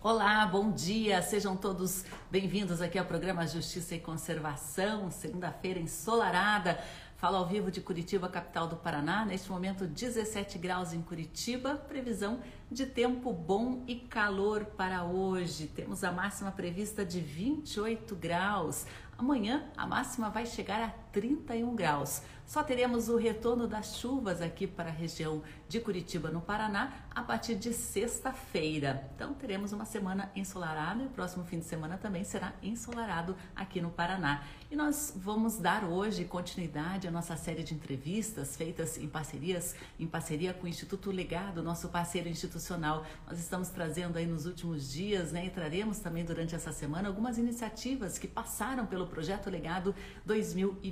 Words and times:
Olá, 0.00 0.46
bom 0.46 0.70
dia, 0.70 1.20
sejam 1.22 1.56
todos 1.56 2.04
bem-vindos 2.30 2.80
aqui 2.80 2.96
ao 2.96 3.04
programa 3.04 3.44
Justiça 3.48 3.96
e 3.96 3.98
Conservação, 3.98 5.10
segunda-feira 5.10 5.80
ensolarada. 5.80 6.78
Falo 7.16 7.36
ao 7.36 7.44
vivo 7.44 7.68
de 7.68 7.80
Curitiba, 7.80 8.28
capital 8.28 8.68
do 8.68 8.76
Paraná. 8.76 9.24
Neste 9.24 9.50
momento, 9.50 9.88
17 9.88 10.56
graus 10.56 10.92
em 10.92 11.02
Curitiba. 11.02 11.74
Previsão 11.74 12.38
de 12.70 12.86
tempo 12.86 13.32
bom 13.32 13.82
e 13.88 13.96
calor 13.96 14.66
para 14.66 15.02
hoje. 15.02 15.66
Temos 15.66 16.04
a 16.04 16.12
máxima 16.12 16.52
prevista 16.52 17.04
de 17.04 17.18
28 17.18 18.14
graus. 18.14 18.86
Amanhã 19.18 19.64
a 19.76 19.84
máxima 19.84 20.30
vai 20.30 20.46
chegar 20.46 20.80
a 20.80 20.90
31 21.12 21.74
graus. 21.74 22.22
Só 22.48 22.62
teremos 22.62 23.10
o 23.10 23.16
retorno 23.18 23.68
das 23.68 23.98
chuvas 23.98 24.40
aqui 24.40 24.66
para 24.66 24.88
a 24.88 24.92
região 24.92 25.42
de 25.68 25.80
Curitiba, 25.80 26.30
no 26.30 26.40
Paraná, 26.40 26.94
a 27.10 27.22
partir 27.22 27.54
de 27.54 27.74
sexta-feira. 27.74 29.06
Então 29.14 29.34
teremos 29.34 29.70
uma 29.72 29.84
semana 29.84 30.32
ensolarada 30.34 31.02
e 31.02 31.06
o 31.06 31.10
próximo 31.10 31.44
fim 31.44 31.58
de 31.58 31.66
semana 31.66 31.98
também 31.98 32.24
será 32.24 32.54
ensolarado 32.62 33.36
aqui 33.54 33.82
no 33.82 33.90
Paraná. 33.90 34.44
E 34.70 34.76
nós 34.76 35.12
vamos 35.14 35.58
dar 35.58 35.84
hoje 35.84 36.24
continuidade 36.24 37.06
à 37.06 37.10
nossa 37.10 37.36
série 37.36 37.62
de 37.62 37.74
entrevistas 37.74 38.56
feitas 38.56 38.96
em 38.96 39.06
parcerias, 39.06 39.74
em 40.00 40.06
parceria 40.06 40.54
com 40.54 40.64
o 40.64 40.68
Instituto 40.68 41.10
Legado, 41.10 41.62
nosso 41.62 41.88
parceiro 41.90 42.30
institucional. 42.30 43.04
Nós 43.26 43.38
estamos 43.38 43.68
trazendo 43.68 44.16
aí 44.16 44.26
nos 44.26 44.46
últimos 44.46 44.90
dias, 44.90 45.32
né, 45.32 45.44
e 45.44 45.50
traremos 45.50 45.98
também 45.98 46.24
durante 46.24 46.54
essa 46.54 46.72
semana 46.72 47.08
algumas 47.08 47.36
iniciativas 47.36 48.16
que 48.18 48.26
passaram 48.26 48.86
pelo 48.86 49.06
projeto 49.06 49.50
Legado 49.50 49.94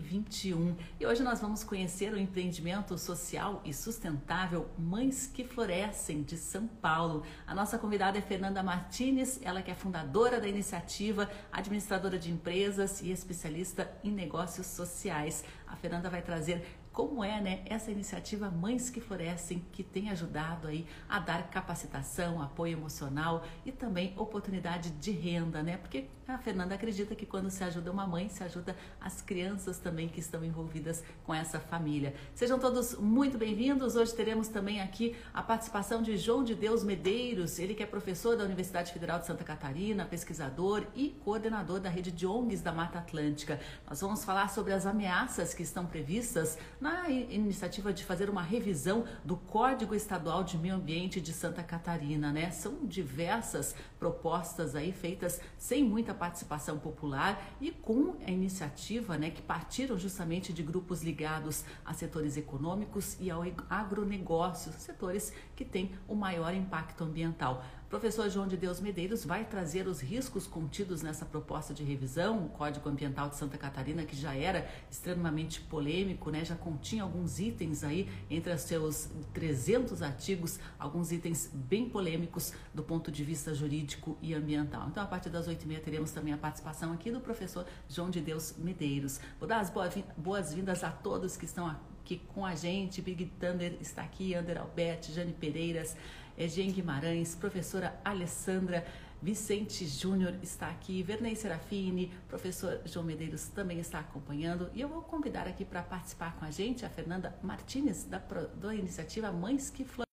2021. 0.07 0.77
E 1.01 1.07
hoje 1.07 1.23
nós 1.23 1.41
vamos 1.41 1.65
conhecer 1.65 2.13
o 2.13 2.19
empreendimento 2.19 2.97
social 2.97 3.61
e 3.65 3.75
sustentável 3.75 4.69
Mães 4.79 5.27
que 5.27 5.45
Florescem 5.45 6.23
de 6.23 6.37
São 6.37 6.67
Paulo. 6.67 7.25
A 7.47 7.55
nossa 7.55 7.79
convidada 7.79 8.17
é 8.17 8.23
Fernanda 8.23 8.63
Martinez, 8.63 9.41
ela 9.43 9.61
que 9.61 9.71
é 9.71 9.75
fundadora 9.75 10.41
da 10.41 10.49
iniciativa, 10.49 11.29
administradora 11.53 12.19
de 12.19 12.31
empresas 12.31 13.03
e 13.03 13.11
especialista 13.11 13.91
em 14.03 14.11
negócios 14.11 14.67
sociais. 14.67 15.45
A 15.67 15.77
Fernanda 15.77 16.09
vai 16.09 16.23
trazer 16.23 16.65
como 16.93 17.23
é 17.23 17.41
né, 17.43 17.63
essa 17.67 17.91
iniciativa 17.91 18.51
Mães 18.51 18.89
que 18.89 19.03
Florescem, 19.03 19.63
que 19.71 19.83
tem 19.83 20.09
ajudado 20.09 20.69
aí 20.69 20.87
a 21.07 21.19
dar 21.19 21.51
capacitação, 21.51 22.41
apoio 22.41 22.73
emocional 22.73 23.45
e 23.67 23.73
também 23.73 24.15
oportunidade 24.17 24.91
de 24.93 25.11
renda, 25.11 25.63
né? 25.63 25.77
Porque 25.77 26.07
a 26.29 26.39
Fernanda 26.39 26.75
acredita 26.75 27.15
que 27.15 27.25
quando 27.25 27.51
se 27.51 27.63
ajuda 27.63 27.91
uma 27.91 28.07
mãe, 28.07 28.29
se 28.29 28.43
ajuda 28.43 28.77
as 29.01 29.23
crianças 29.23 29.79
também 29.79 30.09
que 30.09 30.19
estão 30.19 30.45
envolvidas 30.45 31.05
com 31.25 31.33
essa 31.33 31.61
família. 31.61 32.15
Sejam 32.35 32.59
todos 32.59 32.97
muito 32.97 33.39
bem-vindos. 33.39 33.95
Hoje 33.95 34.13
teremos 34.13 34.49
também 34.49 34.81
aqui 34.81 35.15
a 35.33 35.41
participação 35.41 36.03
de 36.03 36.17
João 36.17 36.43
de 36.43 36.55
Deus 36.55 36.83
Medeiros, 36.83 37.61
ele 37.61 37.75
que 37.75 37.83
é 37.83 37.87
professor 37.87 38.37
da 38.37 38.45
Universidade 38.45 38.93
Federal 38.93 39.21
de 39.21 39.27
Santa 39.27 39.45
Catarina, 39.45 40.05
pesquisador 40.05 40.85
e 40.97 41.11
coordenador 41.25 41.79
da 41.79 41.89
rede 41.89 42.11
de 42.11 42.27
ONGs 42.27 42.61
da 42.61 42.73
Mata 42.73 42.99
Atlântica. 42.99 43.61
Nós 43.89 44.01
vamos 44.01 44.25
falar 44.25 44.51
sobre 44.51 44.73
as 44.73 44.85
ameaças 44.85 45.55
que 45.55 45.63
estão 45.63 45.87
previstas 45.87 46.59
na 46.81 47.09
iniciativa 47.09 47.93
de 47.93 48.05
fazer 48.05 48.29
uma 48.29 48.43
revisão 48.43 49.05
do 49.25 49.37
Código 49.37 49.95
Estadual 49.95 50.43
de 50.43 50.59
Meio 50.59 50.75
Ambiente 50.75 51.21
de 51.21 51.33
Santa 51.33 51.63
Catarina, 51.63 52.33
né? 52.33 52.51
São 52.51 52.85
diversas 52.85 53.77
propostas 53.99 54.75
aí 54.75 54.93
feitas 54.93 55.41
sem 55.59 55.83
muita 55.83 56.13
participação 56.15 56.79
popular 56.79 57.57
e 57.61 57.71
com 57.71 58.17
a 58.27 58.31
iniciativa, 58.31 59.17
né, 59.17 59.31
que 59.31 59.43
partiram 59.43 59.99
justamente 59.99 60.53
de 60.53 60.63
grupos 60.63 61.03
ligados 61.03 61.65
a 61.85 61.93
setores 61.93 62.37
econômicos 62.37 63.17
e 63.21 63.31
ao 63.31 63.43
agronegócio, 63.69 64.73
setores 64.73 65.33
que 65.55 65.65
têm 65.65 65.93
o 66.07 66.15
maior 66.15 66.55
impacto 66.55 67.05
ambiental. 67.05 67.65
Professor 67.89 68.29
João 68.29 68.49
de 68.49 68.57
Deus 68.57 68.81
Medeiros 68.81 69.25
vai 69.25 69.45
trazer 69.45 69.87
os 69.87 70.01
riscos 70.01 70.45
contidos 70.45 71.03
nessa 71.03 71.25
proposta 71.25 71.73
de 71.73 71.85
revisão, 71.85 72.47
o 72.47 72.49
Código 72.49 72.89
Ambiental 72.89 73.29
de 73.29 73.37
Santa 73.37 73.57
Catarina, 73.57 74.05
que 74.05 74.17
já 74.17 74.35
era 74.35 74.69
extremamente 74.91 75.61
polêmico, 75.61 76.29
né? 76.31 76.45
já 76.45 76.57
continha 76.57 77.05
alguns 77.05 77.39
itens 77.39 77.85
aí, 77.85 78.09
entre 78.29 78.53
os 78.53 78.63
seus 78.63 79.09
300 79.33 80.03
artigos, 80.03 80.59
alguns 80.77 81.13
itens 81.13 81.49
bem 81.55 81.89
polêmicos 81.89 82.53
do 82.75 82.83
ponto 82.83 83.13
de 83.13 83.23
vista 83.23 83.55
jurídico 83.55 84.19
e 84.21 84.35
ambiental. 84.35 84.89
Então, 84.89 85.01
a 85.01 85.07
partir 85.07 85.31
das 85.31 85.47
8h30, 85.47 85.81
teremos 85.81 86.11
também 86.11 86.35
a 86.35 86.39
participação 86.39 86.93
aqui 86.93 87.13
do 87.13 87.21
professor 87.21 87.65
João 87.89 88.11
de 88.11 88.21
Deus 88.21 88.57
Medeiros. 88.59 89.21
Vou 89.39 89.49
dar 89.49 89.61
as 89.61 89.73
boas-vindas 90.17 90.83
a 90.83 90.91
todos 90.91 91.37
que 91.37 91.45
estão 91.45 91.69
aqui 91.69 92.21
com 92.35 92.45
a 92.45 92.57
gente. 92.57 93.01
Big 93.01 93.27
Thunder 93.39 93.77
está 93.81 94.03
aqui, 94.03 94.35
Ander 94.35 94.61
Alberti, 94.61 95.13
Jane 95.13 95.33
Pereiras, 95.33 95.97
Jean 96.39 96.71
Guimarães, 96.71 97.35
professora 97.35 97.99
Alessandra 98.05 98.85
Vicente 99.21 99.87
Júnior 99.87 100.35
está 100.43 100.69
aqui, 100.69 101.03
Vernei 101.03 101.35
Serafini, 101.35 102.13
professor 102.29 102.83
João 102.85 103.05
Medeiros 103.05 103.49
também 103.49 103.79
está 103.79 103.99
acompanhando 103.99 104.71
e 104.75 104.81
eu 104.81 104.89
vou 104.89 105.03
convidar 105.03 105.49
aqui 105.49 105.65
para 105.65 105.83
participar 105.83 106.37
com 106.39 106.45
a 106.45 106.51
gente 106.51 106.85
a 106.85 106.91
Fernanda 106.91 107.37
Martinez, 107.43 108.05
da, 108.05 108.19
da 108.19 108.75
iniciativa 108.75 109.33
Mães 109.33 109.71
que 109.71 109.85
Florescem. 109.85 110.07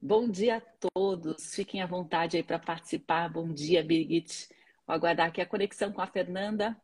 Bom 0.00 0.28
dia 0.28 0.56
a 0.58 0.62
todos, 0.94 1.54
fiquem 1.54 1.82
à 1.82 1.86
vontade 1.86 2.36
aí 2.36 2.42
para 2.42 2.58
participar. 2.58 3.28
Bom 3.28 3.52
dia, 3.52 3.84
Birgit. 3.84 4.48
Vou 4.86 4.94
aguardar 4.94 5.26
aqui 5.26 5.40
a 5.40 5.46
conexão 5.46 5.92
com 5.92 6.00
a 6.00 6.06
Fernanda, 6.06 6.76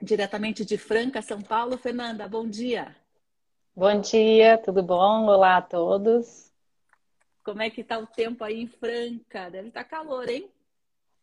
diretamente 0.00 0.64
de 0.64 0.76
Franca, 0.78 1.22
São 1.22 1.40
Paulo. 1.40 1.76
Fernanda, 1.76 2.28
bom 2.28 2.46
dia. 2.46 2.94
Bom 3.74 4.00
dia, 4.00 4.58
tudo 4.58 4.82
bom? 4.82 5.26
Olá 5.26 5.56
a 5.56 5.62
todos. 5.62 6.55
Como 7.46 7.62
é 7.62 7.70
que 7.70 7.84
tá 7.84 7.96
o 7.96 8.08
tempo 8.08 8.42
aí 8.42 8.60
em 8.60 8.66
Franca? 8.66 9.48
Deve 9.48 9.68
estar 9.68 9.84
tá 9.84 9.88
calor, 9.88 10.28
hein? 10.28 10.50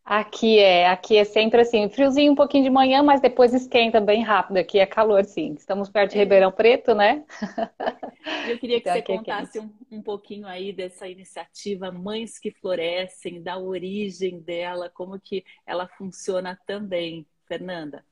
Aqui 0.02 0.58
é, 0.58 0.88
aqui 0.88 1.18
é 1.18 1.24
sempre 1.24 1.60
assim, 1.60 1.86
friozinho 1.90 2.32
um 2.32 2.34
pouquinho 2.34 2.64
de 2.64 2.70
manhã, 2.70 3.02
mas 3.02 3.20
depois 3.20 3.52
esquenta 3.52 4.00
bem 4.00 4.22
rápido. 4.22 4.56
Aqui 4.56 4.78
é 4.78 4.86
calor, 4.86 5.22
sim. 5.26 5.52
Estamos 5.52 5.90
perto 5.90 6.12
de 6.12 6.16
é. 6.16 6.20
Ribeirão 6.20 6.50
Preto, 6.50 6.94
né? 6.94 7.26
Eu 8.48 8.58
queria 8.58 8.80
que 8.80 8.88
então, 8.88 8.94
você 8.94 8.98
é 9.00 9.02
contasse 9.02 9.58
é 9.58 9.60
um, 9.60 9.70
um 9.90 10.02
pouquinho 10.02 10.46
aí 10.46 10.72
dessa 10.72 11.06
iniciativa 11.06 11.92
Mães 11.92 12.38
que 12.38 12.50
Florescem, 12.50 13.42
da 13.42 13.58
origem 13.58 14.40
dela, 14.40 14.88
como 14.88 15.20
que 15.20 15.44
ela 15.66 15.86
funciona 15.86 16.58
também, 16.66 17.26
Fernanda. 17.46 18.02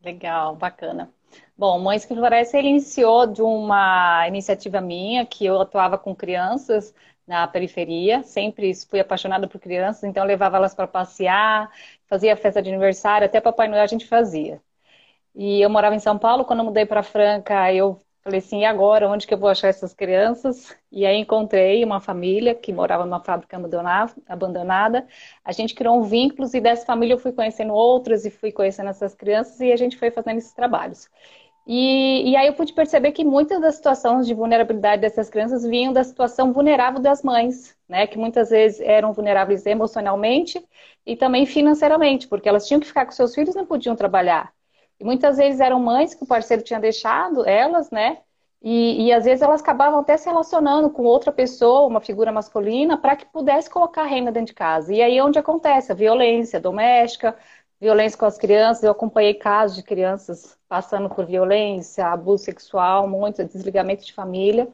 Legal, 0.00 0.54
bacana. 0.54 1.12
Bom, 1.56 1.78
Mães 1.78 2.04
que 2.04 2.14
Florescem 2.14 2.60
ele 2.60 2.68
iniciou 2.70 3.26
de 3.26 3.42
uma 3.42 4.26
iniciativa 4.26 4.80
minha, 4.80 5.26
que 5.26 5.44
eu 5.44 5.60
atuava 5.60 5.98
com 5.98 6.14
crianças 6.14 6.94
na 7.26 7.46
periferia, 7.46 8.22
sempre 8.22 8.72
fui 8.88 8.98
apaixonada 9.00 9.46
por 9.46 9.60
crianças, 9.60 10.04
então 10.04 10.24
levava 10.24 10.56
elas 10.56 10.74
para 10.74 10.88
passear, 10.88 11.70
fazia 12.08 12.36
festa 12.36 12.60
de 12.62 12.68
aniversário, 12.70 13.26
até 13.26 13.40
Papai 13.40 13.68
Noel 13.68 13.82
a 13.82 13.86
gente 13.86 14.06
fazia. 14.06 14.60
E 15.34 15.60
eu 15.60 15.70
morava 15.70 15.94
em 15.96 16.00
São 16.00 16.18
Paulo, 16.18 16.44
quando 16.44 16.60
eu 16.60 16.66
mudei 16.66 16.86
para 16.86 17.02
Franca, 17.02 17.72
eu 17.72 18.00
Falei 18.22 18.38
assim, 18.40 18.60
e 18.60 18.64
agora, 18.66 19.08
onde 19.08 19.26
que 19.26 19.32
eu 19.32 19.38
vou 19.38 19.48
achar 19.48 19.68
essas 19.68 19.94
crianças? 19.94 20.76
E 20.92 21.06
aí 21.06 21.16
encontrei 21.16 21.82
uma 21.82 22.00
família 22.00 22.54
que 22.54 22.70
morava 22.72 23.04
numa 23.06 23.20
fábrica 23.24 23.56
abandonada. 24.28 25.06
A 25.44 25.52
gente 25.52 25.74
criou 25.74 25.98
um 25.98 26.02
vínculo 26.02 26.46
e 26.52 26.60
dessa 26.60 26.84
família 26.84 27.14
eu 27.14 27.18
fui 27.18 27.32
conhecendo 27.32 27.72
outras 27.72 28.26
e 28.26 28.30
fui 28.30 28.52
conhecendo 28.52 28.90
essas 28.90 29.14
crianças 29.14 29.58
e 29.60 29.72
a 29.72 29.76
gente 29.76 29.96
foi 29.96 30.10
fazendo 30.10 30.36
esses 30.38 30.52
trabalhos. 30.52 31.08
E, 31.66 32.30
e 32.30 32.36
aí 32.36 32.46
eu 32.48 32.54
pude 32.54 32.72
perceber 32.74 33.12
que 33.12 33.24
muitas 33.24 33.60
das 33.60 33.76
situações 33.76 34.26
de 34.26 34.34
vulnerabilidade 34.34 35.02
dessas 35.02 35.30
crianças 35.30 35.64
vinham 35.64 35.92
da 35.92 36.02
situação 36.04 36.52
vulnerável 36.52 37.00
das 37.00 37.22
mães, 37.22 37.76
né? 37.88 38.06
Que 38.06 38.18
muitas 38.18 38.50
vezes 38.50 38.80
eram 38.80 39.12
vulneráveis 39.12 39.64
emocionalmente 39.66 40.62
e 41.06 41.16
também 41.16 41.46
financeiramente, 41.46 42.28
porque 42.28 42.48
elas 42.48 42.66
tinham 42.66 42.80
que 42.80 42.86
ficar 42.86 43.06
com 43.06 43.12
seus 43.12 43.34
filhos 43.34 43.54
e 43.54 43.58
não 43.58 43.66
podiam 43.66 43.96
trabalhar. 43.96 44.52
E 45.00 45.04
muitas 45.04 45.38
vezes 45.38 45.60
eram 45.60 45.80
mães 45.80 46.14
que 46.14 46.22
o 46.22 46.26
parceiro 46.26 46.62
tinha 46.62 46.78
deixado 46.78 47.48
elas, 47.48 47.90
né? 47.90 48.18
E, 48.62 49.06
e 49.06 49.12
às 49.12 49.24
vezes 49.24 49.40
elas 49.40 49.62
acabavam 49.62 50.00
até 50.00 50.16
se 50.18 50.26
relacionando 50.28 50.90
com 50.90 51.02
outra 51.04 51.32
pessoa, 51.32 51.88
uma 51.88 52.00
figura 52.00 52.30
masculina, 52.30 52.98
para 52.98 53.16
que 53.16 53.24
pudesse 53.24 53.70
colocar 53.70 54.04
renda 54.04 54.30
dentro 54.30 54.48
de 54.48 54.54
casa. 54.54 54.92
E 54.92 55.00
aí 55.00 55.16
é 55.16 55.24
onde 55.24 55.38
acontece 55.38 55.90
a 55.90 55.94
violência 55.94 56.60
doméstica, 56.60 57.34
violência 57.80 58.18
com 58.18 58.26
as 58.26 58.36
crianças. 58.36 58.84
Eu 58.84 58.92
acompanhei 58.92 59.32
casos 59.34 59.76
de 59.76 59.82
crianças 59.82 60.58
passando 60.68 61.08
por 61.08 61.24
violência, 61.24 62.06
abuso 62.06 62.44
sexual, 62.44 63.08
muito 63.08 63.42
desligamento 63.42 64.04
de 64.04 64.12
família. 64.12 64.68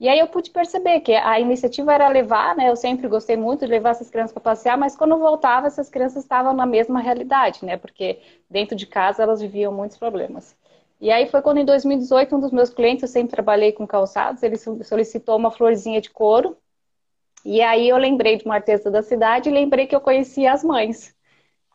E 0.00 0.08
aí 0.08 0.18
eu 0.18 0.26
pude 0.28 0.50
perceber 0.50 1.00
que 1.00 1.12
a 1.14 1.38
iniciativa 1.38 1.92
era 1.92 2.08
levar, 2.08 2.56
né? 2.56 2.70
Eu 2.70 2.76
sempre 2.76 3.06
gostei 3.06 3.36
muito 3.36 3.60
de 3.66 3.70
levar 3.70 3.90
essas 3.90 4.08
crianças 4.10 4.32
para 4.32 4.40
passear, 4.42 4.78
mas 4.78 4.96
quando 4.96 5.18
voltava, 5.18 5.66
essas 5.66 5.90
crianças 5.90 6.22
estavam 6.24 6.54
na 6.54 6.64
mesma 6.66 7.00
realidade, 7.00 7.64
né? 7.64 7.76
Porque 7.76 8.18
dentro 8.48 8.74
de 8.74 8.86
casa 8.86 9.22
elas 9.22 9.40
viviam 9.42 9.72
muitos 9.72 9.98
problemas. 9.98 10.56
E 11.00 11.10
aí 11.10 11.26
foi 11.28 11.42
quando 11.42 11.58
em 11.58 11.64
2018 11.66 12.34
um 12.34 12.40
dos 12.40 12.50
meus 12.50 12.70
clientes, 12.70 13.02
eu 13.02 13.08
sempre 13.08 13.30
trabalhei 13.32 13.72
com 13.72 13.86
calçados, 13.86 14.42
ele 14.42 14.56
solicitou 14.56 15.36
uma 15.36 15.50
florzinha 15.50 16.00
de 16.00 16.10
couro. 16.10 16.56
E 17.44 17.60
aí 17.62 17.88
eu 17.88 17.96
lembrei 17.98 18.36
de 18.36 18.44
uma 18.44 18.54
artesã 18.56 18.90
da 18.90 19.02
cidade 19.02 19.48
e 19.48 19.52
lembrei 19.52 19.86
que 19.86 19.94
eu 19.96 20.00
conhecia 20.00 20.52
as 20.52 20.64
mães. 20.64 21.14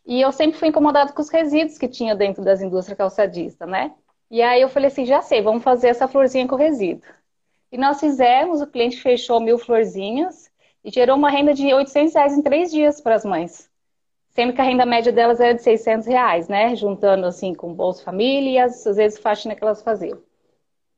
E 0.05 0.21
eu 0.21 0.31
sempre 0.31 0.59
fui 0.59 0.69
incomodado 0.69 1.13
com 1.13 1.21
os 1.21 1.29
resíduos 1.29 1.77
que 1.77 1.87
tinha 1.87 2.15
dentro 2.15 2.43
das 2.43 2.61
indústrias 2.61 2.97
calçadistas, 2.97 3.69
né? 3.69 3.93
E 4.31 4.41
aí 4.41 4.61
eu 4.61 4.69
falei 4.69 4.87
assim, 4.89 5.05
já 5.05 5.21
sei, 5.21 5.41
vamos 5.41 5.63
fazer 5.63 5.89
essa 5.89 6.07
florzinha 6.07 6.47
com 6.47 6.55
resíduo. 6.55 7.03
E 7.75 7.77
nós 7.77 7.99
fizemos, 7.99 8.61
o 8.61 8.67
cliente 8.67 9.01
fechou 9.01 9.37
mil 9.41 9.57
florzinhas 9.57 10.49
e 10.81 10.89
gerou 10.89 11.17
uma 11.17 11.29
renda 11.29 11.53
de 11.53 11.73
800 11.73 12.13
reais 12.15 12.37
em 12.37 12.41
três 12.41 12.71
dias 12.71 13.01
para 13.01 13.15
as 13.15 13.25
mães. 13.25 13.69
Sendo 14.29 14.53
que 14.53 14.61
a 14.61 14.63
renda 14.63 14.85
média 14.85 15.11
delas 15.11 15.41
era 15.41 15.53
de 15.53 15.61
600 15.61 16.07
reais, 16.07 16.47
né? 16.47 16.73
Juntando 16.73 17.25
assim 17.25 17.53
com 17.53 17.73
Bolsa 17.73 18.01
Família 18.01 18.49
e 18.49 18.57
às 18.59 18.85
vezes 18.85 19.19
faxina 19.19 19.55
que 19.55 19.61
elas 19.61 19.81
faziam. 19.83 20.21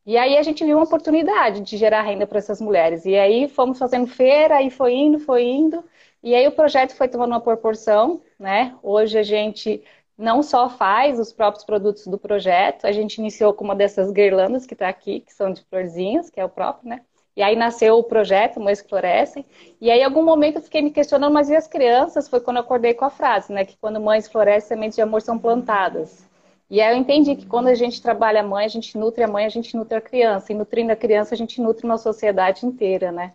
E 0.05 0.19
aí 0.19 0.37
a 0.37 0.43
gente 0.43 0.63
viu 0.63 0.77
uma 0.77 0.85
oportunidade 0.85 1.61
de 1.61 1.77
gerar 1.77 2.03
renda 2.03 2.27
para 2.27 2.37
essas 2.37 2.61
mulheres. 2.61 3.05
E 3.05 3.15
aí 3.15 3.49
fomos 3.49 3.79
fazendo 3.79 4.05
feira, 4.05 4.61
e 4.61 4.69
foi 4.69 4.93
indo, 4.93 5.17
foi 5.17 5.45
indo. 5.45 5.83
E 6.21 6.35
aí 6.35 6.47
o 6.47 6.51
projeto 6.51 6.95
foi 6.95 7.07
tomando 7.07 7.31
uma 7.31 7.41
proporção, 7.41 8.21
né? 8.37 8.75
Hoje 8.83 9.17
a 9.17 9.23
gente 9.23 9.83
não 10.17 10.41
só 10.41 10.69
faz 10.69 11.19
os 11.19 11.31
próprios 11.31 11.63
produtos 11.63 12.07
do 12.07 12.17
projeto, 12.17 12.85
a 12.85 12.91
gente 12.91 13.17
iniciou 13.17 13.53
com 13.53 13.63
uma 13.63 13.75
dessas 13.75 14.11
guirlandas 14.11 14.65
que 14.65 14.73
está 14.73 14.89
aqui, 14.89 15.19
que 15.19 15.33
são 15.33 15.53
de 15.53 15.63
florzinhas, 15.65 16.29
que 16.29 16.39
é 16.39 16.45
o 16.45 16.49
próprio, 16.49 16.89
né? 16.89 17.01
E 17.35 17.43
aí 17.43 17.55
nasceu 17.55 17.99
o 17.99 18.03
projeto 18.03 18.59
Mães 18.59 18.81
que 18.81 18.89
Florescem. 18.89 19.45
E 19.79 19.91
aí, 19.91 19.99
em 19.99 20.03
algum 20.03 20.23
momento, 20.23 20.55
eu 20.55 20.61
fiquei 20.63 20.81
me 20.81 20.89
questionando, 20.89 21.31
mas 21.31 21.49
e 21.51 21.55
as 21.55 21.67
crianças? 21.67 22.27
Foi 22.27 22.39
quando 22.41 22.57
eu 22.57 22.63
acordei 22.63 22.95
com 22.95 23.05
a 23.05 23.11
frase, 23.11 23.53
né? 23.53 23.63
Que 23.63 23.77
quando 23.77 24.01
mães 24.01 24.27
florescem, 24.27 24.69
sementes 24.69 24.95
de 24.95 25.03
amor 25.03 25.21
são 25.21 25.37
plantadas. 25.37 26.27
E 26.67 26.81
aí 26.81 26.95
eu 26.95 26.97
entendi 26.99 27.35
que 27.35 27.45
quando 27.45 27.67
a 27.67 27.75
gente 27.75 28.01
trabalha 28.01 28.39
a 28.41 28.43
mãe, 28.43 28.65
a 28.65 28.67
gente 28.67 28.97
nutre 28.97 29.23
a 29.23 29.27
mãe, 29.27 29.45
a 29.45 29.49
gente 29.49 29.77
nutre 29.77 29.95
a 29.97 30.01
criança. 30.01 30.51
E 30.51 30.55
nutrindo 30.55 30.91
a 30.91 30.95
criança, 30.95 31.35
a 31.35 31.37
gente 31.37 31.61
nutre 31.61 31.85
uma 31.85 31.99
sociedade 31.99 32.65
inteira, 32.65 33.11
né? 33.11 33.33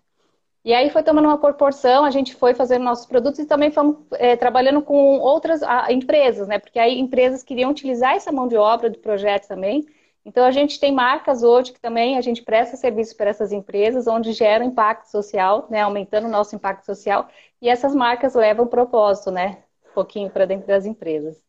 E 0.64 0.72
aí 0.72 0.90
foi 0.90 1.02
tomando 1.02 1.26
uma 1.26 1.38
proporção, 1.38 2.04
a 2.04 2.10
gente 2.10 2.34
foi 2.36 2.54
fazendo 2.54 2.84
nossos 2.84 3.06
produtos 3.06 3.40
e 3.40 3.46
também 3.46 3.70
fomos 3.72 3.96
é, 4.12 4.36
trabalhando 4.36 4.80
com 4.82 5.18
outras 5.18 5.60
a, 5.62 5.92
empresas, 5.92 6.46
né? 6.46 6.58
Porque 6.58 6.78
aí 6.78 6.98
empresas 7.00 7.42
queriam 7.42 7.70
utilizar 7.70 8.14
essa 8.14 8.30
mão 8.30 8.46
de 8.46 8.56
obra 8.56 8.88
do 8.88 8.98
projeto 8.98 9.48
também. 9.48 9.84
Então 10.24 10.44
a 10.44 10.52
gente 10.52 10.78
tem 10.78 10.92
marcas 10.92 11.42
hoje 11.42 11.72
que 11.72 11.80
também 11.80 12.16
a 12.16 12.20
gente 12.20 12.42
presta 12.42 12.76
serviço 12.76 13.16
para 13.16 13.30
essas 13.30 13.50
empresas, 13.52 14.06
onde 14.06 14.32
gera 14.32 14.64
impacto 14.64 15.06
social, 15.10 15.66
né? 15.68 15.80
Aumentando 15.80 16.28
o 16.28 16.30
nosso 16.30 16.54
impacto 16.54 16.84
social. 16.86 17.28
E 17.60 17.68
essas 17.68 17.94
marcas 17.94 18.34
levam 18.34 18.66
propósito, 18.66 19.30
né? 19.32 19.64
Um 19.90 19.94
pouquinho 19.94 20.30
para 20.30 20.44
dentro 20.46 20.66
das 20.68 20.86
empresas. 20.86 21.42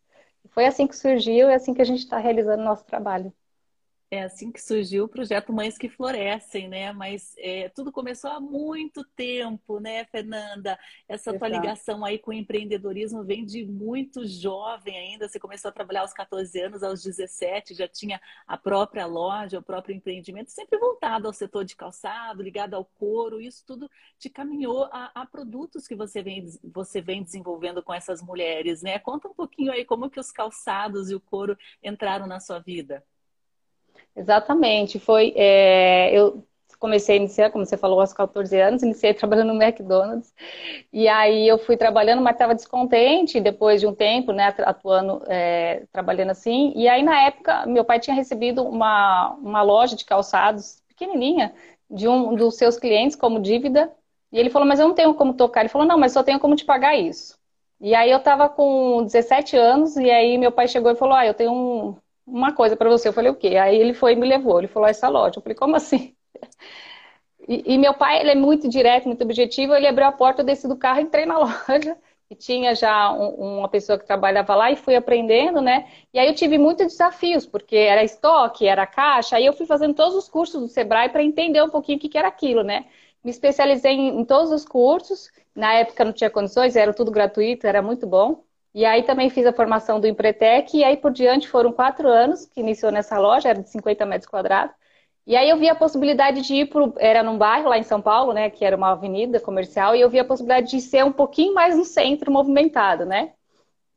Foi 0.50 0.66
assim 0.66 0.88
que 0.88 0.96
surgiu 0.96 1.50
e 1.50 1.52
é 1.52 1.56
assim 1.56 1.74
que 1.74 1.82
a 1.82 1.86
gente 1.86 2.00
está 2.00 2.18
realizando 2.18 2.64
nosso 2.64 2.86
trabalho. 2.86 3.32
É 4.14 4.22
assim 4.22 4.52
que 4.52 4.62
surgiu 4.62 5.06
o 5.06 5.08
projeto 5.08 5.52
Mães 5.52 5.76
que 5.76 5.90
Florescem, 5.90 6.68
né? 6.68 6.94
Mas 6.94 7.34
é, 7.36 7.70
tudo 7.70 7.92
começou 7.92 8.30
há 8.30 8.40
muito 8.40 9.04
tempo, 9.16 9.80
né, 9.80 10.06
Fernanda? 10.06 10.78
Essa 11.10 11.32
Exato. 11.32 11.40
tua 11.40 11.48
ligação 11.48 12.06
aí 12.06 12.20
com 12.20 12.30
o 12.30 12.34
empreendedorismo 12.36 13.24
vem 13.24 13.44
de 13.44 13.66
muito 13.66 14.24
jovem 14.28 14.96
ainda. 14.96 15.28
Você 15.28 15.40
começou 15.40 15.70
a 15.70 15.72
trabalhar 15.72 16.02
aos 16.02 16.14
14 16.14 16.62
anos, 16.62 16.84
aos 16.84 17.02
17, 17.02 17.74
já 17.74 17.88
tinha 17.88 18.22
a 18.46 18.56
própria 18.56 19.08
loja, 19.08 19.58
o 19.58 19.64
próprio 19.64 19.96
empreendimento, 19.96 20.52
sempre 20.52 20.78
voltado 20.78 21.26
ao 21.26 21.34
setor 21.34 21.66
de 21.66 21.76
calçado, 21.76 22.44
ligado 22.44 22.76
ao 22.76 22.86
couro. 22.86 23.42
Isso 23.42 23.64
tudo 23.66 23.90
te 24.20 24.30
caminhou 24.30 24.84
a, 24.92 25.12
a 25.16 25.26
produtos 25.26 25.88
que 25.88 25.96
você 25.96 26.22
vem, 26.22 26.46
você 26.64 27.02
vem 27.02 27.24
desenvolvendo 27.24 27.82
com 27.82 27.92
essas 27.92 28.22
mulheres, 28.22 28.84
né? 28.84 29.00
Conta 29.00 29.28
um 29.28 29.34
pouquinho 29.34 29.72
aí 29.72 29.84
como 29.84 30.08
que 30.08 30.20
os 30.20 30.32
calçados 30.32 31.10
e 31.10 31.16
o 31.16 31.20
couro 31.20 31.58
entraram 31.82 32.28
na 32.28 32.40
sua 32.40 32.60
vida. 32.60 33.04
Exatamente. 34.16 35.00
Foi, 35.00 35.34
é, 35.36 36.12
eu 36.18 36.46
comecei 36.80 37.16
a 37.16 37.18
iniciar, 37.18 37.50
como 37.52 37.66
você 37.66 37.78
falou, 37.78 38.00
aos 38.02 38.14
14 38.14 38.60
anos, 38.60 38.84
iniciei 38.84 39.14
trabalhando 39.16 39.54
no 39.54 39.62
McDonald's. 39.62 40.34
E 40.92 41.08
aí 41.08 41.48
eu 41.48 41.58
fui 41.58 41.78
trabalhando, 41.78 42.22
mas 42.22 42.34
estava 42.36 42.54
descontente 42.56 43.40
depois 43.42 43.82
de 43.82 43.88
um 43.88 43.96
tempo, 43.96 44.32
né, 44.34 44.54
atuando, 44.60 45.24
é, 45.28 45.86
trabalhando 45.92 46.32
assim. 46.32 46.74
E 46.76 46.88
aí, 46.88 47.02
na 47.04 47.22
época, 47.24 47.66
meu 47.68 47.86
pai 47.86 48.00
tinha 48.00 48.16
recebido 48.16 48.64
uma, 48.64 49.32
uma 49.42 49.62
loja 49.62 49.96
de 49.96 50.06
calçados 50.06 50.82
pequenininha 50.88 51.54
de 51.90 52.08
um 52.08 52.36
dos 52.36 52.56
seus 52.58 52.78
clientes 52.78 53.16
como 53.16 53.40
dívida. 53.42 53.92
E 54.32 54.40
ele 54.40 54.50
falou, 54.50 54.68
mas 54.68 54.80
eu 54.80 54.88
não 54.88 54.96
tenho 54.96 55.14
como 55.16 55.34
tocar. 55.34 55.62
Ele 55.62 55.70
falou, 55.70 55.88
não, 55.88 55.98
mas 55.98 56.12
só 56.14 56.24
tenho 56.24 56.40
como 56.40 56.56
te 56.56 56.66
pagar 56.66 56.96
isso. 56.98 57.38
E 57.80 57.94
aí 57.96 58.10
eu 58.12 58.18
estava 58.20 58.50
com 58.50 59.04
17 59.04 59.56
anos, 59.58 59.96
e 59.98 60.10
aí 60.10 60.38
meu 60.38 60.52
pai 60.52 60.68
chegou 60.68 60.92
e 60.92 60.96
falou, 60.96 61.16
ah, 61.16 61.26
eu 61.26 61.34
tenho 61.34 61.52
um, 61.52 61.96
uma 62.26 62.54
coisa 62.54 62.76
para 62.76 62.90
você. 62.90 63.08
Eu 63.08 63.14
falei, 63.14 63.32
o 63.32 63.36
quê? 63.36 63.58
Aí 63.58 63.76
ele 63.78 63.94
foi 63.94 64.14
e 64.14 64.16
me 64.16 64.28
levou. 64.28 64.60
Ele 64.60 64.68
falou, 64.68 64.88
essa 64.90 65.08
loja. 65.10 65.38
Eu 65.38 65.42
falei, 65.44 65.56
como 65.56 65.76
assim? 65.76 66.16
E, 67.48 67.74
e, 67.74 67.78
meu 67.78 67.94
pai, 67.94 68.20
ele 68.22 68.32
é 68.32 68.36
muito 68.36 68.70
direto, 68.70 69.06
muito 69.06 69.24
objetivo. 69.24 69.74
Ele 69.76 69.88
abriu 69.88 70.08
a 70.08 70.12
porta, 70.12 70.42
eu 70.42 70.46
desci 70.46 70.68
do 70.68 70.78
carro, 70.78 71.02
entrei 71.02 71.26
na 71.26 71.38
loja. 71.40 71.98
E 72.30 72.36
tinha 72.36 72.74
já 72.74 73.12
um, 73.12 73.60
uma 73.60 73.70
pessoa 73.70 74.00
que 74.00 74.06
trabalhava 74.06 74.56
lá 74.56 74.72
e 74.72 74.76
fui 74.76 74.96
aprendendo, 74.96 75.62
né? 75.62 75.88
E 76.14 76.20
aí 76.20 76.28
eu 76.28 76.34
tive 76.36 76.58
muitos 76.58 76.88
desafios, 76.88 77.46
porque 77.46 77.76
era 77.76 78.04
estoque, 78.04 78.66
era 78.68 78.88
caixa. 78.88 79.36
Aí 79.36 79.46
eu 79.46 79.54
fui 79.54 79.66
fazendo 79.66 79.94
todos 79.94 80.16
os 80.16 80.30
cursos 80.30 80.62
do 80.62 80.68
Sebrae 80.68 81.10
para 81.10 81.24
entender 81.24 81.62
um 81.62 81.70
pouquinho 81.70 81.98
o 81.98 82.02
que, 82.02 82.10
que 82.10 82.18
era 82.18 82.28
aquilo, 82.30 82.64
né? 82.64 82.86
Me 83.24 83.30
especializei 83.32 83.92
em, 83.94 84.20
em 84.22 84.26
todos 84.26 84.52
os 84.52 84.66
cursos. 84.66 85.30
Na 85.56 85.74
época 85.74 86.04
não 86.06 86.14
tinha 86.14 86.30
condições, 86.30 86.76
era 86.76 86.94
tudo 86.94 87.12
gratuito, 87.12 87.68
era 87.68 87.82
muito 87.82 88.08
bom. 88.08 88.44
E 88.74 88.86
aí 88.86 89.04
também 89.04 89.30
fiz 89.30 89.46
a 89.46 89.54
formação 89.54 90.00
do 90.00 90.08
Empretec, 90.08 90.76
e 90.76 90.84
aí 90.84 90.98
por 90.98 91.12
diante 91.12 91.48
foram 91.48 91.72
quatro 91.72 92.08
anos 92.08 92.46
que 92.46 92.60
iniciou 92.60 92.92
nessa 92.92 93.18
loja, 93.20 93.50
era 93.50 93.62
de 93.62 93.70
50 93.70 94.06
metros 94.06 94.30
quadrados. 94.30 94.76
E 95.26 95.36
aí 95.38 95.50
eu 95.50 95.58
vi 95.58 95.70
a 95.70 95.76
possibilidade 95.76 96.42
de 96.42 96.56
ir 96.56 96.66
para. 96.70 96.92
Era 96.98 97.24
num 97.24 97.38
bairro 97.38 97.70
lá 97.70 97.78
em 97.78 97.84
São 97.84 98.02
Paulo, 98.02 98.34
né? 98.34 98.50
Que 98.50 98.66
era 98.66 98.76
uma 98.76 98.92
avenida 98.92 99.40
comercial, 99.40 99.96
e 99.96 100.02
eu 100.02 100.10
vi 100.10 100.20
a 100.20 100.26
possibilidade 100.26 100.72
de 100.72 100.82
ser 100.82 101.06
um 101.06 101.12
pouquinho 101.14 101.54
mais 101.54 101.78
no 101.78 101.86
centro 101.86 102.32
movimentado, 102.32 103.06
né? 103.06 103.34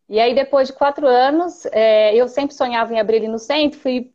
E 0.08 0.20
aí, 0.20 0.34
depois 0.34 0.69
de 0.69 0.75
quatro 0.75 1.06
anos, 1.06 1.67
é, 1.72 2.14
eu 2.14 2.29
sempre 2.29 2.55
sonhava 2.55 2.94
em 2.94 3.00
abrir 3.00 3.17
ele 3.17 3.29
no 3.29 3.38
centro, 3.40 3.79
fui, 3.81 4.12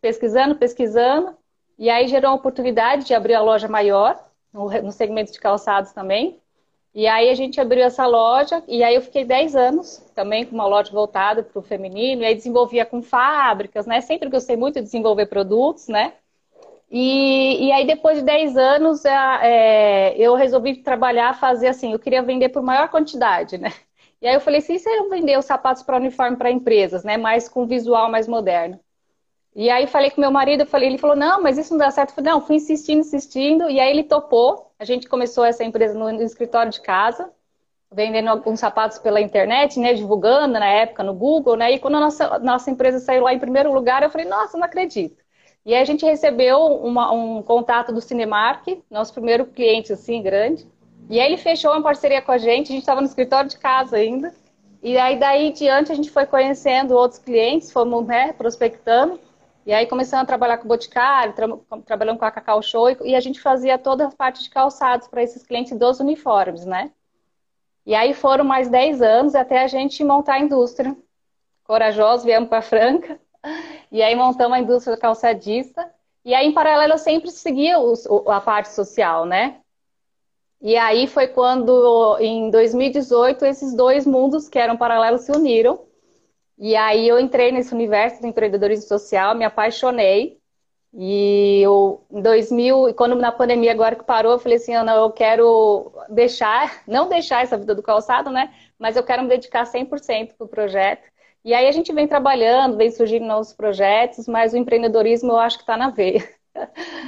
pesquisando, 0.00 0.54
pesquisando, 0.56 1.36
e 1.78 1.90
aí 1.90 2.06
gerou 2.06 2.30
a 2.30 2.34
oportunidade 2.34 3.04
de 3.04 3.14
abrir 3.14 3.34
a 3.34 3.42
loja 3.42 3.68
maior, 3.68 4.24
no 4.52 4.92
segmento 4.92 5.32
de 5.32 5.40
calçados 5.40 5.92
também. 5.92 6.40
E 6.96 7.06
aí 7.06 7.28
a 7.28 7.34
gente 7.34 7.60
abriu 7.60 7.84
essa 7.84 8.06
loja, 8.06 8.62
e 8.66 8.82
aí 8.82 8.94
eu 8.94 9.02
fiquei 9.02 9.22
10 9.22 9.54
anos 9.54 9.98
também 10.14 10.46
com 10.46 10.54
uma 10.54 10.66
loja 10.66 10.90
voltada 10.90 11.42
para 11.42 11.58
o 11.58 11.62
feminino, 11.62 12.22
e 12.22 12.24
aí 12.24 12.34
desenvolvia 12.34 12.86
com 12.86 13.02
fábricas, 13.02 13.86
né? 13.86 14.00
Sempre 14.00 14.30
gostei 14.30 14.56
muito 14.56 14.76
de 14.76 14.82
desenvolver 14.82 15.26
produtos, 15.26 15.88
né? 15.88 16.14
E, 16.90 17.66
e 17.66 17.72
aí 17.72 17.86
depois 17.86 18.16
de 18.18 18.24
10 18.24 18.56
anos 18.56 19.04
é, 19.04 20.16
eu 20.16 20.34
resolvi 20.34 20.76
trabalhar, 20.76 21.38
fazer 21.38 21.68
assim, 21.68 21.92
eu 21.92 21.98
queria 21.98 22.22
vender 22.22 22.48
por 22.48 22.62
maior 22.62 22.88
quantidade, 22.88 23.58
né? 23.58 23.74
E 24.22 24.26
aí 24.26 24.34
eu 24.34 24.40
falei 24.40 24.60
assim, 24.60 24.78
se 24.78 24.88
eu 24.88 25.10
vender 25.10 25.38
os 25.38 25.44
sapatos 25.44 25.82
para 25.82 25.98
uniforme 25.98 26.38
para 26.38 26.50
empresas, 26.50 27.04
né? 27.04 27.18
Mais 27.18 27.46
com 27.46 27.66
visual 27.66 28.10
mais 28.10 28.26
moderno. 28.26 28.80
E 29.54 29.68
aí 29.68 29.86
falei 29.86 30.10
com 30.10 30.20
meu 30.22 30.30
marido, 30.30 30.64
falei, 30.64 30.88
ele 30.88 30.98
falou, 30.98 31.16
não, 31.16 31.42
mas 31.42 31.58
isso 31.58 31.72
não 31.72 31.78
dá 31.78 31.90
certo. 31.90 32.10
Eu 32.10 32.14
falei, 32.16 32.32
não, 32.32 32.40
fui 32.40 32.56
insistindo, 32.56 33.00
insistindo, 33.00 33.68
e 33.68 33.78
aí 33.78 33.90
ele 33.90 34.04
topou. 34.04 34.65
A 34.78 34.84
gente 34.84 35.08
começou 35.08 35.44
essa 35.44 35.64
empresa 35.64 35.98
no, 35.98 36.22
escritório 36.22 36.70
de 36.70 36.80
casa, 36.80 37.30
vendendo 37.90 38.28
alguns 38.28 38.60
sapatos 38.60 38.98
pela 38.98 39.20
internet, 39.20 39.78
né, 39.78 39.94
divulgando 39.94 40.58
na 40.58 40.66
época 40.66 41.02
no 41.02 41.14
Google, 41.14 41.56
né, 41.56 41.72
e 41.72 41.78
quando 41.78 41.96
a 41.96 42.00
nossa, 42.00 42.38
nossa 42.40 42.70
empresa 42.70 42.98
saiu 42.98 43.22
lá 43.22 43.32
em 43.32 43.38
primeiro 43.38 43.72
lugar, 43.72 44.02
eu 44.02 44.10
falei, 44.10 44.26
nossa, 44.26 44.58
não 44.58 44.64
acredito. 44.64 45.16
E 45.64 45.74
aí 45.74 45.80
a 45.80 45.84
gente 45.84 46.04
recebeu 46.04 46.58
uma, 46.58 47.10
um 47.10 47.42
contato 47.42 47.92
do 47.92 48.00
Cinemark, 48.00 48.82
nosso 48.90 49.14
primeiro 49.14 49.46
cliente, 49.46 49.92
assim, 49.92 50.22
grande, 50.22 50.66
e 51.08 51.18
aí 51.18 51.26
ele 51.26 51.38
fechou 51.38 51.72
uma 51.72 51.82
parceria 51.82 52.20
com 52.20 52.32
a 52.32 52.38
gente, 52.38 52.66
a 52.66 52.74
gente 52.74 52.82
estava 52.82 53.00
no 53.00 53.06
escritório 53.06 53.48
de 53.48 53.58
casa 53.58 53.96
ainda, 53.96 54.34
e 54.82 54.98
aí 54.98 55.18
daí 55.18 55.48
em 55.48 55.52
diante 55.52 55.90
a 55.90 55.94
gente 55.94 56.10
foi 56.10 56.26
conhecendo 56.26 56.94
outros 56.94 57.18
clientes, 57.18 57.72
fomos, 57.72 58.06
né, 58.06 58.32
prospectando, 58.34 59.18
e 59.66 59.74
aí 59.74 59.86
começamos 59.86 60.22
a 60.22 60.26
trabalhar 60.26 60.58
com 60.58 60.64
o 60.64 60.68
Boticário, 60.68 61.34
tra 61.34 61.48
trabalhando 61.84 62.18
com 62.18 62.24
a 62.24 62.30
Cacau 62.30 62.62
Show, 62.62 62.88
e 63.04 63.16
a 63.16 63.20
gente 63.20 63.40
fazia 63.40 63.76
toda 63.76 64.06
a 64.06 64.10
parte 64.12 64.44
de 64.44 64.48
calçados 64.48 65.08
para 65.08 65.22
esses 65.22 65.44
clientes 65.44 65.76
dos 65.76 65.98
uniformes, 65.98 66.64
né? 66.64 66.92
E 67.84 67.94
aí 67.94 68.14
foram 68.14 68.44
mais 68.44 68.68
10 68.68 69.02
anos 69.02 69.34
até 69.34 69.62
a 69.62 69.66
gente 69.66 70.02
montar 70.04 70.34
a 70.34 70.40
indústria. 70.40 70.96
Corajosos, 71.64 72.24
viemos 72.24 72.48
para 72.48 72.62
Franca, 72.62 73.20
e 73.90 74.02
aí 74.02 74.14
montamos 74.14 74.56
a 74.56 74.60
indústria 74.60 74.96
calçadista. 74.96 75.92
E 76.24 76.34
aí, 76.34 76.46
em 76.46 76.52
paralelo, 76.52 76.94
eu 76.94 76.98
sempre 76.98 77.30
seguia 77.30 77.76
a 78.28 78.40
parte 78.40 78.70
social, 78.70 79.24
né? 79.24 79.60
E 80.60 80.76
aí 80.76 81.06
foi 81.06 81.28
quando, 81.28 82.18
em 82.18 82.50
2018, 82.50 83.44
esses 83.44 83.74
dois 83.74 84.06
mundos 84.06 84.48
que 84.48 84.58
eram 84.58 84.76
paralelos 84.76 85.22
se 85.22 85.32
uniram. 85.32 85.85
E 86.58 86.74
aí 86.76 87.06
eu 87.08 87.18
entrei 87.20 87.52
nesse 87.52 87.74
universo 87.74 88.20
do 88.20 88.26
empreendedorismo 88.26 88.86
social, 88.88 89.34
me 89.34 89.44
apaixonei. 89.44 90.38
E 90.94 91.60
eu, 91.62 92.06
em 92.10 92.22
2000, 92.22 92.94
quando 92.94 93.14
na 93.16 93.30
pandemia 93.32 93.72
agora 93.72 93.96
que 93.96 94.04
parou, 94.04 94.32
eu 94.32 94.38
falei 94.38 94.56
assim, 94.56 94.74
Ana, 94.74 94.94
eu 94.94 95.10
quero 95.12 95.92
deixar, 96.08 96.82
não 96.88 97.08
deixar 97.08 97.42
essa 97.42 97.58
vida 97.58 97.74
do 97.74 97.82
calçado, 97.82 98.30
né? 98.30 98.54
Mas 98.78 98.96
eu 98.96 99.04
quero 99.04 99.22
me 99.22 99.28
dedicar 99.28 99.66
100% 99.66 100.34
para 100.36 100.44
o 100.46 100.48
projeto. 100.48 101.02
E 101.44 101.54
aí 101.54 101.68
a 101.68 101.72
gente 101.72 101.92
vem 101.92 102.08
trabalhando, 102.08 102.76
vem 102.76 102.90
surgindo 102.90 103.26
novos 103.26 103.52
projetos, 103.52 104.26
mas 104.26 104.52
o 104.52 104.56
empreendedorismo 104.56 105.32
eu 105.32 105.38
acho 105.38 105.58
que 105.58 105.62
está 105.62 105.76
na 105.76 105.90
veia. 105.90 106.26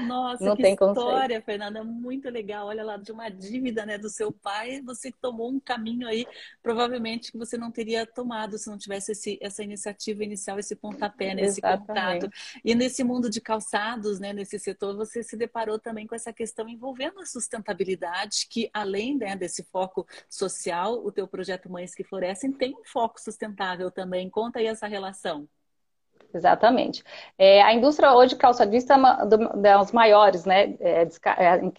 Nossa, 0.07 0.45
não 0.45 0.57
que 0.57 0.63
tem 0.63 0.75
história, 0.75 1.41
Fernanda, 1.43 1.83
muito 1.85 2.29
legal. 2.29 2.67
Olha 2.67 2.85
lá, 2.85 2.97
de 2.97 3.13
uma 3.13 3.29
dívida 3.29 3.85
né, 3.85 3.99
do 3.99 4.09
seu 4.09 4.33
pai, 4.33 4.81
você 4.83 5.13
tomou 5.13 5.51
um 5.51 5.61
caminho 5.61 6.07
aí, 6.07 6.27
provavelmente, 6.63 7.33
que 7.33 7.39
você 7.39 7.57
não 7.57 7.71
teria 7.71 8.07
tomado 8.07 8.59
se 8.59 8.69
não 8.69 8.79
tivesse 8.79 9.13
esse, 9.13 9.39
essa 9.41 9.63
iniciativa 9.63 10.23
inicial, 10.25 10.59
esse 10.59 10.77
pontapé, 10.77 11.35
né, 11.35 11.43
esse 11.43 11.61
contato. 11.61 12.29
E 12.65 12.75
nesse 12.75 13.03
mundo 13.05 13.29
de 13.31 13.41
calçados, 13.41 14.19
né, 14.19 14.33
nesse 14.33 14.59
setor, 14.59 14.97
você 14.97 15.23
se 15.23 15.37
deparou 15.37 15.79
também 15.79 16.07
com 16.07 16.15
essa 16.15 16.33
questão 16.33 16.69
envolvendo 16.69 17.21
a 17.21 17.27
sustentabilidade, 17.27 18.47
que 18.49 18.71
além 18.73 19.17
né, 19.17 19.37
desse 19.37 19.63
foco 19.65 20.07
social, 20.29 21.05
o 21.05 21.13
teu 21.13 21.27
projeto 21.27 21.71
Mães 21.71 21.95
que 21.95 22.05
Florescem 22.05 22.53
tem 22.53 22.75
um 22.75 22.85
foco 22.85 23.21
sustentável 23.21 23.91
também. 23.91 24.31
Conta 24.31 24.59
aí 24.59 24.67
essa 24.67 24.87
relação. 24.87 25.49
Exatamente. 26.33 27.03
É, 27.39 27.63
a 27.63 27.73
indústria 27.73 28.13
hoje 28.15 28.37
calçadista 28.37 28.93
é 28.93 28.97
uma 28.99 29.15
das 29.25 29.93
maiores, 29.93 30.45
né, 30.45 30.75
é, 30.79 31.09
é 31.39 31.57
em 31.65 31.73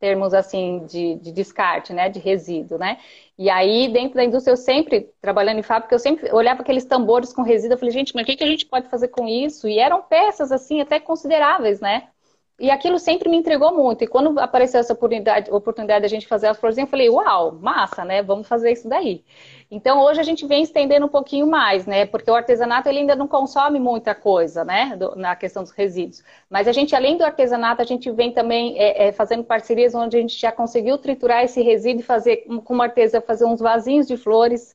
termos 0.00 0.34
assim 0.34 0.84
de, 0.86 1.14
de, 1.20 1.30
descarte, 1.32 1.92
né, 1.92 2.08
de 2.08 2.18
resíduo, 2.18 2.78
né. 2.78 2.98
E 3.38 3.48
aí 3.48 3.86
dentro 3.88 4.16
da 4.16 4.24
indústria 4.24 4.52
eu 4.52 4.56
sempre 4.56 5.08
trabalhando 5.20 5.60
em 5.60 5.62
fábrica 5.62 5.94
eu 5.94 6.00
sempre 6.00 6.32
olhava 6.32 6.62
aqueles 6.62 6.84
tambores 6.84 7.32
com 7.32 7.42
resíduo, 7.42 7.74
eu 7.74 7.78
falei 7.78 7.92
gente, 7.94 8.12
mas 8.14 8.24
o 8.24 8.26
que, 8.26 8.36
que 8.36 8.44
a 8.44 8.46
gente 8.48 8.66
pode 8.66 8.88
fazer 8.88 9.08
com 9.08 9.28
isso? 9.28 9.68
E 9.68 9.78
eram 9.78 10.02
peças 10.02 10.50
assim 10.50 10.80
até 10.80 10.98
consideráveis, 10.98 11.80
né. 11.80 12.08
E 12.58 12.70
aquilo 12.70 12.98
sempre 12.98 13.28
me 13.28 13.36
entregou 13.36 13.74
muito. 13.74 14.02
E 14.02 14.06
quando 14.06 14.38
apareceu 14.40 14.80
essa 14.80 14.94
oportunidade, 14.94 15.50
oportunidade 15.50 16.00
de 16.00 16.06
a 16.06 16.08
gente 16.08 16.26
fazer 16.26 16.46
as 16.46 16.56
florzinhas, 16.58 16.86
eu 16.86 16.90
falei, 16.90 17.10
uau, 17.10 17.52
massa, 17.52 18.02
né? 18.02 18.22
Vamos 18.22 18.48
fazer 18.48 18.72
isso 18.72 18.88
daí. 18.88 19.22
Então 19.70 20.00
hoje 20.02 20.20
a 20.20 20.22
gente 20.22 20.46
vem 20.46 20.62
estendendo 20.62 21.04
um 21.04 21.08
pouquinho 21.08 21.46
mais, 21.46 21.86
né? 21.86 22.06
Porque 22.06 22.30
o 22.30 22.34
artesanato 22.34 22.88
ele 22.88 23.00
ainda 23.00 23.14
não 23.14 23.28
consome 23.28 23.78
muita 23.78 24.14
coisa, 24.14 24.64
né? 24.64 24.96
Do, 24.96 25.14
na 25.16 25.36
questão 25.36 25.62
dos 25.62 25.70
resíduos. 25.72 26.24
Mas 26.48 26.66
a 26.66 26.72
gente, 26.72 26.96
além 26.96 27.18
do 27.18 27.24
artesanato, 27.24 27.82
a 27.82 27.84
gente 27.84 28.10
vem 28.10 28.32
também 28.32 28.78
é, 28.78 29.08
é, 29.08 29.12
fazendo 29.12 29.44
parcerias 29.44 29.94
onde 29.94 30.16
a 30.16 30.20
gente 30.20 30.38
já 30.38 30.50
conseguiu 30.50 30.96
triturar 30.96 31.44
esse 31.44 31.60
resíduo 31.60 32.00
e 32.00 32.04
fazer, 32.04 32.46
com 32.64 32.72
uma 32.72 32.84
artesã, 32.84 33.20
fazer 33.20 33.44
uns 33.44 33.60
vasinhos 33.60 34.06
de 34.06 34.16
flores. 34.16 34.74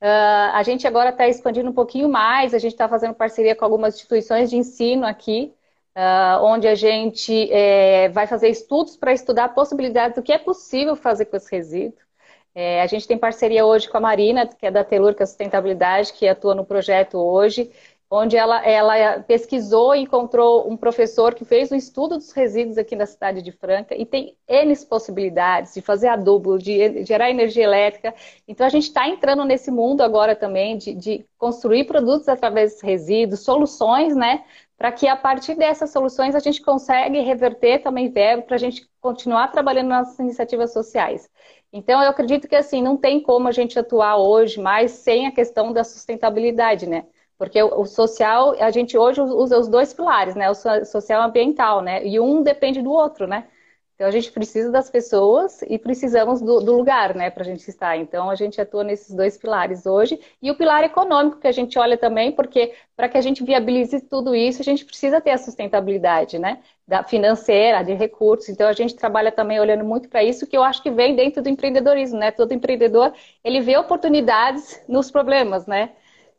Uh, 0.00 0.50
a 0.54 0.62
gente 0.64 0.86
agora 0.86 1.10
está 1.10 1.28
expandindo 1.28 1.70
um 1.70 1.72
pouquinho 1.74 2.08
mais, 2.08 2.54
a 2.54 2.58
gente 2.58 2.72
está 2.72 2.88
fazendo 2.88 3.14
parceria 3.14 3.54
com 3.54 3.64
algumas 3.64 3.94
instituições 3.94 4.50
de 4.50 4.56
ensino 4.56 5.06
aqui, 5.06 5.54
uh, 5.96 6.42
onde 6.44 6.66
a 6.66 6.74
gente 6.74 7.50
é, 7.52 8.08
vai 8.08 8.26
fazer 8.26 8.48
estudos 8.48 8.96
para 8.96 9.12
estudar 9.12 9.50
possibilidades 9.50 10.16
do 10.16 10.22
que 10.22 10.32
é 10.32 10.38
possível 10.38 10.96
fazer 10.96 11.26
com 11.26 11.36
esse 11.36 11.50
resíduo. 11.54 11.98
É, 12.54 12.82
a 12.82 12.86
gente 12.86 13.08
tem 13.08 13.16
parceria 13.16 13.64
hoje 13.64 13.88
com 13.88 13.96
a 13.96 14.00
Marina, 14.00 14.46
que 14.46 14.66
é 14.66 14.70
da 14.70 14.84
Telurca 14.84 15.24
Sustentabilidade, 15.24 16.12
que 16.12 16.28
atua 16.28 16.54
no 16.54 16.66
projeto 16.66 17.16
hoje, 17.18 17.70
onde 18.14 18.36
ela, 18.36 18.62
ela 18.62 19.20
pesquisou 19.20 19.94
e 19.94 20.00
encontrou 20.00 20.70
um 20.70 20.76
professor 20.76 21.34
que 21.34 21.46
fez 21.46 21.72
um 21.72 21.74
estudo 21.74 22.18
dos 22.18 22.30
resíduos 22.30 22.76
aqui 22.76 22.94
na 22.94 23.06
cidade 23.06 23.40
de 23.40 23.50
Franca 23.50 23.94
e 23.96 24.04
tem 24.04 24.36
N 24.46 24.76
possibilidades 24.84 25.72
de 25.72 25.80
fazer 25.80 26.08
adubo, 26.08 26.58
de 26.58 27.06
gerar 27.06 27.30
energia 27.30 27.64
elétrica. 27.64 28.14
Então 28.46 28.66
a 28.66 28.68
gente 28.68 28.84
está 28.84 29.08
entrando 29.08 29.46
nesse 29.46 29.70
mundo 29.70 30.02
agora 30.02 30.36
também 30.36 30.76
de, 30.76 30.92
de 30.94 31.24
construir 31.38 31.84
produtos 31.84 32.28
através 32.28 32.72
desses 32.72 32.82
resíduos, 32.82 33.40
soluções, 33.40 34.14
né? 34.14 34.44
Para 34.76 34.90
que 34.90 35.06
a 35.06 35.16
partir 35.16 35.54
dessas 35.54 35.90
soluções 35.90 36.34
a 36.34 36.40
gente 36.40 36.60
consiga 36.60 37.22
reverter 37.22 37.80
também 37.82 38.10
verbo 38.10 38.44
para 38.44 38.56
a 38.56 38.58
gente 38.58 38.88
continuar 39.00 39.48
trabalhando 39.48 39.88
nas 39.88 40.18
iniciativas 40.18 40.72
sociais. 40.72 41.30
Então, 41.72 42.02
eu 42.02 42.10
acredito 42.10 42.48
que 42.48 42.56
assim, 42.56 42.82
não 42.82 42.96
tem 42.96 43.22
como 43.22 43.48
a 43.48 43.52
gente 43.52 43.78
atuar 43.78 44.16
hoje 44.16 44.60
mais 44.60 44.90
sem 44.90 45.26
a 45.26 45.32
questão 45.32 45.72
da 45.72 45.84
sustentabilidade, 45.84 46.86
né? 46.86 47.06
Porque 47.38 47.62
o 47.62 47.86
social, 47.86 48.54
a 48.60 48.70
gente 48.70 48.96
hoje 48.96 49.20
usa 49.20 49.58
os 49.58 49.68
dois 49.68 49.92
pilares, 49.92 50.34
né? 50.34 50.50
O 50.50 50.54
social 50.54 51.22
e 51.22 51.24
ambiental, 51.24 51.80
né? 51.80 52.06
E 52.06 52.20
um 52.20 52.42
depende 52.42 52.82
do 52.82 52.90
outro, 52.90 53.26
né? 53.26 53.48
Então 53.94 54.06
a 54.06 54.10
gente 54.10 54.32
precisa 54.32 54.70
das 54.70 54.90
pessoas 54.90 55.62
e 55.62 55.78
precisamos 55.78 56.40
do, 56.40 56.60
do 56.60 56.76
lugar, 56.76 57.14
né, 57.14 57.30
para 57.30 57.42
a 57.42 57.46
gente 57.46 57.68
estar. 57.68 57.96
Então 57.96 58.28
a 58.30 58.34
gente 58.34 58.60
atua 58.60 58.82
nesses 58.82 59.14
dois 59.14 59.36
pilares 59.36 59.86
hoje 59.86 60.18
e 60.40 60.50
o 60.50 60.56
pilar 60.56 60.82
econômico 60.82 61.38
que 61.38 61.46
a 61.46 61.52
gente 61.52 61.78
olha 61.78 61.96
também, 61.96 62.32
porque 62.32 62.72
para 62.96 63.08
que 63.08 63.18
a 63.18 63.20
gente 63.20 63.44
viabilize 63.44 64.00
tudo 64.00 64.34
isso 64.34 64.60
a 64.60 64.64
gente 64.64 64.84
precisa 64.84 65.20
ter 65.20 65.30
a 65.30 65.38
sustentabilidade, 65.38 66.38
né, 66.38 66.60
da 66.86 67.04
financeira, 67.04 67.82
de 67.82 67.94
recursos. 67.94 68.48
Então 68.48 68.66
a 68.66 68.72
gente 68.72 68.96
trabalha 68.96 69.30
também 69.30 69.60
olhando 69.60 69.84
muito 69.84 70.08
para 70.08 70.24
isso, 70.24 70.46
que 70.46 70.56
eu 70.56 70.62
acho 70.62 70.82
que 70.82 70.90
vem 70.90 71.14
dentro 71.14 71.42
do 71.42 71.48
empreendedorismo, 71.48 72.18
né? 72.18 72.30
Todo 72.30 72.52
empreendedor 72.52 73.12
ele 73.44 73.60
vê 73.60 73.76
oportunidades 73.76 74.82
nos 74.88 75.10
problemas, 75.10 75.66
né? 75.66 75.90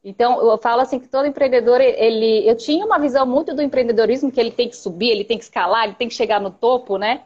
Então, 0.03 0.41
eu 0.51 0.57
falo 0.57 0.81
assim 0.81 0.99
que 0.99 1.07
todo 1.07 1.25
empreendedor, 1.25 1.79
ele, 1.79 2.45
eu 2.45 2.57
tinha 2.57 2.85
uma 2.85 2.99
visão 2.99 3.25
muito 3.25 3.55
do 3.55 3.61
empreendedorismo 3.61 4.29
que 4.29 4.39
ele 4.39 4.51
tem 4.51 4.67
que 4.67 4.75
subir, 4.75 5.09
ele 5.09 5.23
tem 5.23 5.37
que 5.37 5.45
escalar, 5.45 5.85
ele 5.85 5.95
tem 5.95 6.09
que 6.09 6.13
chegar 6.13 6.41
no 6.41 6.51
topo, 6.51 6.97
né? 6.97 7.21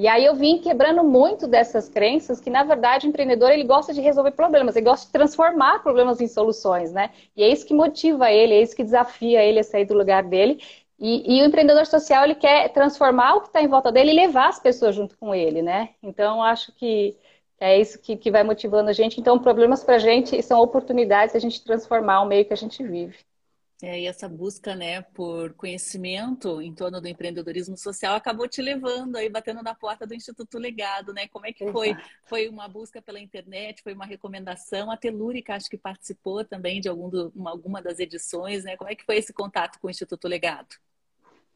E 0.00 0.08
aí 0.08 0.24
eu 0.24 0.34
vim 0.34 0.56
quebrando 0.56 1.04
muito 1.04 1.46
dessas 1.46 1.86
crenças 1.86 2.40
que, 2.40 2.48
na 2.48 2.64
verdade, 2.64 3.06
o 3.06 3.10
empreendedor 3.10 3.50
ele 3.50 3.64
gosta 3.64 3.92
de 3.92 4.00
resolver 4.00 4.30
problemas, 4.30 4.74
ele 4.74 4.86
gosta 4.86 5.04
de 5.04 5.12
transformar 5.12 5.82
problemas 5.82 6.22
em 6.22 6.26
soluções, 6.26 6.90
né? 6.90 7.10
E 7.36 7.42
é 7.42 7.48
isso 7.48 7.66
que 7.66 7.74
motiva 7.74 8.30
ele, 8.32 8.54
é 8.54 8.62
isso 8.62 8.74
que 8.74 8.82
desafia 8.82 9.44
ele 9.44 9.58
a 9.60 9.62
sair 9.62 9.84
do 9.84 9.92
lugar 9.92 10.22
dele. 10.22 10.58
E, 10.98 11.36
e 11.36 11.42
o 11.42 11.44
empreendedor 11.44 11.84
social 11.84 12.24
ele 12.24 12.34
quer 12.34 12.70
transformar 12.72 13.34
o 13.34 13.40
que 13.42 13.48
está 13.48 13.60
em 13.60 13.68
volta 13.68 13.92
dele 13.92 14.12
e 14.12 14.14
levar 14.14 14.48
as 14.48 14.58
pessoas 14.58 14.94
junto 14.94 15.18
com 15.18 15.34
ele, 15.34 15.60
né? 15.60 15.90
Então 16.02 16.42
acho 16.42 16.72
que 16.72 17.14
é 17.58 17.78
isso 17.78 18.00
que, 18.00 18.16
que 18.16 18.30
vai 18.30 18.42
motivando 18.42 18.88
a 18.88 18.94
gente. 18.94 19.20
Então, 19.20 19.38
problemas 19.38 19.84
para 19.84 19.96
a 19.96 19.98
gente 19.98 20.42
são 20.42 20.60
oportunidades 20.62 21.32
de 21.32 21.36
a 21.36 21.40
gente 21.40 21.62
transformar 21.62 22.22
o 22.22 22.26
meio 22.26 22.46
que 22.46 22.54
a 22.54 22.56
gente 22.56 22.82
vive. 22.82 23.18
É, 23.82 24.00
e 24.00 24.06
essa 24.06 24.28
busca 24.28 24.74
né, 24.74 25.00
por 25.00 25.54
conhecimento 25.54 26.60
em 26.60 26.74
torno 26.74 27.00
do 27.00 27.08
empreendedorismo 27.08 27.78
social 27.78 28.14
acabou 28.14 28.46
te 28.46 28.60
levando 28.60 29.16
aí, 29.16 29.28
batendo 29.30 29.62
na 29.62 29.74
porta 29.74 30.06
do 30.06 30.14
Instituto 30.14 30.58
Legado, 30.58 31.14
né? 31.14 31.26
Como 31.28 31.46
é 31.46 31.52
que 31.52 31.70
foi? 31.72 31.96
Foi 32.26 32.48
uma 32.48 32.68
busca 32.68 33.00
pela 33.00 33.18
internet, 33.18 33.82
foi 33.82 33.94
uma 33.94 34.04
recomendação? 34.04 34.90
A 34.90 34.98
Telúrica 34.98 35.54
acho 35.54 35.70
que 35.70 35.78
participou 35.78 36.44
também 36.44 36.80
de 36.80 36.90
algum 36.90 37.08
do, 37.08 37.32
uma, 37.34 37.50
alguma 37.50 37.80
das 37.80 37.98
edições, 37.98 38.64
né? 38.64 38.76
Como 38.76 38.90
é 38.90 38.94
que 38.94 39.04
foi 39.04 39.16
esse 39.16 39.32
contato 39.32 39.78
com 39.80 39.86
o 39.86 39.90
Instituto 39.90 40.28
Legado? 40.28 40.76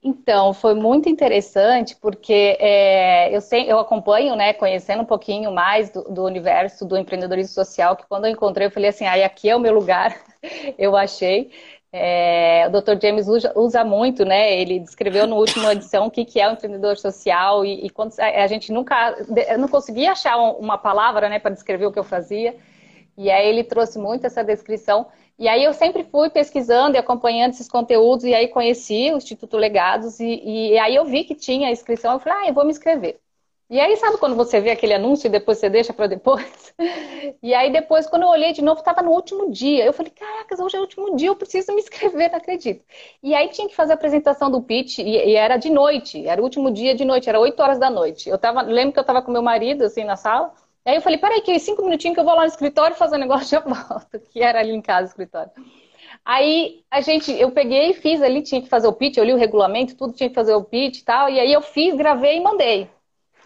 Então, 0.06 0.52
foi 0.52 0.74
muito 0.74 1.08
interessante 1.08 1.96
porque 1.96 2.58
é, 2.60 3.34
eu, 3.34 3.40
sei, 3.40 3.72
eu 3.72 3.78
acompanho, 3.78 4.36
né, 4.36 4.52
conhecendo 4.52 5.00
um 5.00 5.06
pouquinho 5.06 5.50
mais 5.50 5.88
do, 5.88 6.02
do, 6.04 6.24
universo 6.24 6.84
do 6.84 6.94
empreendedorismo 6.94 7.54
social, 7.54 7.96
que 7.96 8.06
quando 8.06 8.26
eu 8.26 8.30
encontrei, 8.30 8.66
eu 8.66 8.70
falei 8.70 8.90
assim, 8.90 9.06
ah, 9.06 9.24
aqui 9.24 9.48
é 9.48 9.56
o 9.56 9.60
meu 9.60 9.72
lugar, 9.72 10.14
eu 10.76 10.94
achei. 10.94 11.50
É, 11.96 12.66
o 12.66 12.70
Dr. 12.72 13.00
James 13.00 13.28
usa, 13.28 13.52
usa, 13.54 13.84
muito, 13.84 14.24
né? 14.24 14.60
Ele 14.60 14.80
descreveu 14.80 15.28
no 15.28 15.36
último 15.36 15.70
edição 15.70 16.06
o 16.06 16.10
que, 16.10 16.24
que 16.24 16.40
é 16.40 16.48
o 16.48 16.50
um 16.50 16.54
empreendedor 16.54 16.96
social 16.96 17.64
e, 17.64 17.86
e, 17.86 17.90
quando 17.90 18.12
a 18.18 18.46
gente 18.48 18.72
nunca, 18.72 19.16
eu 19.48 19.56
não 19.60 19.68
conseguia 19.68 20.10
achar 20.10 20.36
uma 20.36 20.76
palavra, 20.76 21.28
né, 21.28 21.38
para 21.38 21.52
descrever 21.52 21.86
o 21.86 21.92
que 21.92 21.98
eu 21.98 22.02
fazia. 22.02 22.56
E 23.16 23.30
aí 23.30 23.48
ele 23.48 23.62
trouxe 23.62 23.96
muito 23.96 24.26
essa 24.26 24.42
descrição. 24.42 25.06
E 25.38 25.46
aí 25.46 25.62
eu 25.62 25.72
sempre 25.72 26.02
fui 26.02 26.28
pesquisando 26.30 26.96
e 26.96 26.98
acompanhando 26.98 27.52
esses 27.52 27.68
conteúdos 27.68 28.24
e 28.24 28.34
aí 28.34 28.48
conheci 28.48 29.12
o 29.12 29.16
Instituto 29.16 29.56
Legados 29.56 30.18
e, 30.18 30.72
e 30.72 30.78
aí 30.78 30.96
eu 30.96 31.04
vi 31.04 31.22
que 31.22 31.36
tinha 31.36 31.70
inscrição. 31.70 32.14
Eu 32.14 32.18
falei, 32.18 32.38
ah, 32.46 32.48
eu 32.48 32.54
vou 32.54 32.64
me 32.64 32.72
inscrever. 32.72 33.20
E 33.70 33.80
aí, 33.80 33.96
sabe 33.96 34.18
quando 34.18 34.36
você 34.36 34.60
vê 34.60 34.70
aquele 34.70 34.92
anúncio 34.92 35.26
e 35.26 35.30
depois 35.30 35.58
você 35.58 35.70
deixa 35.70 35.92
para 35.92 36.06
depois? 36.06 36.44
E 37.42 37.54
aí, 37.54 37.70
depois, 37.72 38.06
quando 38.06 38.22
eu 38.22 38.28
olhei 38.28 38.52
de 38.52 38.60
novo, 38.62 38.80
estava 38.80 39.00
no 39.02 39.10
último 39.10 39.50
dia. 39.50 39.84
Eu 39.84 39.92
falei, 39.92 40.10
caracas, 40.12 40.58
hoje 40.60 40.76
é 40.76 40.78
o 40.78 40.82
último 40.82 41.16
dia, 41.16 41.28
eu 41.28 41.36
preciso 41.36 41.72
me 41.74 41.80
inscrever, 41.80 42.30
não 42.30 42.38
acredito. 42.38 42.84
E 43.22 43.34
aí, 43.34 43.48
tinha 43.48 43.68
que 43.68 43.74
fazer 43.74 43.92
a 43.92 43.94
apresentação 43.94 44.50
do 44.50 44.60
pitch, 44.62 44.98
e, 44.98 45.02
e 45.02 45.34
era 45.34 45.56
de 45.56 45.70
noite, 45.70 46.26
era 46.26 46.40
o 46.40 46.44
último 46.44 46.70
dia 46.70 46.94
de 46.94 47.04
noite, 47.04 47.28
era 47.28 47.40
8 47.40 47.60
horas 47.62 47.78
da 47.78 47.88
noite. 47.90 48.28
Eu 48.28 48.38
tava, 48.38 48.62
lembro 48.62 48.92
que 48.92 48.98
eu 48.98 49.02
estava 49.02 49.22
com 49.22 49.30
meu 49.32 49.42
marido, 49.42 49.84
assim, 49.84 50.04
na 50.04 50.16
sala, 50.16 50.52
e 50.84 50.90
aí 50.90 50.96
eu 50.96 51.02
falei, 51.02 51.18
peraí, 51.18 51.40
que 51.40 51.58
cinco 51.58 51.82
minutinhos 51.82 52.14
que 52.14 52.20
eu 52.20 52.24
vou 52.24 52.34
lá 52.34 52.42
no 52.42 52.48
escritório 52.48 52.96
fazer 52.96 53.16
um 53.16 53.20
negócio 53.20 53.46
e 53.46 53.50
já 53.50 53.60
volto, 53.60 54.18
que 54.30 54.42
era 54.42 54.60
ali 54.60 54.72
em 54.72 54.82
casa 54.82 55.04
o 55.04 55.08
escritório. 55.08 55.50
Aí 56.24 56.84
a 56.90 57.00
gente, 57.00 57.32
eu 57.32 57.50
peguei 57.52 57.90
e 57.90 57.94
fiz 57.94 58.22
ali, 58.22 58.42
tinha 58.42 58.62
que 58.62 58.68
fazer 58.68 58.88
o 58.88 58.92
pitch, 58.92 59.16
eu 59.18 59.24
li 59.24 59.32
o 59.32 59.36
regulamento, 59.38 59.96
tudo 59.96 60.12
tinha 60.14 60.28
que 60.28 60.34
fazer 60.34 60.54
o 60.54 60.64
pitch 60.64 60.98
e 61.00 61.04
tal, 61.04 61.30
e 61.30 61.40
aí 61.40 61.52
eu 61.52 61.62
fiz, 61.62 61.94
gravei 61.96 62.36
e 62.38 62.40
mandei. 62.42 62.90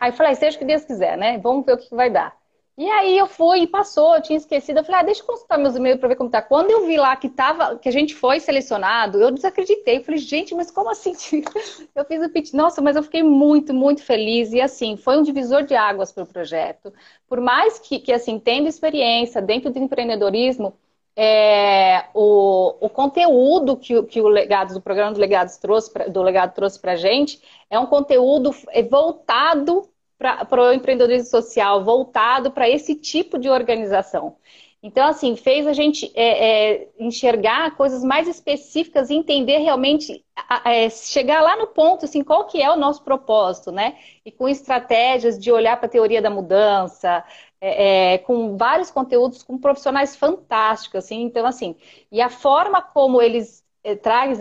Aí 0.00 0.12
falei, 0.12 0.35
seja 0.35 0.57
o 0.57 0.59
que 0.61 0.64
Deus 0.64 0.85
quiser, 0.85 1.17
né? 1.17 1.38
Vamos 1.38 1.64
ver 1.67 1.73
o 1.73 1.78
que 1.78 1.95
vai 1.95 2.11
dar. 2.11 2.37
E 2.78 2.88
aí 2.88 3.19
eu 3.19 3.26
fui 3.26 3.62
e 3.62 3.67
passou, 3.67 4.14
eu 4.14 4.23
tinha 4.23 4.37
esquecido. 4.37 4.78
Eu 4.78 4.85
falei, 4.85 5.00
ah, 5.00 5.05
deixa 5.05 5.21
eu 5.21 5.26
consultar 5.26 5.59
meus 5.59 5.75
e-mails 5.75 5.99
para 5.99 6.11
ver 6.11 6.14
como 6.14 6.31
tá. 6.31 6.40
Quando 6.40 6.71
eu 6.71 6.87
vi 6.87 6.97
lá 6.97 7.17
que 7.17 7.28
tava, 7.28 7.76
que 7.76 7.88
a 7.88 7.93
gente 7.93 8.14
foi 8.14 8.38
selecionado, 8.38 9.21
eu 9.21 9.33
desacreditei. 9.33 9.99
Eu 9.99 10.05
falei, 10.05 10.19
gente, 10.19 10.55
mas 10.55 10.71
como 10.71 10.88
assim? 10.88 11.12
eu 11.93 12.05
fiz 12.05 12.23
o 12.25 12.28
pitch. 12.31 12.52
Nossa, 12.52 12.81
mas 12.81 12.95
eu 12.95 13.02
fiquei 13.02 13.23
muito, 13.25 13.75
muito 13.75 14.05
feliz. 14.05 14.52
E 14.52 14.61
assim, 14.61 14.97
foi 14.97 15.19
um 15.19 15.25
divisor 15.25 15.64
de 15.64 15.75
águas 15.75 16.12
para 16.12 16.23
o 16.23 16.26
projeto. 16.26 16.93
Por 17.28 17.40
mais 17.40 17.81
que, 17.81 17.99
que, 17.99 18.12
assim, 18.12 18.38
tendo 18.38 18.69
experiência 18.69 19.43
dentro 19.43 19.73
do 19.73 19.78
empreendedorismo, 19.81 20.73
é, 21.21 22.05
o, 22.15 22.77
o, 22.81 22.89
conteúdo 22.89 23.77
que, 23.77 24.01
que 24.05 24.21
o 24.21 24.29
Legados, 24.29 24.77
o 24.77 24.81
programa 24.81 25.13
do 25.13 25.19
Legados 25.19 25.57
trouxe 25.57 25.93
pra, 25.93 26.07
do 26.07 26.23
Legado 26.23 26.55
trouxe 26.55 26.79
para 26.79 26.95
gente 26.95 27.43
é 27.69 27.77
um 27.77 27.87
conteúdo 27.87 28.55
voltado 28.89 29.89
para 30.17 30.63
o 30.63 30.73
empreendedorismo 30.73 31.29
social, 31.29 31.83
voltado 31.83 32.53
para 32.53 32.69
esse 32.69 32.95
tipo 32.95 33.37
de 33.37 33.51
organização. 33.51 34.37
Então, 34.81 35.09
assim, 35.09 35.35
fez 35.35 35.67
a 35.67 35.73
gente 35.73 36.11
é, 36.15 36.75
é, 36.75 36.89
enxergar 37.01 37.77
coisas 37.77 38.05
mais 38.05 38.29
específicas 38.29 39.11
e 39.11 39.15
entender 39.15 39.59
realmente, 39.59 40.25
é, 40.65 40.89
chegar 40.89 41.43
lá 41.43 41.57
no 41.57 41.67
ponto, 41.67 42.05
assim, 42.05 42.23
qual 42.23 42.47
que 42.47 42.63
é 42.63 42.71
o 42.71 42.77
nosso 42.77 43.03
propósito, 43.03 43.73
né? 43.73 43.97
E 44.25 44.31
com 44.31 44.49
estratégias 44.49 45.37
de 45.37 45.51
olhar 45.51 45.77
para 45.79 45.87
a 45.87 45.91
teoria 45.91 46.23
da 46.23 46.31
mudança, 46.31 47.25
é, 47.61 48.15
é, 48.15 48.19
com 48.19 48.57
vários 48.57 48.91
conteúdos, 48.91 49.43
com 49.43 49.59
profissionais 49.59 50.17
fantásticos, 50.17 51.05
assim. 51.05 51.23
Então, 51.23 51.47
assim, 51.47 51.77
e 52.11 52.21
a 52.21 52.29
forma 52.29 52.81
como 52.81 53.21
eles 53.21 53.65
traz, 54.03 54.38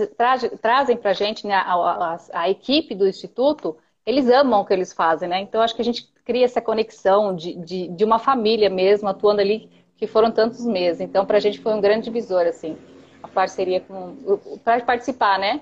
trazem 0.62 0.98
para 0.98 1.12
a 1.12 1.14
gente, 1.14 1.48
né, 1.48 1.56
a, 1.56 1.74
a, 1.74 2.18
a 2.34 2.50
equipe 2.50 2.94
do 2.96 3.08
Instituto, 3.08 3.78
eles 4.06 4.30
amam 4.30 4.62
o 4.62 4.66
que 4.66 4.74
eles 4.74 4.94
fazem, 4.94 5.28
né? 5.28 5.40
Então, 5.42 5.62
acho 5.62 5.76
que 5.76 5.82
a 5.82 5.86
gente 5.86 6.08
cria 6.24 6.46
essa 6.46 6.62
conexão 6.62 7.36
de, 7.36 7.54
de, 7.56 7.88
de 7.90 8.06
uma 8.06 8.20
família 8.20 8.70
mesmo, 8.70 9.08
atuando 9.10 9.42
ali 9.42 9.70
que 9.98 10.08
foram 10.08 10.32
tantos 10.32 10.66
meses. 10.66 11.02
Então, 11.02 11.26
para 11.26 11.38
a 11.38 11.40
gente 11.40 11.60
foi 11.60 11.74
um 11.74 11.82
grande 11.82 12.06
divisor, 12.06 12.46
assim, 12.46 12.78
a 13.22 13.28
parceria 13.28 13.82
com. 13.82 14.16
para 14.64 14.84
participar, 14.84 15.40
né? 15.40 15.62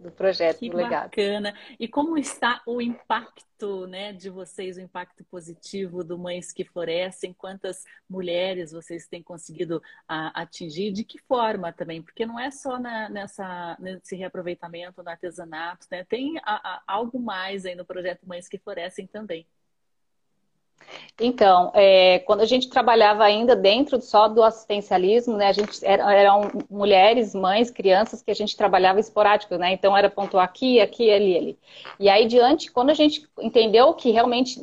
Do 0.00 0.10
projeto, 0.10 0.60
que 0.60 0.70
do 0.70 0.78
legado. 0.78 1.10
bacana. 1.10 1.54
E 1.78 1.86
como 1.86 2.16
está 2.16 2.62
o 2.66 2.80
impacto 2.80 3.86
né, 3.86 4.14
de 4.14 4.30
vocês, 4.30 4.78
o 4.78 4.80
impacto 4.80 5.22
positivo 5.24 6.02
do 6.02 6.18
Mães 6.18 6.52
que 6.52 6.64
Florescem? 6.64 7.34
Quantas 7.34 7.84
mulheres 8.08 8.72
vocês 8.72 9.06
têm 9.06 9.22
conseguido 9.22 9.82
a, 10.08 10.40
atingir? 10.40 10.90
De 10.90 11.04
que 11.04 11.18
forma 11.18 11.70
também? 11.70 12.00
Porque 12.02 12.24
não 12.24 12.40
é 12.40 12.50
só 12.50 12.78
na, 12.78 13.10
nessa, 13.10 13.76
nesse 13.78 14.16
reaproveitamento, 14.16 15.02
no 15.02 15.10
artesanato, 15.10 15.86
né? 15.90 16.02
Tem 16.04 16.38
a, 16.38 16.76
a, 16.76 16.82
algo 16.86 17.20
mais 17.20 17.66
aí 17.66 17.74
no 17.74 17.84
projeto 17.84 18.26
Mães 18.26 18.48
que 18.48 18.58
Florescem 18.58 19.06
também. 19.06 19.46
Então, 21.20 21.70
é, 21.74 22.20
quando 22.20 22.40
a 22.40 22.46
gente 22.46 22.68
trabalhava 22.68 23.24
ainda 23.24 23.54
dentro 23.54 24.00
só 24.00 24.26
do 24.26 24.42
assistencialismo, 24.42 25.36
né, 25.36 25.48
a 25.48 25.52
gente 25.52 25.84
era, 25.84 26.12
eram 26.14 26.50
mulheres, 26.70 27.34
mães, 27.34 27.70
crianças 27.70 28.22
que 28.22 28.30
a 28.30 28.34
gente 28.34 28.56
trabalhava 28.56 28.98
esporádico, 28.98 29.56
né? 29.56 29.72
Então 29.72 29.96
era 29.96 30.08
pontuar 30.08 30.44
aqui, 30.44 30.80
aqui, 30.80 31.10
ali, 31.10 31.36
ali. 31.36 31.58
E 31.98 32.08
aí 32.08 32.26
diante, 32.26 32.72
quando 32.72 32.90
a 32.90 32.94
gente 32.94 33.28
entendeu 33.38 33.92
que 33.92 34.10
realmente 34.10 34.58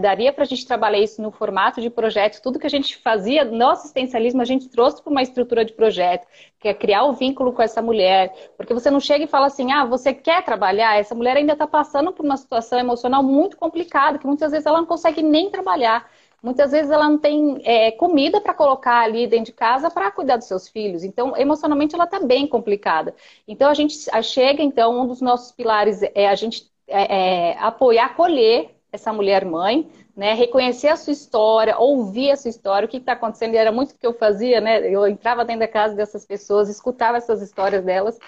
daria 0.00 0.32
para 0.32 0.44
a 0.44 0.46
gente 0.46 0.66
trabalhar 0.66 0.98
isso 0.98 1.20
no 1.20 1.30
formato 1.30 1.80
de 1.80 1.90
projeto, 1.90 2.40
tudo 2.40 2.58
que 2.58 2.66
a 2.66 2.70
gente 2.70 2.96
fazia 2.96 3.44
no 3.44 3.68
assistencialismo 3.68 4.40
a 4.40 4.46
gente 4.46 4.68
trouxe 4.68 5.02
para 5.02 5.10
uma 5.10 5.22
estrutura 5.22 5.64
de 5.64 5.74
projeto, 5.74 6.26
que 6.58 6.68
é 6.68 6.74
criar 6.74 7.04
o 7.04 7.10
um 7.10 7.12
vínculo 7.12 7.52
com 7.52 7.62
essa 7.62 7.82
mulher, 7.82 8.34
porque 8.56 8.72
você 8.72 8.90
não 8.90 9.00
chega 9.00 9.24
e 9.24 9.28
fala 9.28 9.46
assim, 9.46 9.72
ah, 9.72 9.84
você 9.84 10.12
quer 10.12 10.44
trabalhar? 10.44 10.98
Essa 10.98 11.14
mulher 11.14 11.36
ainda 11.36 11.54
está 11.54 11.66
passando 11.66 12.12
por 12.12 12.24
uma 12.24 12.36
situação 12.36 12.78
emocional 12.78 13.22
muito 13.22 13.56
complicada, 13.56 14.18
que 14.18 14.26
muitas 14.26 14.50
vezes 14.50 14.66
ela 14.66 14.78
não 14.78 14.86
consegue 14.86 15.22
nem 15.22 15.49
trabalhar. 15.50 16.10
Muitas 16.42 16.72
vezes 16.72 16.90
ela 16.90 17.08
não 17.08 17.18
tem 17.18 17.60
é, 17.64 17.90
comida 17.90 18.40
para 18.40 18.54
colocar 18.54 19.00
ali 19.00 19.26
dentro 19.26 19.46
de 19.46 19.52
casa 19.52 19.90
para 19.90 20.10
cuidar 20.10 20.36
dos 20.36 20.46
seus 20.46 20.68
filhos. 20.68 21.04
Então, 21.04 21.36
emocionalmente, 21.36 21.94
ela 21.94 22.04
está 22.04 22.18
bem 22.18 22.46
complicada. 22.46 23.14
Então, 23.46 23.68
a 23.68 23.74
gente 23.74 23.94
chega, 24.22 24.62
então, 24.62 25.02
um 25.02 25.06
dos 25.06 25.20
nossos 25.20 25.52
pilares 25.52 26.00
é 26.14 26.28
a 26.28 26.34
gente 26.34 26.70
é, 26.88 27.50
é, 27.50 27.58
apoiar, 27.58 28.06
acolher 28.06 28.74
essa 28.90 29.12
mulher 29.12 29.44
mãe, 29.44 29.88
né? 30.16 30.34
Reconhecer 30.34 30.88
a 30.88 30.96
sua 30.96 31.12
história, 31.12 31.78
ouvir 31.78 32.30
a 32.30 32.36
sua 32.36 32.48
história, 32.48 32.86
o 32.86 32.88
que 32.88 32.98
está 32.98 33.12
acontecendo. 33.12 33.54
E 33.54 33.56
era 33.56 33.72
muito 33.72 33.92
o 33.92 33.98
que 33.98 34.06
eu 34.06 34.12
fazia, 34.12 34.60
né? 34.60 34.80
Eu 34.88 35.06
entrava 35.06 35.44
dentro 35.44 35.60
da 35.60 35.68
casa 35.68 35.94
dessas 35.94 36.26
pessoas, 36.26 36.68
escutava 36.68 37.18
essas 37.18 37.42
histórias 37.42 37.84
delas. 37.84 38.18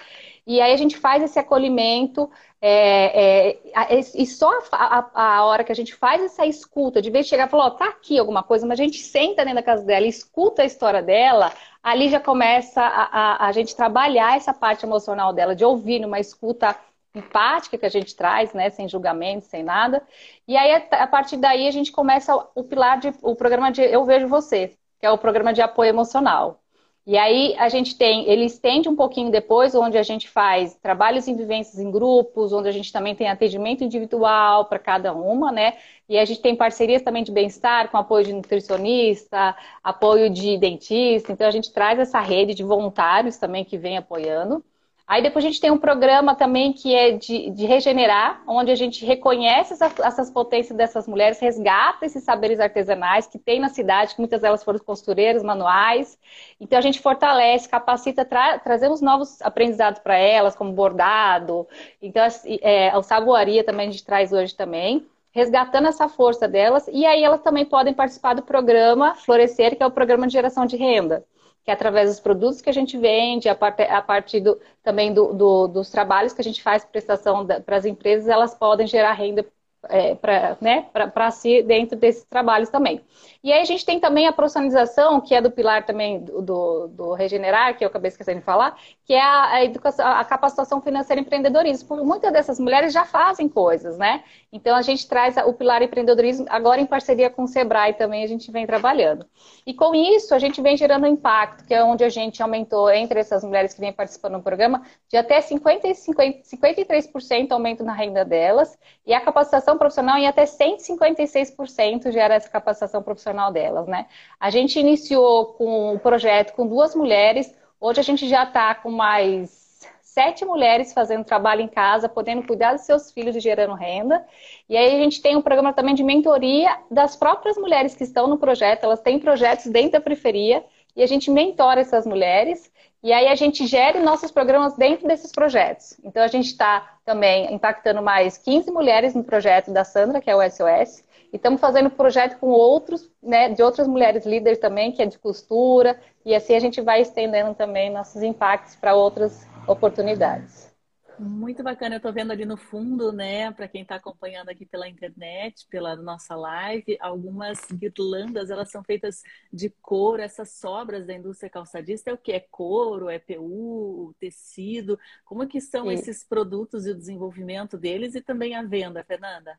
E 0.45 0.59
aí 0.59 0.73
a 0.73 0.77
gente 0.77 0.97
faz 0.97 1.23
esse 1.23 1.39
acolhimento, 1.39 2.29
é, 2.61 3.51
é, 3.51 3.99
e 4.15 4.25
só 4.25 4.51
a, 4.71 5.09
a, 5.13 5.37
a, 5.37 5.45
hora 5.45 5.63
que 5.63 5.71
a 5.71 5.75
gente 5.75 5.95
faz 5.95 6.21
essa 6.21 6.45
escuta, 6.45 7.01
de 7.01 7.09
vez 7.09 7.25
de 7.25 7.29
chegar 7.29 7.47
e 7.47 7.49
falar, 7.49 7.67
ó, 7.67 7.69
tá 7.71 7.87
aqui 7.87 8.19
alguma 8.19 8.43
coisa, 8.43 8.65
mas 8.65 8.77
a 8.77 8.83
gente 8.83 8.99
senta 8.99 9.43
dentro 9.43 9.55
da 9.55 9.63
casa 9.63 9.85
dela 9.85 10.05
e 10.05 10.09
escuta 10.09 10.61
a 10.61 10.65
história 10.65 11.01
dela, 11.01 11.51
ali 11.81 12.09
já 12.09 12.19
começa 12.19 12.81
a, 12.81 13.03
a, 13.03 13.47
a 13.47 13.51
gente 13.53 13.73
trabalhar 13.73 14.35
essa 14.35 14.53
parte 14.53 14.85
emocional 14.85 15.31
dela, 15.31 15.55
de 15.55 15.63
ouvir 15.63 15.99
numa 15.99 16.19
escuta 16.19 16.75
empática 17.15 17.77
que 17.77 17.85
a 17.85 17.89
gente 17.89 18.15
traz, 18.15 18.53
né, 18.53 18.69
sem 18.69 18.87
julgamento, 18.87 19.45
sem 19.45 19.63
nada. 19.63 20.01
E 20.47 20.57
aí, 20.57 20.87
a 20.91 21.07
partir 21.07 21.37
daí, 21.37 21.67
a 21.67 21.71
gente 21.71 21.91
começa 21.91 22.35
o 22.55 22.63
pilar 22.63 22.99
de, 22.99 23.13
o 23.21 23.35
programa 23.35 23.71
de 23.71 23.81
Eu 23.81 24.03
Vejo 24.05 24.27
Você, 24.27 24.75
que 24.99 25.05
é 25.05 25.11
o 25.11 25.17
programa 25.17 25.53
de 25.53 25.61
apoio 25.61 25.89
emocional. 25.89 26.63
E 27.05 27.17
aí 27.17 27.53
a 27.57 27.67
gente 27.67 27.97
tem, 27.97 28.29
ele 28.29 28.45
estende 28.45 28.87
um 28.87 28.95
pouquinho 28.95 29.29
depois, 29.29 29.75
onde 29.75 29.97
a 29.97 30.03
gente 30.03 30.29
faz 30.29 30.73
trabalhos 30.75 31.27
em 31.27 31.35
vivências 31.35 31.77
em 31.77 31.91
grupos, 31.91 32.53
onde 32.53 32.69
a 32.69 32.71
gente 32.71 32.93
também 32.93 33.13
tem 33.13 33.27
atendimento 33.29 33.83
individual 33.83 34.65
para 34.65 34.79
cada 34.79 35.13
uma, 35.13 35.51
né? 35.51 35.77
E 36.07 36.17
a 36.17 36.23
gente 36.23 36.41
tem 36.41 36.55
parcerias 36.55 37.01
também 37.01 37.23
de 37.23 37.31
bem-estar, 37.31 37.91
com 37.91 37.97
apoio 37.97 38.25
de 38.25 38.31
nutricionista, 38.33 39.55
apoio 39.83 40.29
de 40.29 40.57
dentista. 40.57 41.33
Então 41.33 41.45
a 41.45 41.51
gente 41.51 41.73
traz 41.73 41.99
essa 41.99 42.21
rede 42.21 42.53
de 42.53 42.63
voluntários 42.63 43.37
também 43.37 43.65
que 43.65 43.77
vem 43.77 43.97
apoiando. 43.97 44.63
Aí 45.05 45.21
depois 45.21 45.43
a 45.43 45.47
gente 45.49 45.59
tem 45.59 45.69
um 45.69 45.77
programa 45.77 46.33
também 46.33 46.71
que 46.71 46.95
é 46.95 47.11
de, 47.11 47.49
de 47.49 47.65
regenerar, 47.65 48.41
onde 48.47 48.71
a 48.71 48.75
gente 48.75 49.05
reconhece 49.05 49.73
essa, 49.73 49.91
essas 50.01 50.31
potências 50.31 50.77
dessas 50.77 51.07
mulheres, 51.07 51.39
resgata 51.39 52.05
esses 52.05 52.23
saberes 52.23 52.57
artesanais 52.59 53.27
que 53.27 53.37
tem 53.37 53.59
na 53.59 53.67
cidade, 53.67 54.15
que 54.15 54.21
muitas 54.21 54.41
delas 54.41 54.63
foram 54.63 54.79
costureiras, 54.79 55.43
manuais. 55.43 56.17
Então 56.59 56.79
a 56.79 56.81
gente 56.81 57.01
fortalece, 57.01 57.67
capacita, 57.67 58.23
tra 58.23 58.57
trazemos 58.59 59.01
novos 59.01 59.41
aprendizados 59.41 59.99
para 59.99 60.17
elas, 60.17 60.55
como 60.55 60.71
bordado. 60.71 61.67
Então 62.01 62.25
é, 62.61 62.89
a 62.89 63.03
saboaria 63.03 63.63
também 63.63 63.89
a 63.89 63.91
gente 63.91 64.05
traz 64.05 64.31
hoje 64.31 64.55
também 64.55 65.05
resgatando 65.33 65.87
essa 65.87 66.07
força 66.07 66.47
delas, 66.47 66.87
e 66.91 67.07
aí 67.07 67.23
elas 67.23 67.41
também 67.41 67.65
podem 67.65 67.91
participar 67.91 68.35
do 68.35 68.43
programa 68.43 69.15
Florescer, 69.15 69.75
que 69.75 69.81
é 69.81 69.85
o 69.85 69.91
programa 69.91 70.27
de 70.27 70.33
geração 70.33 70.63
de 70.63 70.77
renda 70.77 71.25
que 71.63 71.71
é 71.71 71.73
através 71.73 72.09
dos 72.09 72.19
produtos 72.19 72.61
que 72.61 72.69
a 72.69 72.73
gente 72.73 72.97
vende, 72.97 73.47
a, 73.47 73.55
parte, 73.55 73.83
a 73.83 74.01
partir 74.01 74.41
do, 74.41 74.59
também 74.83 75.13
do, 75.13 75.33
do, 75.33 75.67
dos 75.67 75.89
trabalhos 75.89 76.33
que 76.33 76.41
a 76.41 76.43
gente 76.43 76.61
faz 76.61 76.83
prestação 76.83 77.45
para 77.45 77.77
as 77.77 77.85
empresas, 77.85 78.27
elas 78.27 78.53
podem 78.53 78.85
gerar 78.85 79.13
renda 79.13 79.45
é, 79.89 80.15
para 80.15 80.57
né, 80.61 80.89
si 81.31 81.63
dentro 81.63 81.97
desses 81.97 82.23
trabalhos 82.25 82.69
também. 82.69 83.01
E 83.43 83.51
aí 83.51 83.59
a 83.59 83.65
gente 83.65 83.85
tem 83.85 83.99
também 83.99 84.25
a 84.25 84.31
profissionalização, 84.31 85.19
que 85.19 85.35
é 85.35 85.41
do 85.41 85.51
pilar 85.51 85.85
também 85.85 86.23
do, 86.23 86.87
do, 86.87 87.13
Regenerar, 87.13 87.77
que 87.77 87.83
eu 87.83 87.89
acabei 87.89 88.07
esquecendo 88.07 88.39
de 88.39 88.45
falar, 88.45 88.79
que 89.03 89.13
é 89.13 89.21
a, 89.21 89.55
a, 89.55 89.65
educação, 89.65 90.07
a 90.07 90.23
capacitação 90.23 90.81
financeira 90.81 91.19
e 91.19 91.25
empreendedorismo. 91.25 91.89
Porque 91.89 92.05
muitas 92.05 92.31
dessas 92.31 92.57
mulheres 92.57 92.93
já 92.93 93.03
fazem 93.03 93.49
coisas, 93.49 93.97
né? 93.97 94.23
Então 94.49 94.73
a 94.73 94.81
gente 94.81 95.05
traz 95.09 95.35
o 95.35 95.51
pilar 95.51 95.81
empreendedorismo 95.81 96.45
agora 96.49 96.79
em 96.79 96.85
parceria 96.85 97.29
com 97.29 97.43
o 97.43 97.47
Sebrae 97.47 97.93
também 97.93 98.23
a 98.23 98.27
gente 98.27 98.49
vem 98.49 98.65
trabalhando. 98.65 99.25
E 99.67 99.73
com 99.73 99.93
isso 99.93 100.33
a 100.33 100.39
gente 100.39 100.61
vem 100.61 100.77
gerando 100.77 101.05
impacto, 101.05 101.65
que 101.65 101.73
é 101.73 101.83
onde 101.83 102.05
a 102.05 102.09
gente 102.09 102.41
aumentou 102.41 102.89
entre 102.89 103.19
essas 103.19 103.43
mulheres 103.43 103.73
que 103.73 103.81
vêm 103.81 103.91
participando 103.91 104.37
do 104.37 104.41
programa 104.41 104.83
de 105.09 105.17
até 105.17 105.41
50, 105.41 105.93
50, 105.93 106.43
53% 106.43 107.51
aumento 107.51 107.83
na 107.83 107.93
renda 107.93 108.23
delas 108.23 108.77
e 109.05 109.13
a 109.13 109.19
capacitação 109.19 109.77
profissional 109.77 110.17
em 110.17 110.27
até 110.27 110.45
156% 110.45 112.09
gera 112.09 112.35
essa 112.35 112.49
capacitação 112.49 113.03
profissional 113.03 113.32
profissional 113.33 113.51
delas, 113.51 113.87
né? 113.87 114.05
A 114.39 114.49
gente 114.49 114.79
iniciou 114.79 115.47
com 115.53 115.95
o 115.95 115.99
projeto 115.99 116.53
com 116.53 116.67
duas 116.67 116.95
mulheres, 116.95 117.53
hoje 117.81 117.99
a 117.99 118.03
gente 118.03 118.29
já 118.29 118.43
está 118.43 118.73
com 118.75 118.91
mais 118.91 119.81
sete 120.01 120.45
mulheres 120.45 120.93
fazendo 120.93 121.25
trabalho 121.25 121.61
em 121.61 121.67
casa, 121.67 122.07
podendo 122.07 122.45
cuidar 122.45 122.73
dos 122.73 122.83
seus 122.83 123.11
filhos 123.11 123.35
e 123.35 123.39
gerando 123.39 123.73
renda. 123.73 124.23
E 124.69 124.77
aí 124.77 124.95
a 124.95 125.03
gente 125.03 125.21
tem 125.21 125.35
um 125.35 125.41
programa 125.41 125.73
também 125.73 125.95
de 125.95 126.03
mentoria 126.03 126.77
das 126.89 127.15
próprias 127.15 127.57
mulheres 127.57 127.95
que 127.95 128.03
estão 128.03 128.27
no 128.27 128.37
projeto, 128.37 128.83
elas 128.83 129.01
têm 129.01 129.19
projetos 129.19 129.65
dentro 129.65 129.93
da 129.93 130.01
periferia, 130.01 130.63
e 130.95 131.01
a 131.01 131.07
gente 131.07 131.31
mentora 131.31 131.81
essas 131.81 132.05
mulheres, 132.05 132.71
e 133.03 133.11
aí 133.11 133.27
a 133.27 133.35
gente 133.35 133.67
gere 133.67 133.99
nossos 133.99 134.31
programas 134.31 134.77
dentro 134.77 135.07
desses 135.07 135.31
projetos. 135.31 135.99
Então 136.03 136.23
a 136.23 136.27
gente 136.27 136.45
está 136.45 136.97
também 137.03 137.53
impactando 137.53 138.01
mais 138.01 138.37
15 138.37 138.71
mulheres 138.71 139.13
no 139.13 139.23
projeto 139.23 139.71
da 139.71 139.83
Sandra, 139.83 140.21
que 140.21 140.29
é 140.29 140.35
o 140.35 140.41
SOS, 140.41 141.03
e 141.33 141.35
estamos 141.35 141.59
fazendo 141.59 141.89
projeto 141.89 142.39
com 142.39 142.47
outros, 142.47 143.11
né, 143.21 143.49
de 143.49 143.61
outras 143.61 143.87
mulheres 143.87 144.25
líderes 144.25 144.59
também, 144.59 144.91
que 144.91 145.01
é 145.01 145.05
de 145.05 145.19
costura, 145.19 145.99
e 146.25 146.33
assim 146.33 146.55
a 146.55 146.59
gente 146.59 146.79
vai 146.79 147.01
estendendo 147.01 147.53
também 147.53 147.89
nossos 147.89 148.23
impactos 148.23 148.75
para 148.77 148.95
outras 148.95 149.45
oportunidades. 149.67 150.72
Muito 151.19 151.61
bacana, 151.61 151.95
eu 151.95 151.97
estou 151.97 152.11
vendo 152.11 152.31
ali 152.31 152.43
no 152.43 152.57
fundo, 152.57 153.11
né, 153.11 153.51
para 153.51 153.67
quem 153.67 153.83
está 153.83 153.95
acompanhando 153.95 154.49
aqui 154.49 154.65
pela 154.65 154.89
internet, 154.89 155.67
pela 155.69 155.95
nossa 155.95 156.35
live, 156.35 156.97
algumas 156.99 157.59
guirlandas, 157.71 158.49
elas 158.49 158.71
são 158.71 158.83
feitas 158.83 159.21
de 159.51 159.69
couro, 159.81 160.23
essas 160.23 160.53
sobras 160.53 161.05
da 161.05 161.13
indústria 161.13 161.51
calçadista, 161.51 162.09
é 162.09 162.13
o 162.13 162.17
que? 162.17 162.31
É 162.31 162.39
couro, 162.39 163.09
é 163.09 163.19
PU, 163.19 164.15
tecido, 164.19 164.99
como 165.23 165.47
que 165.47 165.61
são 165.61 165.85
Sim. 165.85 165.93
esses 165.93 166.23
produtos 166.23 166.87
e 166.87 166.91
o 166.91 166.97
desenvolvimento 166.97 167.77
deles 167.77 168.15
e 168.15 168.21
também 168.21 168.55
a 168.55 168.63
venda, 168.63 169.03
Fernanda? 169.03 169.57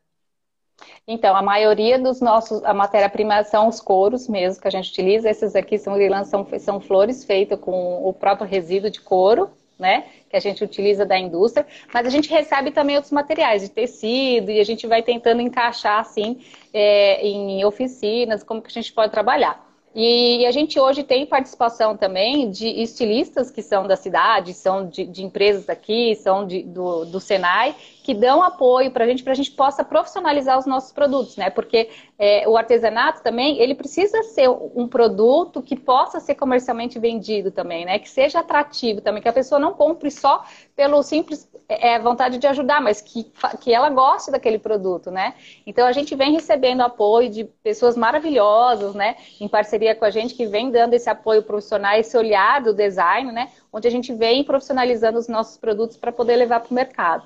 Então, 1.06 1.36
a 1.36 1.42
maioria 1.42 2.00
dos 2.00 2.20
nossos, 2.20 2.64
a 2.64 2.74
matéria-prima 2.74 3.44
são 3.44 3.68
os 3.68 3.80
couros 3.80 4.26
mesmo 4.28 4.60
que 4.60 4.66
a 4.66 4.70
gente 4.70 4.90
utiliza. 4.90 5.30
Esses 5.30 5.54
aqui 5.54 5.78
são 5.78 5.94
são, 6.24 6.58
são 6.58 6.80
flores 6.80 7.24
feitas 7.24 7.60
com 7.60 8.04
o 8.04 8.12
próprio 8.12 8.48
resíduo 8.48 8.90
de 8.90 9.00
couro, 9.00 9.50
né? 9.78 10.04
Que 10.28 10.37
a 10.37 10.40
gente 10.40 10.62
utiliza 10.62 11.04
da 11.04 11.18
indústria. 11.18 11.66
Mas 11.92 12.06
a 12.06 12.10
gente 12.10 12.30
recebe 12.30 12.70
também 12.70 12.96
outros 12.96 13.12
materiais 13.12 13.62
de 13.62 13.68
tecido 13.68 14.50
e 14.50 14.60
a 14.60 14.64
gente 14.64 14.87
vai 14.87 15.02
tentando 15.02 15.40
encaixar 15.40 16.00
assim 16.00 16.40
é, 16.72 17.26
em 17.26 17.64
oficinas, 17.64 18.42
como 18.42 18.62
que 18.62 18.68
a 18.68 18.72
gente 18.72 18.92
pode 18.92 19.10
trabalhar. 19.10 19.73
E 19.94 20.44
a 20.44 20.50
gente 20.50 20.80
hoje 20.80 21.04
tem 21.04 21.24
participação 21.24 21.96
também 21.96 22.50
de 22.50 22.66
estilistas 22.66 23.48
que 23.48 23.62
são 23.62 23.87
da 23.87 23.94
cidade, 23.94 24.52
são 24.52 24.88
de, 24.88 25.04
de 25.07 25.22
empresas 25.22 25.68
aqui, 25.68 26.16
são 26.16 26.44
de, 26.44 26.64
do, 26.64 27.04
do 27.04 27.20
Senai, 27.20 27.76
que 28.02 28.12
dão 28.12 28.42
apoio 28.42 28.90
para 28.90 29.04
a 29.04 29.07
gente, 29.07 29.22
para 29.22 29.33
a 29.33 29.37
gente 29.37 29.52
possa 29.52 29.85
profissionalizar 29.85 30.59
os 30.59 30.66
nossos 30.66 30.90
produtos, 30.90 31.37
né? 31.37 31.48
Porque 31.48 31.90
é, 32.18 32.48
o 32.48 32.57
artesanato 32.57 33.22
também, 33.22 33.61
ele 33.61 33.74
precisa 33.74 34.20
ser 34.24 34.48
um 34.48 34.88
produto 34.88 35.62
que 35.62 35.76
possa 35.76 36.18
ser 36.18 36.35
comercialmente 36.35 36.98
vendido 36.98 37.52
também, 37.52 37.85
né? 37.85 38.00
Que 38.00 38.11
seja 38.11 38.40
atrativo 38.40 39.00
também, 39.00 39.22
que 39.22 39.28
a 39.28 39.33
pessoa 39.33 39.61
não 39.61 39.74
compre 39.74 40.11
só 40.11 40.44
pelo 40.74 41.04
simples 41.04 41.48
é, 41.68 41.98
vontade 41.98 42.38
de 42.38 42.46
ajudar, 42.46 42.81
mas 42.81 43.00
que, 43.00 43.31
que 43.61 43.72
ela 43.72 43.88
goste 43.90 44.31
daquele 44.31 44.59
produto, 44.59 45.11
né? 45.11 45.35
Então 45.66 45.87
a 45.87 45.92
gente 45.92 46.14
vem 46.14 46.33
recebendo 46.33 46.83
apoio 46.83 47.31
de 47.31 47.44
pessoas 47.44 47.96
maravilhosas, 47.96 48.94
né? 48.94 49.16
Em 49.40 49.48
parceria 49.48 49.94
com 49.94 50.05
a 50.05 50.11
gente, 50.11 50.35
que 50.35 50.46
vem 50.46 50.70
dando 50.70 50.94
esse 50.94 51.09
apoio 51.09 51.42
profissional, 51.42 51.94
esse 51.96 52.16
olhar 52.16 52.62
do 52.62 52.74
design, 52.74 53.33
né? 53.33 53.50
Onde 53.72 53.88
a 53.88 53.90
gente 53.90 54.12
vem 54.12 54.44
profissionalizando 54.44 55.18
os 55.18 55.29
nossos 55.29 55.57
produtos 55.57 55.96
para 55.96 56.12
poder 56.12 56.37
levar 56.37 56.61
para 56.61 56.70
o 56.70 56.74
mercado. 56.74 57.24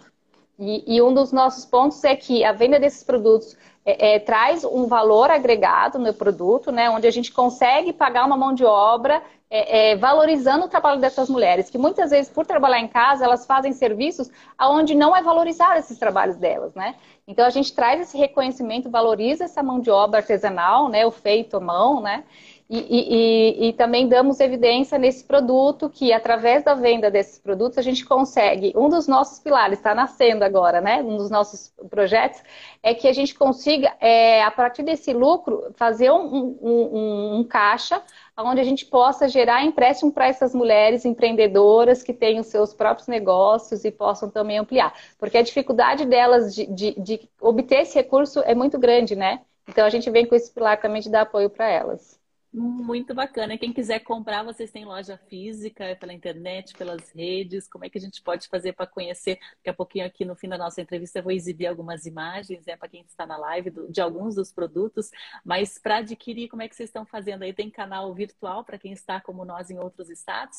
E, 0.58 0.96
e, 0.96 1.00
um 1.00 1.14
dos 1.14 1.30
nossos 1.30 1.64
pontos 1.64 2.02
é 2.02 2.16
que 2.16 2.44
a 2.44 2.50
venda 2.50 2.80
desses 2.80 3.04
produtos 3.04 3.56
é, 3.86 4.14
é, 4.14 4.18
traz 4.18 4.64
um 4.64 4.86
valor 4.86 5.30
agregado 5.30 6.00
no 6.00 6.12
produto, 6.12 6.72
né, 6.72 6.90
onde 6.90 7.06
a 7.06 7.12
gente 7.12 7.32
consegue 7.32 7.92
pagar 7.92 8.26
uma 8.26 8.36
mão 8.36 8.52
de 8.52 8.64
obra 8.64 9.22
é, 9.50 9.92
é, 9.92 9.96
valorizando 9.96 10.66
o 10.66 10.68
trabalho 10.68 11.00
dessas 11.00 11.28
mulheres, 11.30 11.70
que 11.70 11.78
muitas 11.78 12.10
vezes, 12.10 12.30
por 12.30 12.46
trabalhar 12.46 12.80
em 12.80 12.88
casa, 12.88 13.24
elas 13.24 13.46
fazem 13.46 13.72
serviços 13.72 14.30
onde 14.60 14.94
não 14.94 15.16
é 15.16 15.22
valorizado 15.22 15.78
esses 15.78 15.98
trabalhos 15.98 16.36
delas, 16.36 16.74
né? 16.74 16.96
Então 17.26 17.46
a 17.46 17.50
gente 17.50 17.74
traz 17.74 18.00
esse 18.00 18.16
reconhecimento, 18.16 18.90
valoriza 18.90 19.44
essa 19.44 19.62
mão 19.62 19.80
de 19.80 19.90
obra 19.90 20.20
artesanal, 20.20 20.88
né, 20.88 21.06
o 21.06 21.10
feito 21.10 21.56
à 21.56 21.60
mão, 21.60 22.00
né? 22.00 22.24
E, 22.70 22.76
e, 22.76 23.68
e, 23.68 23.72
também 23.72 24.06
damos 24.06 24.40
evidência 24.40 24.98
nesse 24.98 25.24
produto 25.24 25.88
que, 25.88 26.12
através 26.12 26.62
da 26.62 26.74
venda 26.74 27.10
desses 27.10 27.38
produtos, 27.38 27.78
a 27.78 27.82
gente 27.82 28.04
consegue. 28.04 28.74
Um 28.76 28.90
dos 28.90 29.08
nossos 29.08 29.38
pilares 29.38 29.78
está 29.78 29.94
nascendo 29.94 30.44
agora, 30.44 30.78
né? 30.78 31.02
Um 31.02 31.16
dos 31.16 31.30
nossos 31.30 31.72
projetos 31.88 32.42
é 32.82 32.92
que 32.92 33.08
a 33.08 33.12
gente 33.14 33.34
consiga, 33.34 33.96
é, 33.98 34.42
a 34.42 34.50
partir 34.50 34.82
desse 34.82 35.14
lucro, 35.14 35.72
fazer 35.76 36.10
um, 36.10 36.26
um, 36.26 36.58
um, 36.60 37.36
um 37.38 37.44
caixa 37.44 38.02
onde 38.46 38.60
a 38.60 38.64
gente 38.64 38.86
possa 38.86 39.28
gerar 39.28 39.64
empréstimo 39.64 40.12
para 40.12 40.26
essas 40.28 40.54
mulheres 40.54 41.04
empreendedoras 41.04 42.02
que 42.02 42.12
têm 42.12 42.38
os 42.40 42.46
seus 42.46 42.72
próprios 42.72 43.08
negócios 43.08 43.84
e 43.84 43.90
possam 43.90 44.30
também 44.30 44.58
ampliar. 44.58 44.94
Porque 45.18 45.38
a 45.38 45.42
dificuldade 45.42 46.04
delas 46.06 46.54
de, 46.54 46.66
de, 46.66 46.92
de 47.00 47.28
obter 47.40 47.82
esse 47.82 47.94
recurso 47.96 48.40
é 48.40 48.54
muito 48.54 48.78
grande, 48.78 49.16
né? 49.16 49.40
Então 49.66 49.84
a 49.84 49.90
gente 49.90 50.10
vem 50.10 50.26
com 50.26 50.34
esse 50.34 50.52
pilar 50.52 50.80
também 50.80 51.02
de 51.02 51.10
dar 51.10 51.22
apoio 51.22 51.50
para 51.50 51.68
elas. 51.68 52.17
Muito 52.50 53.14
bacana. 53.14 53.58
Quem 53.58 53.74
quiser 53.74 53.98
comprar, 54.00 54.42
vocês 54.42 54.70
têm 54.70 54.86
loja 54.86 55.18
física, 55.28 55.84
é 55.84 55.94
pela 55.94 56.14
internet, 56.14 56.72
pelas 56.74 57.10
redes. 57.12 57.68
Como 57.68 57.84
é 57.84 57.90
que 57.90 57.98
a 57.98 58.00
gente 58.00 58.22
pode 58.22 58.48
fazer 58.48 58.72
para 58.72 58.86
conhecer? 58.86 59.38
Daqui 59.56 59.68
a 59.68 59.74
pouquinho, 59.74 60.06
aqui 60.06 60.24
no 60.24 60.34
fim 60.34 60.48
da 60.48 60.56
nossa 60.56 60.80
entrevista, 60.80 61.18
eu 61.18 61.22
vou 61.22 61.32
exibir 61.32 61.66
algumas 61.66 62.06
imagens 62.06 62.64
né, 62.64 62.74
para 62.74 62.88
quem 62.88 63.02
está 63.02 63.26
na 63.26 63.36
live 63.36 63.70
do, 63.70 63.92
de 63.92 64.00
alguns 64.00 64.34
dos 64.34 64.50
produtos. 64.50 65.10
Mas 65.44 65.78
para 65.78 65.98
adquirir, 65.98 66.48
como 66.48 66.62
é 66.62 66.68
que 66.68 66.74
vocês 66.74 66.88
estão 66.88 67.04
fazendo 67.04 67.42
aí? 67.42 67.52
Tem 67.52 67.70
canal 67.70 68.14
virtual 68.14 68.64
para 68.64 68.78
quem 68.78 68.92
está 68.92 69.20
como 69.20 69.44
nós 69.44 69.70
em 69.70 69.78
outros 69.78 70.08
estados? 70.08 70.56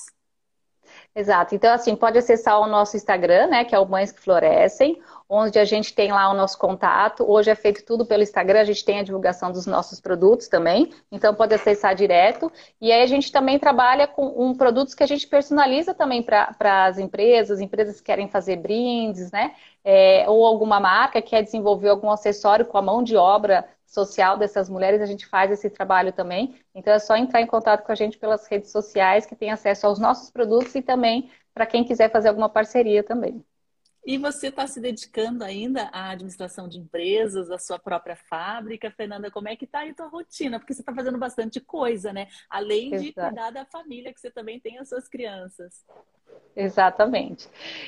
Exato. 1.15 1.56
Então, 1.56 1.74
assim, 1.74 1.96
pode 1.96 2.18
acessar 2.18 2.60
o 2.60 2.68
nosso 2.68 2.96
Instagram, 2.96 3.48
né, 3.48 3.65
que 3.65 3.76
é 3.76 3.80
o 3.80 3.86
Mães 3.88 4.12
que 4.12 4.22
Florescem, 4.22 5.02
onde 5.28 5.60
a 5.60 5.65
gente 5.65 5.94
tem 5.94 6.12
lá 6.12 6.30
o 6.32 6.34
nosso 6.34 6.58
contato. 6.58 7.24
Hoje 7.30 7.50
é 7.52 7.56
feito 7.56 7.84
tudo 7.86 8.06
pelo 8.06 8.24
Instagram, 8.24 8.62
a 8.62 8.63
gente 8.63 8.84
tem 8.86 9.00
a 9.00 9.04
divulgação 9.04 9.52
dos 9.52 9.65
nossos 9.65 10.00
produtos 10.00 10.48
também, 10.48 10.92
então 11.12 11.34
pode 11.36 11.54
acessar 11.54 11.94
direto. 11.94 12.52
E 12.82 12.92
aí 12.92 13.02
a 13.02 13.08
gente 13.08 13.32
também 13.32 13.60
trabalha 13.60 14.08
com 14.08 14.28
um, 14.38 14.56
produtos 14.56 14.96
que 14.96 15.04
a 15.04 15.08
gente 15.08 15.28
personaliza 15.28 15.94
também 15.94 16.24
para 16.24 16.86
as 16.86 16.98
empresas, 16.98 17.60
empresas 17.60 17.98
que 17.98 18.06
querem 18.06 18.28
fazer 18.28 18.56
brindes, 18.58 19.32
né? 19.32 19.54
É, 19.91 20.30
ou 20.30 20.45
alguma 20.45 20.80
marca 20.80 21.19
que 21.19 21.32
quer 21.32 21.41
desenvolver 21.41 21.89
algum 21.89 22.12
acessório 22.12 22.63
com 22.63 22.78
a 22.78 22.82
mão 22.82 23.02
de 23.02 23.15
obra 23.15 23.67
social 23.88 24.38
dessas 24.38 24.69
mulheres, 24.69 25.02
a 25.02 25.06
gente 25.08 25.25
faz 25.25 25.49
esse 25.49 25.67
trabalho 25.67 26.13
também. 26.13 26.56
Então 26.75 26.93
é 26.93 26.99
só 26.99 27.15
entrar 27.15 27.41
em 27.41 27.47
contato 27.47 27.84
com 27.84 27.91
a 27.91 27.95
gente 27.95 28.15
pelas 28.19 28.45
redes 28.45 28.71
sociais, 28.71 29.25
que 29.25 29.36
tem 29.36 29.49
acesso 29.49 29.88
aos 29.88 29.97
nossos 29.97 30.30
produtos 30.30 30.75
e 30.75 30.82
também 30.84 31.32
para 31.56 31.65
quem 31.65 31.84
quiser 31.84 32.12
fazer 32.12 32.30
alguma 32.30 32.47
parceria 32.47 33.02
também. 33.02 33.43
E 34.06 34.15
você 34.19 34.49
está 34.49 34.67
se 34.67 34.80
dedicando 34.80 35.43
ainda 35.43 35.89
à 35.91 36.12
administração 36.12 36.67
de 36.67 36.78
empresas, 36.78 37.49
à 37.49 37.58
sua 37.58 37.80
própria 37.80 38.15
fábrica, 38.15 38.91
Fernanda? 38.91 39.32
Como 39.32 39.47
é 39.47 39.56
que 39.56 39.65
está 39.65 39.80
aí 39.80 39.89
a 39.89 39.95
tua 39.95 40.08
rotina? 40.08 40.60
Porque 40.60 40.75
você 40.75 40.82
está 40.82 40.93
fazendo 40.93 41.17
bastante 41.17 41.60
coisa, 41.60 42.13
né? 42.13 42.28
Além 42.47 42.93
Exato. 42.93 43.04
de 43.04 43.13
cuidar 43.13 43.49
da 43.49 43.65
família, 43.65 44.13
que 44.13 44.19
você 44.19 44.30
também 44.30 44.60
tem 44.60 44.78
as 44.78 44.88
suas 44.88 45.08
crianças. 45.08 45.84
Exatamente. 46.56 47.48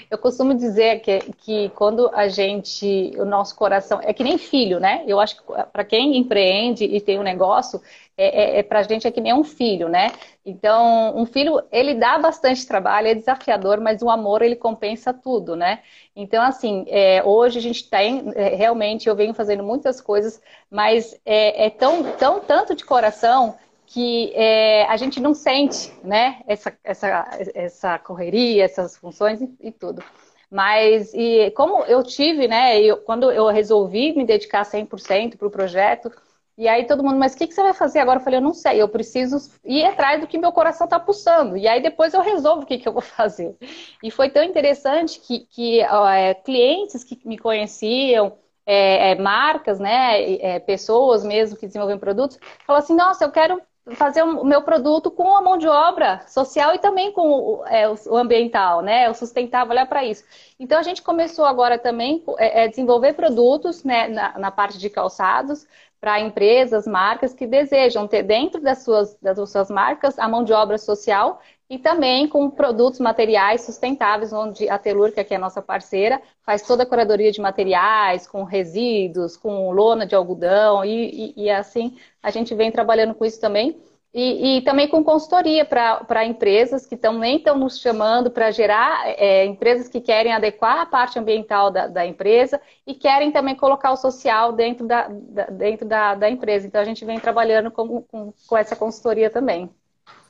Eu 0.09 0.17
costumo 0.17 0.53
dizer 0.53 1.01
que, 1.01 1.19
que 1.33 1.69
quando 1.75 2.09
a 2.13 2.29
gente, 2.29 3.11
o 3.17 3.25
nosso 3.25 3.53
coração, 3.53 3.99
é 4.01 4.13
que 4.13 4.23
nem 4.23 4.37
filho, 4.37 4.79
né? 4.79 5.03
Eu 5.05 5.19
acho 5.19 5.35
que 5.35 5.43
para 5.73 5.83
quem 5.83 6.15
empreende 6.15 6.85
e 6.85 7.01
tem 7.01 7.19
um 7.19 7.23
negócio, 7.23 7.81
é, 8.17 8.57
é, 8.57 8.59
é 8.59 8.63
para 8.63 8.79
a 8.79 8.83
gente 8.83 9.05
é 9.05 9.11
que 9.11 9.19
nem 9.19 9.33
um 9.33 9.43
filho, 9.43 9.89
né? 9.89 10.11
Então, 10.45 11.13
um 11.17 11.25
filho, 11.25 11.61
ele 11.69 11.95
dá 11.95 12.17
bastante 12.17 12.65
trabalho, 12.65 13.07
é 13.07 13.15
desafiador, 13.15 13.81
mas 13.81 14.01
o 14.01 14.09
amor, 14.09 14.41
ele 14.41 14.55
compensa 14.55 15.13
tudo, 15.13 15.53
né? 15.53 15.79
Então, 16.15 16.41
assim, 16.41 16.85
é, 16.87 17.21
hoje 17.25 17.59
a 17.59 17.61
gente 17.61 17.89
tem, 17.89 18.31
é, 18.35 18.55
realmente, 18.55 19.09
eu 19.09 19.15
venho 19.15 19.33
fazendo 19.33 19.63
muitas 19.63 19.99
coisas, 19.99 20.41
mas 20.69 21.13
é, 21.25 21.65
é 21.65 21.69
tão, 21.69 22.03
tão, 22.13 22.39
tanto 22.39 22.73
de 22.73 22.85
coração 22.85 23.57
que 23.91 24.31
é, 24.35 24.85
a 24.85 24.95
gente 24.95 25.19
não 25.19 25.33
sente, 25.33 25.91
né, 26.01 26.41
essa, 26.47 26.73
essa, 26.81 27.27
essa 27.53 27.99
correria, 27.99 28.63
essas 28.63 28.95
funções 28.95 29.41
e, 29.41 29.53
e 29.59 29.71
tudo. 29.71 30.01
Mas, 30.49 31.13
e 31.13 31.51
como 31.51 31.83
eu 31.85 32.01
tive, 32.01 32.47
né, 32.47 32.81
eu, 32.81 32.97
quando 32.97 33.29
eu 33.31 33.47
resolvi 33.47 34.13
me 34.13 34.25
dedicar 34.25 34.63
100% 34.63 35.37
para 35.37 35.47
o 35.47 35.51
projeto, 35.51 36.09
e 36.57 36.67
aí 36.67 36.85
todo 36.85 37.03
mundo, 37.03 37.17
mas 37.17 37.33
o 37.33 37.37
que, 37.37 37.47
que 37.47 37.53
você 37.53 37.61
vai 37.63 37.73
fazer 37.73 37.99
agora? 37.99 38.19
Eu 38.19 38.23
falei, 38.23 38.37
eu 38.37 38.43
não 38.43 38.53
sei, 38.53 38.81
eu 38.81 38.87
preciso 38.87 39.51
ir 39.65 39.83
atrás 39.83 40.21
do 40.21 40.27
que 40.27 40.37
meu 40.37 40.51
coração 40.51 40.85
está 40.85 40.99
pulsando. 40.99 41.57
E 41.57 41.67
aí 41.67 41.81
depois 41.81 42.13
eu 42.13 42.21
resolvo 42.21 42.63
o 42.63 42.65
que, 42.65 42.77
que 42.77 42.87
eu 42.87 42.93
vou 42.93 43.01
fazer. 43.03 43.57
E 44.03 44.11
foi 44.11 44.29
tão 44.29 44.43
interessante 44.43 45.19
que, 45.19 45.39
que 45.47 45.81
é, 45.81 46.33
clientes 46.35 47.03
que 47.03 47.19
me 47.25 47.37
conheciam, 47.37 48.37
é, 48.65 49.11
é, 49.11 49.15
marcas, 49.15 49.79
né, 49.79 50.33
é, 50.35 50.59
pessoas 50.59 51.23
mesmo 51.23 51.57
que 51.57 51.65
desenvolvem 51.67 51.97
produtos, 51.97 52.37
falaram 52.65 52.83
assim, 52.83 52.95
nossa, 52.95 53.25
eu 53.25 53.31
quero 53.31 53.61
fazer 53.93 54.23
o 54.23 54.43
meu 54.43 54.61
produto 54.61 55.09
com 55.09 55.35
a 55.35 55.41
mão 55.41 55.57
de 55.57 55.67
obra 55.67 56.21
social 56.27 56.73
e 56.75 56.79
também 56.79 57.11
com 57.11 57.29
o, 57.31 57.65
é, 57.65 57.89
o 57.89 58.15
ambiental, 58.15 58.81
né? 58.81 59.09
O 59.09 59.13
sustentável, 59.13 59.71
olha 59.71 59.85
para 59.85 60.05
isso. 60.05 60.23
Então 60.59 60.77
a 60.79 60.83
gente 60.83 61.01
começou 61.01 61.45
agora 61.45 61.79
também 61.79 62.23
a 62.37 62.43
é, 62.43 62.63
é, 62.63 62.67
desenvolver 62.67 63.13
produtos 63.13 63.83
né, 63.83 64.07
na, 64.07 64.37
na 64.37 64.51
parte 64.51 64.77
de 64.77 64.89
calçados 64.89 65.65
para 65.99 66.19
empresas, 66.19 66.87
marcas 66.87 67.33
que 67.33 67.45
desejam 67.45 68.07
ter 68.07 68.23
dentro 68.23 68.61
das 68.61 68.83
suas, 68.83 69.15
das 69.21 69.37
suas 69.49 69.69
marcas 69.69 70.17
a 70.17 70.27
mão 70.27 70.43
de 70.43 70.53
obra 70.53 70.77
social 70.77 71.39
e 71.71 71.79
também 71.79 72.27
com 72.27 72.49
produtos 72.49 72.99
materiais 72.99 73.61
sustentáveis, 73.61 74.33
onde 74.33 74.69
a 74.69 74.77
Telurca, 74.77 75.23
que 75.23 75.33
é 75.33 75.37
a 75.37 75.39
nossa 75.39 75.61
parceira, 75.61 76.21
faz 76.45 76.63
toda 76.63 76.83
a 76.83 76.85
curadoria 76.85 77.31
de 77.31 77.39
materiais, 77.39 78.27
com 78.27 78.43
resíduos, 78.43 79.37
com 79.37 79.71
lona 79.71 80.05
de 80.05 80.13
algodão, 80.13 80.83
e, 80.83 81.33
e, 81.37 81.43
e 81.45 81.49
assim 81.49 81.97
a 82.21 82.29
gente 82.29 82.53
vem 82.53 82.73
trabalhando 82.73 83.15
com 83.15 83.23
isso 83.23 83.39
também. 83.39 83.81
E, 84.13 84.57
e 84.57 84.61
também 84.63 84.89
com 84.89 85.01
consultoria 85.01 85.63
para 85.63 86.25
empresas 86.25 86.85
que 86.85 86.97
também 86.97 87.37
estão 87.37 87.57
nos 87.57 87.79
chamando 87.79 88.29
para 88.29 88.51
gerar 88.51 89.07
é, 89.07 89.45
empresas 89.45 89.87
que 89.87 90.01
querem 90.01 90.33
adequar 90.33 90.81
a 90.81 90.85
parte 90.85 91.17
ambiental 91.17 91.71
da, 91.71 91.87
da, 91.87 92.05
empresa 92.05 92.59
e 92.85 92.93
querem 92.93 93.31
também 93.31 93.55
colocar 93.55 93.93
o 93.93 93.95
social 93.95 94.51
dentro 94.51 94.85
da, 94.85 95.07
da 95.07 95.45
dentro 95.45 95.87
da, 95.87 96.15
da, 96.15 96.29
empresa. 96.29 96.67
Então 96.67 96.81
a 96.81 96.83
gente 96.83 97.05
vem 97.05 97.17
trabalhando 97.21 97.71
com, 97.71 98.01
com, 98.01 98.33
com 98.45 98.57
essa 98.57 98.75
consultoria 98.75 99.29
também. 99.29 99.69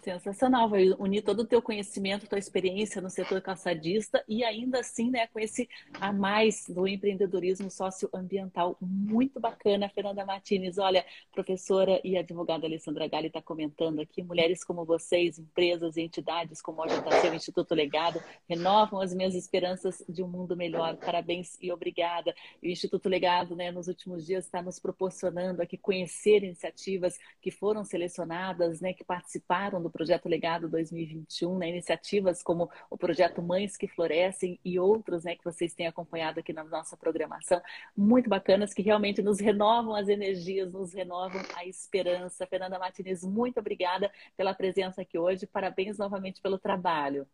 Sensacional, 0.01 0.67
vai 0.67 0.89
unir 0.97 1.21
todo 1.21 1.41
o 1.41 1.45
teu 1.45 1.61
conhecimento, 1.61 2.27
tua 2.27 2.39
experiência 2.39 2.99
no 2.99 3.09
setor 3.09 3.39
calçadista 3.39 4.23
e 4.27 4.43
ainda 4.43 4.79
assim, 4.79 5.11
né, 5.11 5.27
com 5.27 5.39
esse 5.39 5.69
a 5.99 6.11
mais 6.11 6.65
do 6.67 6.87
empreendedorismo 6.87 7.69
socioambiental. 7.69 8.75
Muito 8.81 9.39
bacana, 9.39 9.87
Fernanda 9.89 10.25
Martins. 10.25 10.79
Olha, 10.79 11.05
professora 11.31 12.01
e 12.03 12.17
advogada 12.17 12.65
Alessandra 12.65 13.07
Galli 13.07 13.27
está 13.27 13.43
comentando 13.43 13.99
aqui, 13.99 14.23
mulheres 14.23 14.63
como 14.63 14.83
vocês, 14.83 15.37
empresas 15.37 15.95
e 15.97 16.01
entidades 16.01 16.63
como 16.63 16.81
a 16.81 16.87
JC, 16.87 17.29
o 17.29 17.35
Instituto 17.35 17.75
Legado, 17.75 18.19
renovam 18.49 19.01
as 19.01 19.13
minhas 19.13 19.35
esperanças 19.35 20.03
de 20.09 20.23
um 20.23 20.27
mundo 20.27 20.57
melhor. 20.57 20.97
Parabéns 20.97 21.59
e 21.61 21.71
obrigada. 21.71 22.33
E 22.63 22.69
o 22.69 22.71
Instituto 22.71 23.07
Legado, 23.07 23.55
né, 23.55 23.69
nos 23.69 23.87
últimos 23.87 24.25
dias 24.25 24.45
está 24.45 24.63
nos 24.63 24.79
proporcionando 24.79 25.61
aqui 25.61 25.77
conhecer 25.77 26.43
iniciativas 26.43 27.19
que 27.39 27.51
foram 27.51 27.83
selecionadas, 27.83 28.81
né, 28.81 28.93
que 28.93 29.03
participaram 29.03 29.79
do 29.79 29.90
Projeto 29.91 30.27
Legado 30.27 30.69
2021, 30.69 31.57
né? 31.57 31.69
iniciativas 31.69 32.41
como 32.41 32.69
o 32.89 32.97
Projeto 32.97 33.41
Mães 33.41 33.77
que 33.77 33.87
Florescem 33.87 34.59
e 34.63 34.79
outros 34.79 35.23
né, 35.23 35.35
que 35.35 35.43
vocês 35.43 35.73
têm 35.73 35.87
acompanhado 35.87 36.39
aqui 36.39 36.53
na 36.53 36.63
nossa 36.63 36.95
programação, 36.97 37.61
muito 37.95 38.29
bacanas, 38.29 38.73
que 38.73 38.81
realmente 38.81 39.21
nos 39.21 39.39
renovam 39.39 39.95
as 39.95 40.07
energias, 40.07 40.73
nos 40.73 40.93
renovam 40.93 41.41
a 41.55 41.65
esperança. 41.65 42.47
Fernanda 42.47 42.79
Martinez, 42.79 43.23
muito 43.23 43.59
obrigada 43.59 44.11
pela 44.35 44.53
presença 44.53 45.01
aqui 45.01 45.17
hoje, 45.17 45.45
parabéns 45.45 45.97
novamente 45.97 46.41
pelo 46.41 46.57
trabalho. 46.57 47.27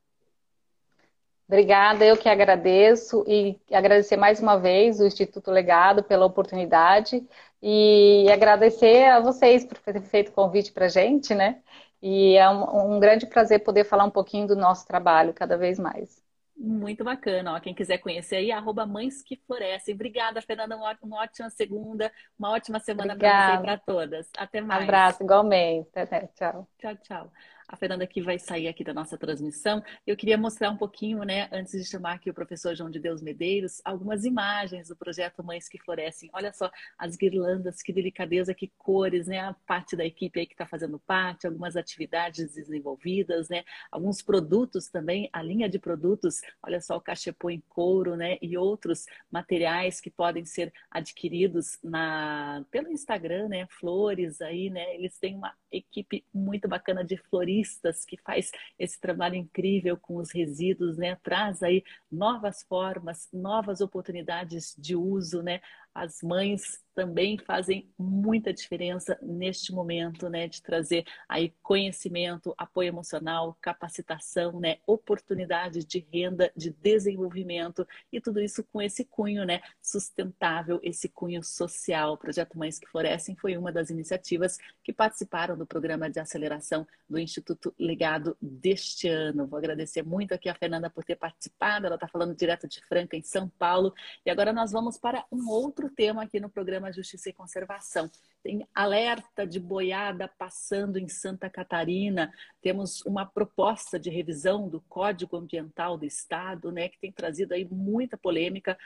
Obrigada, 1.48 2.06
eu 2.06 2.18
que 2.18 2.28
agradeço 2.28 3.24
e 3.26 3.58
agradecer 3.72 4.18
mais 4.18 4.42
uma 4.42 4.58
vez 4.58 5.00
o 5.00 5.06
Instituto 5.06 5.50
Legado 5.50 6.04
pela 6.04 6.26
oportunidade 6.26 7.26
e 7.64 8.28
agradecer 8.30 9.06
a 9.06 9.22
vocês 9.22 9.64
por 9.64 9.78
ter 9.78 10.02
feito 10.02 10.28
o 10.28 10.34
convite 10.34 10.74
para 10.74 10.88
a 10.88 10.90
gente, 10.90 11.34
né? 11.34 11.62
E 12.02 12.36
é 12.36 12.50
um, 12.50 12.96
um, 12.96 13.00
grande 13.00 13.26
prazer 13.26 13.64
poder 13.64 13.84
falar 13.84 14.06
um 14.06 14.12
pouquinho 14.12 14.48
do 14.48 14.56
nosso 14.56 14.86
trabalho 14.86 15.34
cada 15.34 15.58
vez 15.58 15.80
mais. 15.80 16.22
Muito 16.56 17.04
bacana. 17.04 17.56
Ó. 17.56 17.60
Quem 17.60 17.74
quiser 17.74 18.00
conhecer 18.00 18.38
aí, 18.38 18.52
arroba 18.52 18.86
Mães 18.86 19.22
que 19.22 19.36
Florescem. 19.48 19.94
Obrigada, 19.94 20.42
Fernanda. 20.42 20.76
Uma, 20.76 21.22
ótima 21.22 21.50
segunda, 21.50 22.12
uma 22.38 22.52
ótima 22.52 22.80
semana 22.80 23.16
para 23.16 23.52
você 23.52 23.60
e 23.60 23.62
para 23.62 23.78
todas. 23.78 24.30
Até 24.38 24.62
mais. 24.62 24.84
Abraço, 24.84 25.24
igualmente. 25.24 25.90
Até, 25.96 26.28
tchau. 26.36 26.68
Tchau, 26.78 26.96
tchau 26.98 27.32
a 27.68 27.76
Fernanda 27.76 28.08
que 28.08 28.22
vai 28.22 28.40
sair 28.40 28.68
aqui 28.68 28.84
da 28.84 28.94
nossa 28.94 29.18
transmissão. 29.18 29.84
Eu 30.06 30.16
queria 30.16 30.38
mostrar 30.38 30.70
um 30.70 30.78
pouquinho, 30.78 31.24
né, 31.24 31.50
antes 31.52 31.72
de 31.74 31.86
chamar 31.86 32.14
aqui 32.14 32.30
o 32.30 32.34
professor 32.34 32.76
João 32.76 32.90
de 32.90 33.00
Deus 33.00 33.22
Medeiros, 33.22 33.82
algumas 33.84 34.24
imagens 34.24 34.88
do 34.88 34.96
projeto 34.96 35.44
Mães 35.44 35.68
que 35.68 35.78
Florescem. 35.78 36.30
Olha 36.34 36.54
só 36.54 36.72
as 36.98 37.16
guirlandas, 37.16 37.82
que 37.82 37.92
delicadeza, 37.92 38.54
que 38.54 38.72
cores, 38.78 39.28
né? 39.28 39.40
A 39.40 39.54
parte 39.54 39.96
da 39.96 40.06
equipe 40.06 40.40
aí 40.40 40.46
que 40.46 40.54
está 40.54 40.66
fazendo 40.66 41.00
parte, 41.00 41.46
algumas 41.46 41.76
atividades 41.76 42.54
desenvolvidas, 42.54 43.50
né? 43.50 43.64
Alguns 43.92 44.22
produtos 44.22 44.88
também, 44.88 45.30
a 45.34 45.42
linha 45.42 45.70
de 45.70 45.80
produtos, 45.80 46.42
olha 46.64 46.80
só 46.80 46.96
o 46.98 47.02
cachepô 47.02 47.50
em 47.50 47.62
couro, 47.68 48.16
né? 48.16 48.38
E 48.42 48.58
outros 48.58 49.06
materiais 49.32 50.00
que 50.00 50.10
podem 50.10 50.46
ser 50.46 50.72
adquiridos 50.90 51.78
na 51.84 52.66
pelo 52.72 52.92
Instagram, 52.92 53.50
né? 53.50 53.68
Flores 53.70 54.42
aí, 54.42 54.70
né? 54.70 54.96
Eles 54.96 55.18
têm 55.20 55.36
uma 55.36 55.54
equipe 55.72 56.26
muito 56.34 56.68
bacana 56.68 57.04
de 57.04 57.18
floristas 57.18 58.06
que 58.06 58.18
faz 58.18 58.52
esse 58.78 59.00
trabalho 59.00 59.36
incrível 59.36 59.98
com 59.98 60.18
os 60.18 60.32
resíduos, 60.32 60.98
né? 60.98 61.16
Traz 61.24 61.62
aí 61.64 61.84
novas 62.12 62.64
formas, 62.64 63.28
novas 63.32 63.82
oportunidades 63.82 64.76
de 64.78 64.96
uso, 64.96 65.42
né? 65.42 65.62
As 65.98 66.22
mães 66.22 66.80
também 66.98 67.38
fazem 67.38 67.88
muita 67.96 68.52
diferença 68.52 69.20
neste 69.22 69.72
momento, 69.72 70.30
né, 70.30 70.48
de 70.48 70.64
trazer 70.64 71.06
aí 71.30 71.54
conhecimento, 71.62 72.56
apoio 72.58 72.88
emocional, 72.88 73.56
capacitação, 73.62 74.60
né, 74.60 74.78
oportunidades 74.88 75.86
de 75.86 76.06
renda, 76.12 76.52
de 76.56 76.72
desenvolvimento 76.72 77.88
e 78.12 78.20
tudo 78.20 78.40
isso 78.40 78.64
com 78.64 78.82
esse 78.82 79.06
cunho, 79.06 79.46
né, 79.46 79.62
sustentável, 79.80 80.80
esse 80.82 81.08
cunho 81.08 81.44
social. 81.44 82.14
O 82.14 82.18
projeto 82.18 82.58
Mães 82.58 82.80
que 82.80 82.88
Florescem 82.88 83.36
foi 83.36 83.56
uma 83.56 83.72
das 83.72 83.92
iniciativas 83.92 84.58
que 84.84 84.92
participaram 84.92 85.56
do 85.56 85.68
programa 85.68 86.10
de 86.10 86.20
aceleração 86.20 86.88
do 87.08 87.20
Instituto 87.20 87.76
Legado 87.78 88.36
deste 88.42 89.08
ano. 89.08 89.46
Vou 89.46 89.60
agradecer 89.60 90.02
muito 90.02 90.34
aqui 90.34 90.50
a 90.50 90.56
Fernanda 90.56 90.90
por 90.90 91.04
ter 91.04 91.16
participado. 91.16 91.86
Ela 91.86 91.96
está 91.96 92.08
falando 92.08 92.36
direto 92.36 92.68
de 92.68 92.84
Franca, 92.86 93.16
em 93.16 93.22
São 93.22 93.48
Paulo. 93.50 93.94
E 94.26 94.32
agora 94.32 94.52
nós 94.52 94.72
vamos 94.72 94.98
para 94.98 95.24
um 95.32 95.48
outro 95.48 95.87
tema 95.90 96.24
aqui 96.24 96.40
no 96.40 96.50
programa 96.50 96.92
Justiça 96.92 97.30
e 97.30 97.34
Conservação. 97.34 98.10
Tem 98.44 98.68
alerta 98.74 99.46
de 99.46 99.60
boiada 99.60 100.28
passando 100.38 100.98
em 100.98 101.08
Santa 101.08 101.50
Catarina. 101.50 102.32
Temos 102.62 103.02
uma 103.06 103.26
proposta 103.26 104.00
de 104.00 104.10
revisão 104.10 104.70
do 104.70 104.82
Código 104.82 105.36
Ambiental 105.36 105.98
do 105.98 106.06
Estado, 106.06 106.72
né, 106.72 106.88
que 106.88 107.00
tem 107.00 107.12
trazido 107.12 107.54
aí 107.54 107.68
muita 107.70 108.18
polêmica 108.18 108.78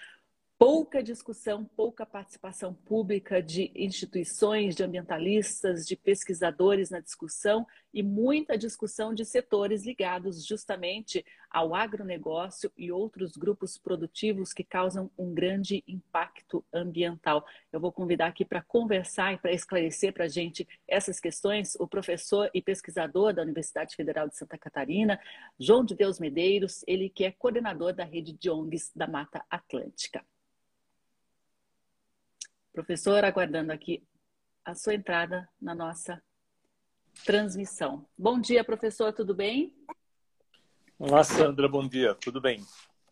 pouca 0.61 1.01
discussão, 1.01 1.65
pouca 1.65 2.05
participação 2.05 2.71
pública 2.71 3.41
de 3.41 3.71
instituições, 3.73 4.75
de 4.75 4.83
ambientalistas, 4.83 5.87
de 5.87 5.95
pesquisadores 5.95 6.91
na 6.91 6.99
discussão 6.99 7.65
e 7.91 8.03
muita 8.03 8.55
discussão 8.55 9.11
de 9.11 9.25
setores 9.25 9.83
ligados 9.83 10.45
justamente 10.45 11.25
ao 11.49 11.73
agronegócio 11.73 12.71
e 12.77 12.91
outros 12.91 13.35
grupos 13.35 13.75
produtivos 13.75 14.53
que 14.53 14.63
causam 14.63 15.09
um 15.17 15.33
grande 15.33 15.83
impacto 15.87 16.63
ambiental. 16.71 17.43
Eu 17.73 17.79
vou 17.79 17.91
convidar 17.91 18.27
aqui 18.27 18.45
para 18.45 18.61
conversar 18.61 19.33
e 19.33 19.39
para 19.39 19.51
esclarecer 19.51 20.13
para 20.13 20.25
a 20.25 20.29
gente 20.29 20.67
essas 20.87 21.19
questões 21.19 21.73
o 21.79 21.87
professor 21.87 22.51
e 22.53 22.61
pesquisador 22.61 23.33
da 23.33 23.41
Universidade 23.41 23.95
Federal 23.95 24.29
de 24.29 24.37
Santa 24.37 24.59
Catarina, 24.59 25.19
João 25.59 25.83
de 25.83 25.95
Deus 25.95 26.19
Medeiros, 26.19 26.83
ele 26.85 27.09
que 27.09 27.25
é 27.25 27.31
coordenador 27.31 27.93
da 27.93 28.03
rede 28.03 28.31
de 28.31 28.47
ONGs 28.47 28.91
da 28.95 29.07
Mata 29.07 29.43
Atlântica. 29.49 30.23
Professor, 32.73 33.25
aguardando 33.25 33.73
aqui 33.73 34.01
a 34.63 34.73
sua 34.73 34.93
entrada 34.93 35.47
na 35.61 35.75
nossa 35.75 36.23
transmissão. 37.25 38.07
Bom 38.17 38.39
dia, 38.39 38.63
professor, 38.63 39.11
tudo 39.11 39.35
bem? 39.35 39.75
Olá, 40.97 41.21
Sandra, 41.21 41.67
bom 41.67 41.85
dia, 41.85 42.15
tudo 42.15 42.39
bem? 42.39 42.65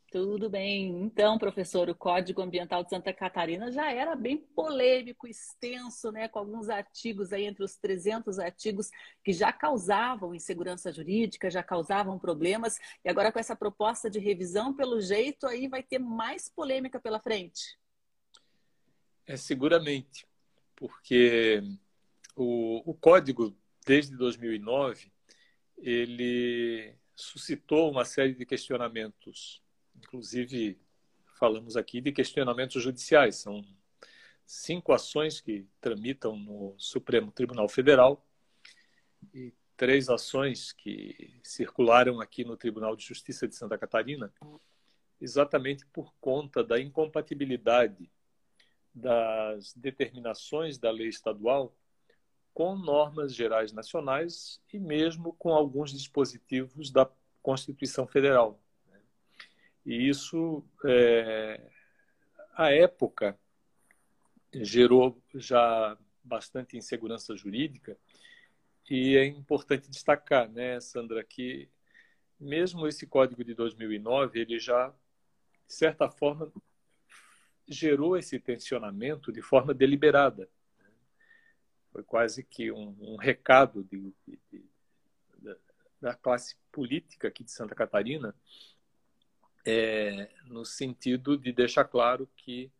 Tudo 0.10 0.50
bem. 0.50 1.02
Então, 1.02 1.38
professor, 1.38 1.89
o 1.89 1.93
Código 1.93 2.41
Ambiental 2.41 2.86
de 2.86 2.89
Santa 2.89 3.12
Catarina 3.12 3.69
já 3.69 3.91
era 3.91 4.15
bem 4.15 4.38
polêmico, 4.38 5.28
extenso, 5.28 6.10
né, 6.10 6.30
com 6.30 6.39
alguns 6.39 6.69
artigos 6.69 7.34
aí 7.34 7.43
entre 7.43 7.63
os 7.65 7.76
300 7.76 8.39
artigos 8.39 8.89
que 9.22 9.34
já 9.34 9.52
causavam 9.52 10.34
insegurança 10.34 10.89
jurídica, 10.93 11.52
já 11.52 11.62
causavam 11.62 12.17
problemas, 12.17 12.80
e 13.04 13.10
agora 13.10 13.30
com 13.30 13.39
essa 13.39 13.58
proposta 13.58 14.10
de 14.10 14.19
revisão, 14.19 14.74
pelo 14.74 15.02
jeito 15.02 15.45
aí 15.45 15.67
vai 15.67 15.84
ter 15.84 16.00
mais 16.00 16.48
polêmica 16.48 16.98
pela 16.98 17.19
frente. 17.19 17.78
É, 19.30 19.38
seguramente, 19.38 20.26
porque 20.76 21.62
o, 22.36 22.82
o 22.89 22.96
código, 22.96 23.56
desde 23.86 24.18
2009, 24.18 25.12
ele 25.78 26.96
suscitou 27.15 27.92
uma 27.92 28.04
série 28.06 28.34
de 28.34 28.44
questionamentos, 28.44 29.62
inclusive 29.96 30.82
falamos 31.38 31.78
aqui 31.78 32.02
de 32.02 32.12
questionamentos 32.12 32.82
judiciais. 32.82 33.36
São 33.36 33.63
cinco 34.48 34.94
ações 34.94 35.39
que 35.39 35.68
tramitam 35.80 36.36
no 36.36 36.74
Supremo 36.80 37.32
Tribunal 37.32 37.70
Federal 37.70 38.28
e 39.32 39.54
três 39.78 40.10
ações 40.10 40.72
que 40.72 41.39
circularam 41.44 42.20
aqui 42.20 42.44
no 42.44 42.58
Tribunal 42.58 42.96
de 42.96 43.06
Justiça 43.06 43.48
de 43.48 43.56
Santa 43.56 43.78
Catarina, 43.78 44.34
exatamente 45.22 45.86
por 45.86 46.15
conta 46.20 46.63
da 46.63 46.80
incompatibilidade 46.80 48.10
das 49.00 49.74
determinações 49.74 50.78
da 50.78 50.92
lei 50.92 51.08
estadual 51.08 51.76
com 52.54 52.76
normas 52.76 53.34
gerais 53.34 53.72
nacionais 53.72 54.62
e 54.74 54.80
mesmo 54.80 55.34
com 55.34 55.54
alguns 55.54 55.92
dispositivos 55.92 56.92
da 56.92 57.10
Constituição 57.42 58.06
Federal. 58.06 58.62
E 59.86 60.10
isso, 60.10 60.64
é, 60.86 61.62
à 62.54 62.72
época, 62.72 63.40
gerou 64.54 65.22
já 65.34 65.98
bastante 66.24 66.78
insegurança 66.78 67.36
jurídica 67.36 67.98
e 68.90 69.16
é 69.16 69.26
importante 69.26 69.90
destacar, 69.90 70.50
né, 70.50 70.80
Sandra, 70.80 71.24
que 71.24 71.70
mesmo 72.40 72.88
esse 72.88 73.06
código 73.06 73.44
de 73.44 73.54
2009, 73.54 74.40
ele 74.40 74.60
já, 74.60 74.90
de 75.68 75.74
certa 75.74 76.10
forma, 76.10 76.52
gerou 77.69 78.17
esse 78.17 78.39
tensionamento 78.39 79.32
de 79.32 79.41
forma 79.41 79.73
deliberada. 79.73 80.49
Foi 81.91 82.03
quase 82.03 82.43
que 82.43 82.71
um, 82.71 82.95
um 82.99 83.15
recado 83.15 83.84
de, 83.84 84.13
de, 84.27 84.39
de, 84.51 84.65
da 86.01 86.15
classe 86.15 86.55
política 86.71 87.27
aqui 87.27 87.43
de 87.43 87.51
Santa 87.51 87.75
Catarina, 87.75 88.36
é, 89.65 90.29
no 90.45 90.65
sentido 90.65 91.38
de 91.38 91.51
deixar 91.51 91.84
claro 91.86 92.27
que 92.36 92.71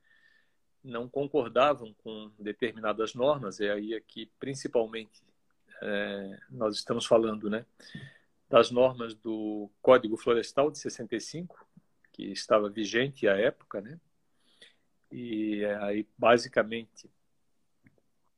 não 0.84 1.10
concordavam 1.10 1.94
com 1.96 2.32
determinadas 2.40 3.14
normas, 3.14 3.60
e 3.60 3.70
aí 3.70 3.94
aqui 3.94 4.32
principalmente 4.40 5.22
é, 5.82 6.40
nós 6.50 6.76
estamos 6.76 7.06
falando 7.06 7.50
né, 7.50 7.66
das 8.50 8.72
normas 8.72 9.14
do 9.14 9.70
Código 9.82 10.18
Florestal 10.18 10.72
de 10.72 10.80
65, 10.80 11.68
que 12.14 12.24
estava 12.32 12.70
vigente 12.70 13.28
à 13.28 13.36
época, 13.36 13.82
né, 13.82 14.00
e 15.12 15.66
aí, 15.82 16.08
basicamente, 16.18 17.10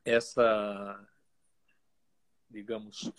essa, 0.05 1.07
digamos, 2.49 3.11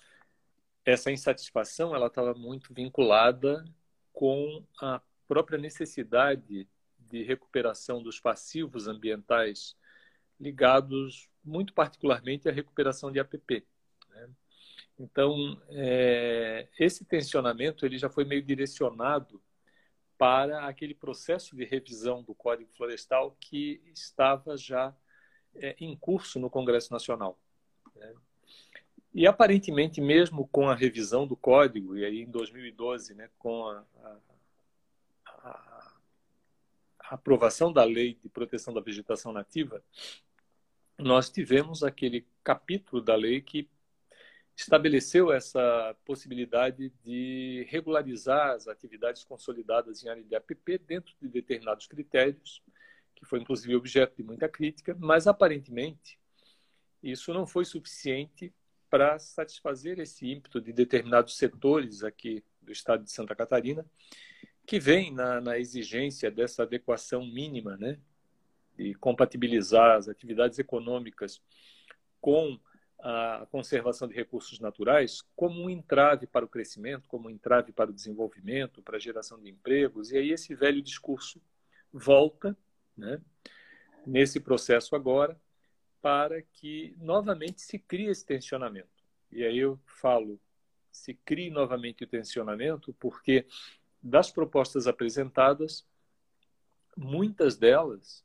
essa 0.85 1.11
insatisfação, 1.11 1.95
ela 1.95 2.07
estava 2.07 2.35
muito 2.35 2.73
vinculada 2.73 3.65
com 4.13 4.65
a 4.81 5.01
própria 5.29 5.59
necessidade 5.59 6.69
de 6.99 7.23
recuperação 7.23 8.03
dos 8.03 8.19
passivos 8.19 8.89
ambientais 8.89 9.77
ligados 10.41 11.29
muito 11.45 11.73
particularmente 11.73 12.49
à 12.49 12.53
recuperação 12.53 13.13
de 13.13 13.21
APP. 13.21 13.65
Né? 14.09 14.31
Então, 14.99 15.61
é, 15.69 16.69
esse 16.79 17.05
tensionamento 17.05 17.85
ele 17.87 17.99
já 17.99 18.09
foi 18.09 18.25
meio 18.25 18.43
direcionado 18.43 19.43
para 20.23 20.69
aquele 20.69 20.95
processo 20.95 21.57
de 21.57 21.65
revisão 21.65 22.23
do 22.23 22.33
Código 22.33 22.71
Florestal 22.77 23.37
que 23.41 23.83
estava 23.93 24.57
já 24.57 24.95
é, 25.53 25.75
em 25.81 25.97
curso 25.97 26.39
no 26.39 26.49
Congresso 26.49 26.93
Nacional. 26.93 27.37
Né? 27.97 28.15
E 29.13 29.27
aparentemente, 29.27 30.01
mesmo 30.01 30.47
com 30.47 30.69
a 30.69 30.77
revisão 30.77 31.27
do 31.27 31.35
código, 31.35 31.97
e 31.97 32.05
aí 32.05 32.21
em 32.23 32.31
2012, 32.31 33.17
né, 33.17 33.31
com 33.37 33.67
a, 33.67 33.85
a, 34.01 34.17
a, 35.43 35.95
aprovação 37.01 37.73
da 37.73 37.83
Lei 37.83 38.15
de 38.15 38.29
Proteção 38.29 38.73
da 38.73 38.81
Vegetação 38.81 39.33
Nativa, 39.33 39.83
nós 40.97 41.31
tivemos 41.31 41.83
aquele 41.83 42.25
capítulo 42.45 43.03
da 43.03 43.17
lei 43.17 43.41
que 43.41 43.69
estabeleceu 44.57 45.33
essa 45.33 45.97
possibilidade 46.05 46.93
de 47.03 47.67
regularizar 47.69 48.51
as 48.51 48.69
atividades 48.69 49.25
consolidadas 49.25 50.05
em 50.05 50.09
área 50.09 50.23
de 50.23 50.35
APP 50.35 50.79
dentro 50.79 51.15
de 51.21 51.29
determinados 51.29 51.87
critérios, 51.87 52.63
que 53.15 53.25
foi 53.25 53.41
inclusive 53.41 53.75
objeto 53.75 54.17
de 54.17 54.23
muita 54.23 54.49
crítica, 54.49 54.97
mas 54.99 55.27
aparentemente 55.27 56.19
isso 57.03 57.33
não 57.33 57.47
foi 57.47 57.65
suficiente 57.65 58.53
para 58.89 59.19
satisfazer 59.19 59.99
esse 59.99 60.31
ímpeto 60.31 60.61
de 60.61 60.73
determinados 60.73 61.37
setores 61.37 62.05
aqui 62.05 62.45
do 62.61 62.71
estado 62.71 63.03
de 63.03 63.11
Santa 63.11 63.35
Catarina, 63.35 63.85
que 64.67 64.79
vem 64.79 65.13
na, 65.13 65.41
na 65.41 65.59
exigência 65.59 66.31
dessa 66.31 66.63
adequação 66.63 67.25
mínima, 67.27 67.77
né, 67.77 67.99
de 68.77 68.95
compatibilizar 68.95 69.97
as 69.97 70.09
atividades 70.09 70.59
econômicas 70.59 71.43
com 72.21 72.59
a 73.05 73.47
conservação 73.51 74.07
de 74.07 74.15
recursos 74.15 74.61
naturais 74.61 75.23
como 75.35 75.65
um 75.65 75.69
entrave 75.69 76.25
para 76.25 76.45
o 76.45 76.49
crescimento, 76.49 77.09
como 77.09 77.27
um 77.27 77.31
entrave 77.31 77.73
para 77.73 77.91
o 77.91 77.93
desenvolvimento, 77.93 78.81
para 78.81 78.97
a 78.97 79.01
geração 79.01 79.41
de 79.41 79.51
empregos. 79.51 80.13
E 80.13 80.19
aí 80.19 80.31
esse 80.31 80.55
velho 80.55 80.81
discurso 80.81 81.43
volta 81.93 82.57
né, 82.97 83.21
nesse 84.07 84.39
processo 84.39 84.95
agora 84.95 85.39
para 86.01 86.43
que 86.43 86.95
novamente 86.99 87.61
se 87.63 87.77
crie 87.77 88.07
esse 88.07 88.25
tensionamento. 88.25 89.03
E 89.33 89.45
aí 89.45 89.59
eu 89.59 89.81
falo, 89.85 90.41
se 90.93 91.15
crie 91.15 91.51
novamente 91.51 92.05
o 92.05 92.07
tensionamento, 92.07 92.95
porque 93.01 93.47
das 94.01 94.31
propostas 94.31 94.87
apresentadas, 94.87 95.85
muitas 96.97 97.57
delas 97.57 98.25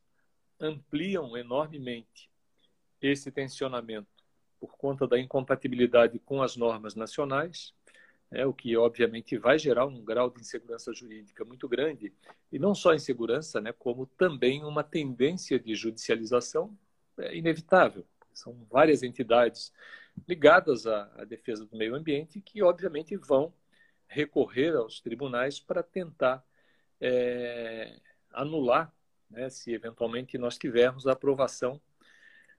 ampliam 0.60 1.36
enormemente 1.36 2.30
esse 3.02 3.32
tensionamento 3.32 4.17
por 4.60 4.78
conta 4.78 5.08
da 5.08 5.20
incompatibilidade 5.20 6.20
com 6.20 6.42
as 6.42 6.56
normas 6.56 6.96
nacionais, 6.96 7.74
é, 8.32 8.46
o 8.46 8.54
que 8.54 8.76
obviamente 8.76 9.38
vai 9.38 9.58
gerar 9.58 9.86
um 9.86 10.04
grau 10.04 10.30
de 10.30 10.42
insegurança 10.42 10.94
jurídica 10.94 11.46
muito 11.46 11.68
grande, 11.68 12.14
e 12.52 12.60
não 12.60 12.76
só 12.76 12.94
insegurança, 12.94 13.62
né, 13.62 13.72
como 13.72 14.06
também 14.06 14.64
uma 14.64 14.84
tendência 14.84 15.60
de 15.60 15.76
judicialização 15.76 16.78
é, 17.18 17.36
inevitável. 17.36 18.06
São 18.34 18.54
várias 18.70 19.02
entidades 19.04 19.74
ligadas 20.28 20.86
à, 20.86 21.12
à 21.16 21.24
defesa 21.24 21.66
do 21.66 21.78
meio 21.78 21.96
ambiente 21.96 22.42
que, 22.42 22.62
obviamente, 22.62 23.16
vão 23.16 23.54
recorrer 24.08 24.76
aos 24.76 25.00
tribunais 25.00 25.60
para 25.60 25.84
tentar 25.84 26.44
é, 27.00 28.00
anular, 28.32 28.94
né, 29.30 29.50
se 29.50 29.72
eventualmente 29.74 30.38
nós 30.38 30.58
tivermos 30.58 31.08
a 31.08 31.14
aprovação 31.14 31.82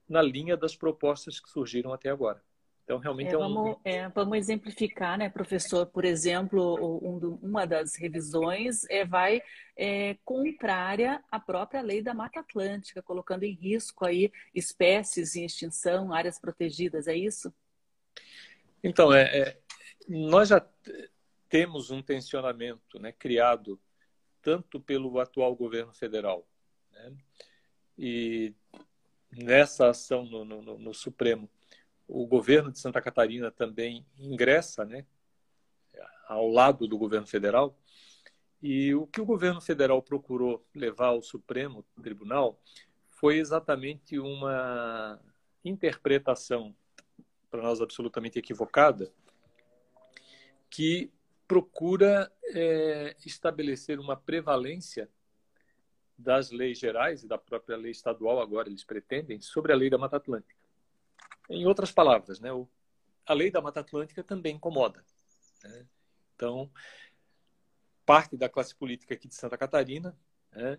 na 0.09 0.21
linha 0.21 0.57
das 0.57 0.75
propostas 0.75 1.39
que 1.39 1.49
surgiram 1.49 1.93
até 1.93 2.09
agora. 2.09 2.41
Então, 2.89 2.97
realmente 2.97 3.29
é, 3.29 3.33
é 3.33 3.37
um. 3.37 3.41
Vamos, 3.41 3.77
é, 3.85 4.09
vamos 4.09 4.37
exemplificar, 4.39 5.15
né, 5.15 5.29
professor? 5.29 5.85
Por 5.85 6.03
exemplo, 6.03 6.73
um, 7.03 7.35
uma 7.35 7.67
das 7.67 7.95
revisões 7.95 8.83
é, 8.89 9.05
vai 9.05 9.43
é, 9.77 10.17
contrária 10.25 11.23
à 11.31 11.39
própria 11.39 11.81
lei 11.81 12.01
da 12.01 12.15
Mata 12.15 12.39
Atlântica, 12.39 13.03
colocando 13.03 13.43
em 13.43 13.53
risco 13.53 14.05
aí 14.05 14.31
espécies 14.55 15.35
em 15.35 15.45
extinção, 15.45 16.11
áreas 16.11 16.39
protegidas, 16.39 17.07
é 17.07 17.15
isso? 17.15 17.53
Então, 18.83 19.13
é, 19.13 19.37
é 19.37 19.57
nós 20.07 20.49
já 20.49 20.65
temos 21.47 21.91
um 21.91 22.01
tensionamento 22.01 22.99
né, 22.99 23.11
criado 23.11 23.79
tanto 24.41 24.79
pelo 24.79 25.19
atual 25.19 25.55
governo 25.55 25.93
federal 25.93 26.47
né, 26.91 27.13
e 27.95 28.55
nessa 29.31 29.89
ação 29.89 30.25
no, 30.25 30.43
no, 30.43 30.77
no, 30.77 30.93
Supremo, 30.93 31.49
o 32.07 32.25
governo 32.25 32.71
de 32.71 32.79
Santa 32.79 33.01
Catarina 33.01 33.51
também 33.51 34.05
ingressa 34.17 34.85
né, 34.85 35.05
ao 36.27 36.47
lado 36.47 36.87
do 36.87 36.97
governo 36.97 37.27
federal. 37.27 37.77
E 38.61 38.93
o 38.93 39.07
que 39.07 39.21
o 39.21 39.25
governo 39.25 39.61
federal 39.61 40.01
procurou 40.01 40.65
levar 40.75 41.07
ao 41.07 41.21
Supremo 41.21 41.85
Tribunal 42.01 42.59
foi 43.09 43.37
exatamente 43.37 44.19
uma 44.19 45.19
interpretação, 45.63 46.75
para 47.49 47.61
nós 47.61 47.81
absolutamente 47.81 48.39
equivocada, 48.39 49.11
que 50.69 51.11
procura 51.47 52.31
é, 52.53 53.15
estabelecer 53.25 53.99
uma 53.99 54.15
prevalência 54.15 55.09
das 56.19 56.51
leis 56.51 56.77
gerais 56.77 57.23
e 57.23 57.27
da 57.27 57.37
própria 57.37 57.77
lei 57.77 57.91
estadual, 57.91 58.41
agora 58.41 58.67
eles 58.67 58.83
pretendem, 58.83 59.39
sobre 59.39 59.71
a 59.71 59.75
lei 59.75 59.89
da 59.89 59.97
Mata 59.97 60.17
Atlântica. 60.17 60.59
Em 61.49 61.65
outras 61.65 61.91
palavras, 61.91 62.39
né, 62.39 62.49
a 63.25 63.33
lei 63.33 63.49
da 63.49 63.61
Mata 63.61 63.79
Atlântica 63.79 64.21
também 64.21 64.55
incomoda. 64.55 65.03
Né? 65.63 65.87
Então, 66.35 66.69
parte 68.05 68.35
da 68.35 68.49
classe 68.49 68.75
política 68.75 69.13
aqui 69.13 69.27
de 69.27 69.35
Santa 69.35 69.57
Catarina 69.57 70.15
né, 70.51 70.77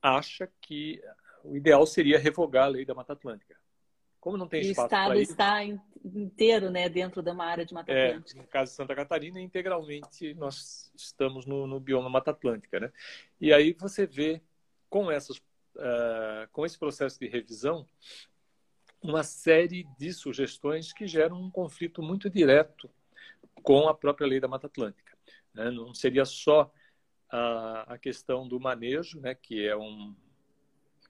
acha 0.00 0.50
que 0.60 1.02
o 1.44 1.54
ideal 1.54 1.86
seria 1.86 2.18
revogar 2.18 2.64
a 2.64 2.68
lei 2.68 2.86
da 2.86 2.94
Mata 2.94 3.12
Atlântica. 3.12 3.56
Como 4.28 4.36
não 4.36 4.46
tem 4.46 4.60
espaço 4.60 4.90
para 4.90 5.16
isso... 5.16 5.30
O 5.30 5.32
Estado 5.32 5.72
está 5.72 5.88
inteiro 6.04 6.70
né, 6.70 6.86
dentro 6.86 7.22
de 7.22 7.30
uma 7.30 7.46
área 7.46 7.64
de 7.64 7.72
Mata 7.72 7.90
é, 7.90 8.08
Atlântica. 8.08 8.42
No 8.42 8.46
caso 8.46 8.70
de 8.70 8.76
Santa 8.76 8.94
Catarina, 8.94 9.40
integralmente 9.40 10.34
nós 10.34 10.92
estamos 10.94 11.46
no, 11.46 11.66
no 11.66 11.80
bioma 11.80 12.10
Mata 12.10 12.30
Atlântica. 12.30 12.78
Né? 12.78 12.92
E 13.40 13.54
aí 13.54 13.72
você 13.72 14.04
vê, 14.04 14.42
com, 14.90 15.10
essas, 15.10 15.38
uh, 15.38 16.46
com 16.52 16.66
esse 16.66 16.78
processo 16.78 17.18
de 17.18 17.26
revisão, 17.26 17.86
uma 19.02 19.22
série 19.22 19.88
de 19.98 20.12
sugestões 20.12 20.92
que 20.92 21.06
geram 21.06 21.40
um 21.40 21.50
conflito 21.50 22.02
muito 22.02 22.28
direto 22.28 22.90
com 23.62 23.88
a 23.88 23.94
própria 23.94 24.26
lei 24.26 24.40
da 24.40 24.46
Mata 24.46 24.66
Atlântica. 24.66 25.16
Né? 25.54 25.70
Não 25.70 25.94
seria 25.94 26.26
só 26.26 26.70
a, 27.30 27.94
a 27.94 27.98
questão 27.98 28.46
do 28.46 28.60
manejo, 28.60 29.18
né, 29.20 29.34
que 29.34 29.66
é 29.66 29.74
um, 29.74 30.14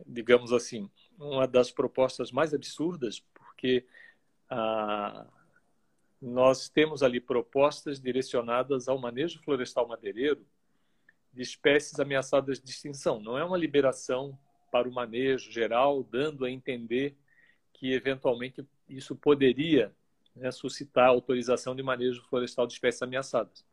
digamos 0.07 0.53
assim, 0.53 0.89
uma 1.19 1.47
das 1.47 1.71
propostas 1.71 2.31
mais 2.31 2.55
absurdas, 2.55 3.21
porque 3.35 3.85
ah, 4.49 5.27
nós 6.21 6.69
temos 6.69 7.03
ali 7.03 7.21
propostas 7.21 8.01
direcionadas 8.01 8.89
ao 8.89 8.99
manejo 8.99 9.41
florestal 9.43 9.87
madeireiro 9.87 10.47
de 11.33 11.43
espécies 11.43 11.99
ameaçadas 12.01 12.61
de 12.61 12.71
extinção. 12.71 13.21
Não 13.21 13.37
é 13.37 13.45
uma 13.45 13.57
liberação 13.57 14.39
para 14.71 14.89
o 14.89 14.93
manejo 14.93 15.51
geral, 15.51 16.03
dando 16.03 16.45
a 16.45 16.51
entender 16.51 17.17
que, 17.73 17.93
eventualmente, 17.93 18.67
isso 18.89 19.15
poderia 19.15 19.95
né, 20.35 20.51
suscitar 20.51 21.09
autorização 21.09 21.75
de 21.75 21.83
manejo 21.83 22.23
florestal 22.29 22.67
de 22.67 22.73
espécies 22.73 23.03
ameaçadas. 23.03 23.65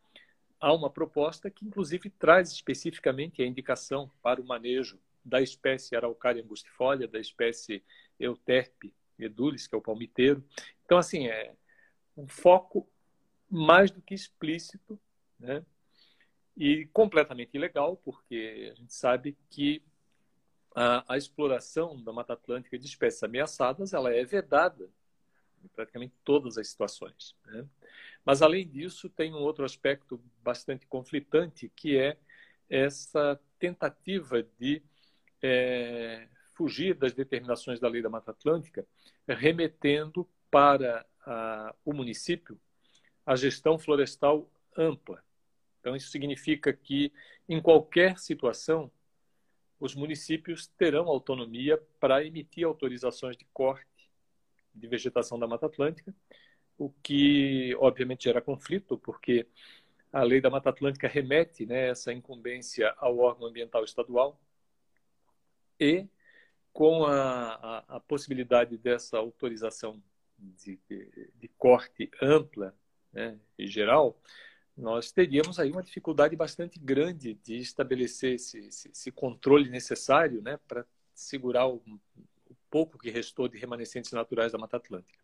Há 0.59 0.73
uma 0.73 0.89
proposta 0.89 1.49
que, 1.49 1.65
inclusive, 1.65 2.09
traz 2.09 2.51
especificamente 2.51 3.41
a 3.41 3.45
indicação 3.45 4.09
para 4.21 4.41
o 4.41 4.45
manejo 4.45 4.99
da 5.25 5.41
espécie 5.41 5.95
Araucária 5.95 6.43
angustifolia, 6.43 7.07
da 7.07 7.19
espécie 7.19 7.83
Euterpe 8.19 8.93
edulis, 9.17 9.67
que 9.67 9.73
é 9.75 9.77
o 9.77 9.81
palmiteiro. 9.81 10.43
Então, 10.85 10.97
assim, 10.97 11.27
é 11.27 11.55
um 12.15 12.27
foco 12.27 12.87
mais 13.49 13.91
do 13.91 14.01
que 14.01 14.13
explícito, 14.13 14.99
né? 15.39 15.65
E 16.55 16.85
completamente 16.93 17.55
ilegal, 17.55 17.97
porque 17.97 18.71
a 18.71 18.75
gente 18.75 18.93
sabe 18.93 19.37
que 19.49 19.83
a, 20.73 21.13
a 21.13 21.17
exploração 21.17 22.01
da 22.01 22.13
Mata 22.13 22.33
Atlântica 22.33 22.77
de 22.77 22.85
espécies 22.85 23.23
ameaçadas 23.23 23.93
ela 23.93 24.13
é 24.13 24.23
vedada 24.23 24.89
em 25.63 25.67
praticamente 25.67 26.13
todas 26.23 26.57
as 26.57 26.67
situações. 26.69 27.35
Né? 27.45 27.65
Mas, 28.23 28.41
além 28.41 28.67
disso, 28.67 29.09
tem 29.09 29.33
um 29.33 29.41
outro 29.41 29.65
aspecto 29.65 30.21
bastante 30.41 30.85
conflitante, 30.87 31.69
que 31.75 31.97
é 31.97 32.17
essa 32.69 33.39
tentativa 33.59 34.43
de 34.57 34.81
é, 35.45 36.27
fugir 36.53 36.95
das 36.95 37.13
determinações 37.13 37.79
da 37.79 37.87
lei 37.87 38.01
da 38.01 38.09
Mata 38.09 38.31
Atlântica, 38.31 38.85
remetendo 39.27 40.27
para 40.49 41.05
a, 41.25 41.75
o 41.83 41.93
município 41.93 42.59
a 43.25 43.35
gestão 43.35 43.77
florestal 43.77 44.49
ampla. 44.77 45.23
Então, 45.79 45.95
isso 45.95 46.09
significa 46.09 46.73
que, 46.73 47.11
em 47.47 47.61
qualquer 47.61 48.17
situação, 48.17 48.91
os 49.79 49.93
municípios 49.93 50.67
terão 50.67 51.07
autonomia 51.07 51.81
para 51.99 52.23
emitir 52.23 52.65
autorizações 52.65 53.37
de 53.37 53.45
corte 53.53 53.85
de 54.73 54.87
vegetação 54.87 55.37
da 55.37 55.47
Mata 55.47 55.65
Atlântica, 55.65 56.13
o 56.77 56.89
que 57.03 57.75
obviamente 57.79 58.25
gera 58.25 58.41
conflito, 58.41 58.97
porque 58.97 59.47
a 60.11 60.23
lei 60.23 60.41
da 60.41 60.49
Mata 60.49 60.69
Atlântica 60.69 61.07
remete 61.07 61.65
né, 61.65 61.89
essa 61.89 62.11
incumbência 62.13 62.93
ao 62.97 63.17
órgão 63.17 63.47
ambiental 63.47 63.83
estadual 63.83 64.39
e 65.79 66.07
com 66.73 67.05
a, 67.05 67.53
a, 67.53 67.95
a 67.95 67.99
possibilidade 67.99 68.77
dessa 68.77 69.17
autorização 69.17 70.01
de, 70.37 70.79
de, 70.89 71.31
de 71.35 71.47
corte 71.57 72.09
ampla 72.21 72.75
né, 73.13 73.39
e 73.57 73.65
geral, 73.65 74.19
nós 74.77 75.11
teríamos 75.11 75.57
aí 75.57 75.71
uma 75.71 75.81
dificuldade 75.81 76.35
bastante 76.35 76.77
grande 76.77 77.33
de 77.35 77.55
estabelecer 77.55 78.33
esse, 78.33 78.59
esse, 78.59 78.89
esse 78.89 79.11
controle 79.11 79.69
necessário 79.69 80.41
né, 80.41 80.59
para 80.67 80.85
segurar 81.13 81.67
o, 81.67 81.81
o, 82.47 82.55
pouco 82.69 82.97
que 82.97 83.09
restou 83.09 83.47
de 83.47 83.57
remanescentes 83.57 84.11
naturais 84.11 84.51
da 84.51 84.57
Mata 84.57 84.75
Atlântica. 84.75 85.23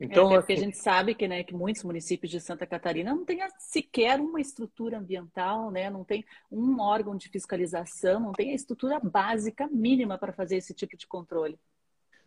Então, 0.00 0.32
é, 0.32 0.38
porque 0.38 0.52
assim... 0.52 0.62
a 0.62 0.64
gente 0.64 0.76
sabe 0.76 1.14
que, 1.14 1.26
né, 1.26 1.42
que 1.42 1.54
muitos 1.54 1.82
municípios 1.82 2.30
de 2.30 2.40
Santa 2.40 2.66
Catarina 2.66 3.14
não 3.14 3.24
têm 3.24 3.40
sequer 3.58 4.20
uma 4.20 4.40
estrutura 4.40 4.98
ambiental, 4.98 5.70
né, 5.70 5.90
não 5.90 6.04
tem 6.04 6.24
um 6.50 6.80
órgão 6.80 7.16
de 7.16 7.28
fiscalização, 7.28 8.20
não 8.20 8.32
tem 8.32 8.52
a 8.52 8.54
estrutura 8.54 9.00
básica 9.00 9.66
mínima 9.66 10.16
para 10.16 10.32
fazer 10.32 10.56
esse 10.56 10.72
tipo 10.72 10.96
de 10.96 11.06
controle. 11.06 11.58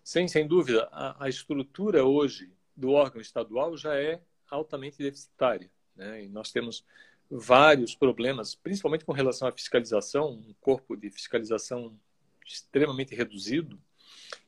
Sim, 0.03 0.27
sem 0.27 0.47
dúvida. 0.47 0.89
A, 0.91 1.25
a 1.25 1.29
estrutura 1.29 2.03
hoje 2.03 2.51
do 2.75 2.91
órgão 2.91 3.21
estadual 3.21 3.77
já 3.77 3.95
é 3.95 4.21
altamente 4.49 4.97
deficitária. 4.97 5.69
Né? 5.95 6.25
E 6.25 6.29
nós 6.29 6.51
temos 6.51 6.83
vários 7.29 7.95
problemas, 7.95 8.53
principalmente 8.55 9.05
com 9.05 9.13
relação 9.13 9.47
à 9.47 9.51
fiscalização, 9.51 10.31
um 10.31 10.53
corpo 10.59 10.97
de 10.97 11.09
fiscalização 11.09 11.97
extremamente 12.45 13.15
reduzido, 13.15 13.79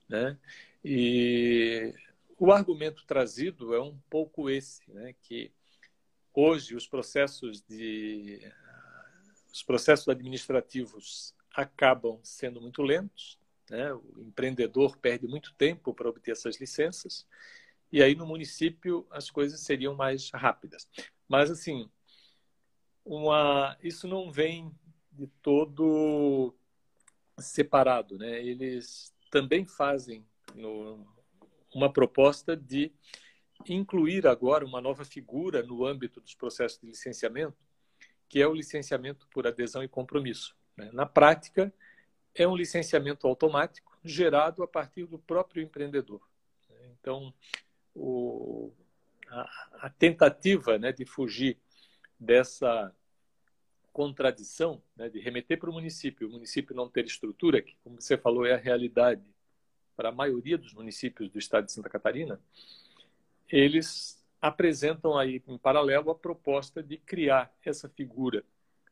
né? 0.10 0.38
E 0.84 1.94
o 2.44 2.52
argumento 2.52 3.06
trazido 3.06 3.74
é 3.74 3.82
um 3.82 3.98
pouco 4.10 4.50
esse, 4.50 4.82
né? 4.92 5.16
Que 5.22 5.50
hoje 6.34 6.76
os 6.76 6.86
processos 6.86 7.62
de 7.62 8.42
os 9.50 9.64
processos 9.64 10.10
administrativos 10.10 11.34
acabam 11.56 12.20
sendo 12.22 12.60
muito 12.60 12.82
lentos, 12.82 13.40
né? 13.70 13.94
O 13.94 14.20
empreendedor 14.20 14.98
perde 14.98 15.26
muito 15.26 15.54
tempo 15.54 15.94
para 15.94 16.10
obter 16.10 16.32
essas 16.32 16.60
licenças 16.60 17.26
e 17.90 18.04
aí 18.04 18.14
no 18.14 18.28
município 18.28 19.08
as 19.10 19.32
coisas 19.32 19.62
seriam 19.62 19.96
mais 19.96 20.30
rápidas. 20.32 20.86
Mas 21.30 21.50
assim, 21.50 21.90
uma, 23.06 23.78
isso 23.82 24.06
não 24.06 24.30
vem 24.30 24.70
de 25.14 25.28
todo 25.42 26.54
separado, 27.40 28.18
né? 28.18 28.46
Eles 28.46 29.14
também 29.32 29.66
fazem 29.66 30.28
no, 30.54 31.08
uma 31.74 31.92
proposta 31.92 32.56
de 32.56 32.92
incluir 33.68 34.28
agora 34.28 34.66
uma 34.66 34.82
nova 34.82 35.06
figura 35.06 35.64
no 35.64 35.86
âmbito 35.86 36.20
dos 36.20 36.36
processos 36.36 36.80
de 36.80 36.88
licenciamento, 36.88 37.58
que 38.28 38.42
é 38.42 38.48
o 38.48 38.54
licenciamento 38.54 39.28
por 39.28 39.48
adesão 39.48 39.84
e 39.84 39.88
compromisso. 39.88 40.56
Né? 40.76 40.90
Na 40.92 41.06
prática, 41.06 41.74
é 42.36 42.48
um 42.48 42.56
licenciamento 42.56 43.28
automático 43.28 43.98
gerado 44.04 44.64
a 44.64 44.68
partir 44.68 45.06
do 45.06 45.20
próprio 45.20 45.64
empreendedor. 45.64 46.22
Então, 47.00 47.34
o, 47.94 48.74
a, 49.28 49.88
a, 49.88 49.90
tentativa 49.90 50.78
né, 50.78 50.92
de 50.92 51.06
fugir 51.06 51.60
dessa 52.20 52.94
contradição, 53.92 54.82
né, 54.96 55.10
de 55.10 55.20
remeter 55.20 55.60
para 55.60 55.70
o 55.70 55.74
município, 55.74 56.28
o 56.28 56.32
município 56.32 56.76
não 56.76 56.90
ter 56.90 57.06
estrutura, 57.06 57.62
que, 57.62 57.76
como 57.84 58.02
você 58.02 58.18
falou, 58.18 58.46
é 58.46 58.54
a 58.54 58.58
realidade 58.58 59.24
para 59.96 60.10
a 60.10 60.12
maioria 60.12 60.58
dos 60.58 60.74
municípios 60.74 61.30
do 61.30 61.40
estado 61.40 61.66
de 61.66 61.72
Santa 61.72 61.90
Catarina, 61.90 62.40
eles 63.50 64.24
apresentam 64.42 65.18
aí 65.18 65.42
em 65.48 65.58
paralelo 65.58 66.12
a 66.12 66.16
proposta 66.16 66.84
de 66.84 66.98
criar 66.98 67.54
essa 67.64 67.88
figura 67.88 68.44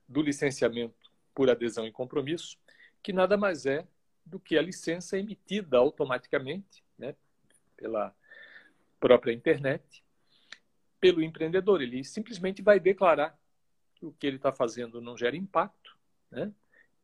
do 0.07 0.21
licenciamento 0.21 1.11
por 1.33 1.49
adesão 1.49 1.85
e 1.85 1.91
compromisso, 1.91 2.57
que 3.01 3.11
nada 3.11 3.37
mais 3.37 3.65
é 3.65 3.85
do 4.25 4.39
que 4.39 4.57
a 4.57 4.61
licença 4.61 5.17
emitida 5.17 5.77
automaticamente 5.77 6.83
né, 6.97 7.15
pela 7.75 8.15
própria 8.99 9.33
internet 9.33 10.03
pelo 11.01 11.23
empreendedor. 11.23 11.81
Ele 11.81 12.03
simplesmente 12.03 12.61
vai 12.61 12.79
declarar 12.79 13.37
que 13.95 14.05
o 14.05 14.13
que 14.13 14.27
ele 14.27 14.35
está 14.35 14.51
fazendo 14.51 15.01
não 15.01 15.17
gera 15.17 15.35
impacto, 15.35 15.97
né? 16.29 16.53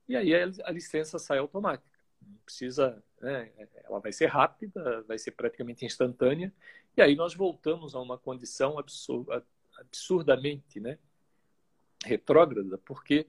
E 0.07 0.15
aí 0.15 0.33
a 0.33 0.71
licença 0.71 1.19
sai 1.19 1.39
automática. 1.39 1.96
Precisa, 2.45 3.03
né? 3.21 3.51
ela 3.83 3.99
vai 3.99 4.11
ser 4.11 4.27
rápida, 4.27 5.03
vai 5.03 5.17
ser 5.17 5.31
praticamente 5.31 5.85
instantânea. 5.85 6.53
E 6.95 7.01
aí 7.01 7.15
nós 7.15 7.35
voltamos 7.35 7.95
a 7.95 7.99
uma 7.99 8.17
condição 8.17 8.77
absurdamente, 9.79 10.79
né? 10.79 10.97
Retrógrada, 12.05 12.77
porque 12.79 13.27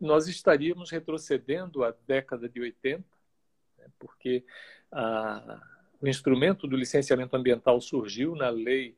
nós 0.00 0.28
estaríamos 0.28 0.90
retrocedendo 0.90 1.84
à 1.84 1.94
década 2.06 2.48
de 2.48 2.60
80, 2.60 3.04
né? 3.78 3.86
porque 3.98 4.44
a 4.90 5.60
o 6.00 6.06
instrumento 6.06 6.66
do 6.66 6.76
licenciamento 6.76 7.36
ambiental 7.36 7.80
surgiu 7.80 8.34
na 8.34 8.48
Lei 8.48 8.96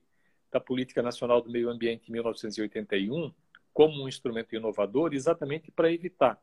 da 0.51 0.61
Política 0.61 1.03
Nacional 1.03 1.41
do 1.41 1.51
Meio 1.51 1.71
Ambiente 1.71 2.09
em 2.09 2.13
1981 2.13 3.33
como 3.73 4.03
um 4.03 4.09
instrumento 4.09 4.55
inovador, 4.55 5.15
exatamente 5.15 5.71
para 5.71 5.93
evitar 5.93 6.43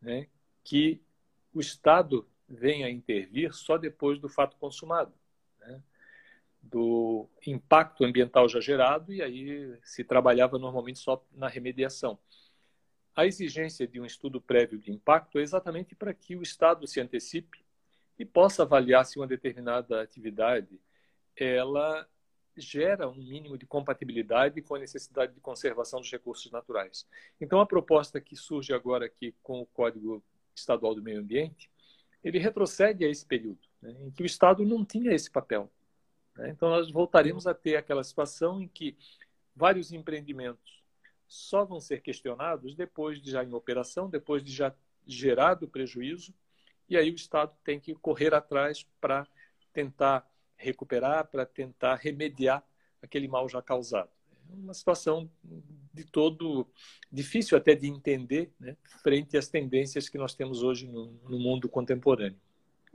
né, 0.00 0.26
que 0.64 1.00
o 1.52 1.60
Estado 1.60 2.26
venha 2.48 2.90
intervir 2.90 3.52
só 3.52 3.76
depois 3.76 4.18
do 4.18 4.28
fato 4.28 4.56
consumado, 4.56 5.12
né, 5.60 5.82
do 6.62 7.28
impacto 7.46 8.04
ambiental 8.04 8.48
já 8.48 8.60
gerado, 8.60 9.12
e 9.12 9.22
aí 9.22 9.78
se 9.82 10.04
trabalhava 10.04 10.58
normalmente 10.58 10.98
só 10.98 11.24
na 11.32 11.48
remediação. 11.48 12.18
A 13.14 13.26
exigência 13.26 13.86
de 13.86 14.00
um 14.00 14.04
estudo 14.04 14.40
prévio 14.40 14.78
de 14.78 14.90
impacto 14.90 15.38
é 15.38 15.42
exatamente 15.42 15.94
para 15.94 16.12
que 16.12 16.34
o 16.34 16.42
Estado 16.42 16.86
se 16.86 17.00
antecipe 17.00 17.64
e 18.18 18.24
possa 18.24 18.62
avaliar 18.62 19.04
se 19.04 19.18
uma 19.18 19.26
determinada 19.26 20.02
atividade 20.02 20.80
ela 21.36 22.08
gera 22.56 23.08
um 23.08 23.14
mínimo 23.14 23.58
de 23.58 23.66
compatibilidade 23.66 24.62
com 24.62 24.74
a 24.74 24.78
necessidade 24.78 25.34
de 25.34 25.40
conservação 25.40 26.00
dos 26.00 26.10
recursos 26.10 26.50
naturais. 26.52 27.06
Então, 27.40 27.60
a 27.60 27.66
proposta 27.66 28.20
que 28.20 28.36
surge 28.36 28.72
agora 28.72 29.06
aqui 29.06 29.34
com 29.42 29.60
o 29.60 29.66
Código 29.66 30.22
Estadual 30.54 30.94
do 30.94 31.02
Meio 31.02 31.20
Ambiente, 31.20 31.68
ele 32.24 32.38
retrocede 32.38 33.04
a 33.04 33.08
esse 33.08 33.24
período, 33.24 33.60
né, 33.82 33.94
em 34.00 34.10
que 34.10 34.22
o 34.22 34.26
Estado 34.26 34.64
não 34.64 34.84
tinha 34.84 35.12
esse 35.12 35.30
papel. 35.30 35.70
Né? 36.34 36.50
Então, 36.50 36.70
nós 36.70 36.90
voltaremos 36.90 37.46
a 37.46 37.54
ter 37.54 37.76
aquela 37.76 38.02
situação 38.02 38.60
em 38.60 38.66
que 38.66 38.96
vários 39.54 39.92
empreendimentos 39.92 40.82
só 41.28 41.64
vão 41.64 41.80
ser 41.80 42.00
questionados 42.00 42.74
depois 42.74 43.20
de 43.20 43.30
já 43.30 43.44
em 43.44 43.52
operação, 43.52 44.08
depois 44.08 44.42
de 44.42 44.52
já 44.52 44.74
gerado 45.06 45.68
prejuízo, 45.68 46.34
e 46.88 46.96
aí 46.96 47.10
o 47.10 47.14
Estado 47.14 47.54
tem 47.62 47.78
que 47.78 47.94
correr 47.94 48.34
atrás 48.34 48.86
para 49.00 49.26
tentar 49.72 50.28
recuperar, 50.56 51.26
para 51.26 51.44
tentar 51.44 51.96
remediar 51.96 52.62
aquele 53.02 53.28
mal 53.28 53.48
já 53.48 53.60
causado. 53.60 54.10
É 54.50 54.54
uma 54.54 54.74
situação 54.74 55.30
de 55.92 56.04
todo 56.04 56.66
difícil 57.10 57.56
até 57.56 57.74
de 57.74 57.86
entender, 57.86 58.52
né, 58.58 58.76
frente 59.02 59.36
às 59.36 59.48
tendências 59.48 60.08
que 60.08 60.18
nós 60.18 60.34
temos 60.34 60.62
hoje 60.62 60.86
no, 60.86 61.12
no 61.28 61.38
mundo 61.38 61.68
contemporâneo. 61.68 62.38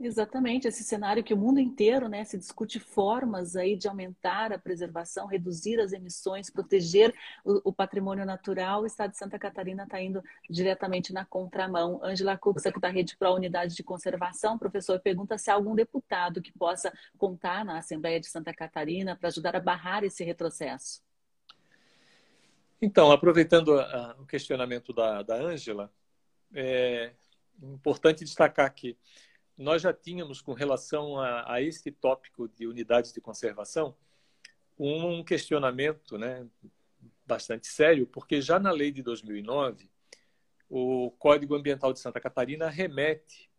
Exatamente, 0.02 0.66
esse 0.66 0.82
cenário 0.82 1.22
que 1.22 1.34
o 1.34 1.36
mundo 1.36 1.60
inteiro 1.60 2.08
né, 2.08 2.24
se 2.24 2.38
discute 2.38 2.80
formas 2.80 3.54
aí 3.54 3.76
de 3.76 3.86
aumentar 3.86 4.50
a 4.50 4.58
preservação, 4.58 5.26
reduzir 5.26 5.78
as 5.78 5.92
emissões, 5.92 6.48
proteger 6.48 7.14
o, 7.44 7.68
o 7.68 7.72
patrimônio 7.72 8.24
natural. 8.24 8.80
O 8.80 8.86
Estado 8.86 9.10
de 9.10 9.18
Santa 9.18 9.38
Catarina 9.38 9.82
está 9.82 10.00
indo 10.00 10.22
diretamente 10.48 11.12
na 11.12 11.26
contramão. 11.26 12.00
Angela 12.02 12.38
Cuxa, 12.38 12.72
da 12.80 12.88
Rede 12.88 13.14
Pro 13.14 13.34
Unidade 13.34 13.76
de 13.76 13.82
Conservação, 13.82 14.58
professor, 14.58 14.98
pergunta 15.00 15.36
se 15.36 15.50
há 15.50 15.54
algum 15.54 15.74
deputado 15.74 16.40
que 16.40 16.50
possa 16.50 16.90
contar 17.18 17.62
na 17.62 17.76
Assembleia 17.76 18.18
de 18.18 18.26
Santa 18.26 18.54
Catarina 18.54 19.14
para 19.14 19.28
ajudar 19.28 19.54
a 19.54 19.60
barrar 19.60 20.02
esse 20.02 20.24
retrocesso. 20.24 21.02
Então, 22.82 23.12
aproveitando 23.12 23.78
a, 23.78 23.84
a, 23.84 24.16
o 24.20 24.26
questionamento 24.26 24.92
da 24.92 25.34
Ângela, 25.34 25.92
é 26.54 27.12
importante 27.62 28.24
destacar 28.24 28.72
que 28.74 28.96
nós 29.56 29.82
já 29.82 29.92
tínhamos, 29.92 30.40
com 30.40 30.54
relação 30.54 31.18
a, 31.18 31.52
a 31.52 31.60
esse 31.60 31.90
tópico 31.90 32.48
de 32.48 32.66
unidades 32.66 33.12
de 33.12 33.20
conservação, 33.20 33.94
um 34.78 35.22
questionamento 35.22 36.16
né, 36.16 36.46
bastante 37.26 37.66
sério, 37.66 38.06
porque 38.06 38.40
já 38.40 38.58
na 38.58 38.70
lei 38.70 38.90
de 38.90 39.02
2009, 39.02 39.90
o 40.68 41.10
Código 41.18 41.54
Ambiental 41.54 41.92
de 41.92 42.00
Santa 42.00 42.18
Catarina 42.18 42.70
remete 42.70 43.50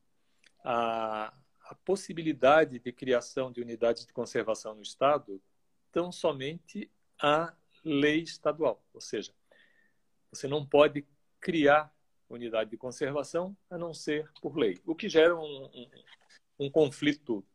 a, 0.63 1.32
a 1.65 1.76
possibilidade 1.86 2.80
de 2.80 2.91
criação 2.91 3.51
de 3.51 3.61
unidades 3.61 4.05
de 4.05 4.13
conservação 4.13 4.74
no 4.74 4.82
Estado 4.82 5.39
tão 5.91 6.11
somente 6.11 6.89
à 7.22 7.53
lei 7.84 8.22
estadual. 8.22 8.84
Ou 8.94 9.02
seja, 9.02 9.34
você 10.32 10.48
não 10.48 10.66
pode 10.66 11.06
criar 11.40 11.94
unidade 12.30 12.70
de 12.70 12.78
conservação, 12.78 13.56
a 13.70 13.78
não 13.78 13.94
ser 13.94 14.30
por 14.42 14.58
lei. 14.58 14.80
O 14.86 14.96
que 14.96 15.10
gera 15.10 15.36
um, 15.36 15.66
um, 15.66 15.92
um 16.60 16.72
conflito 16.72 17.46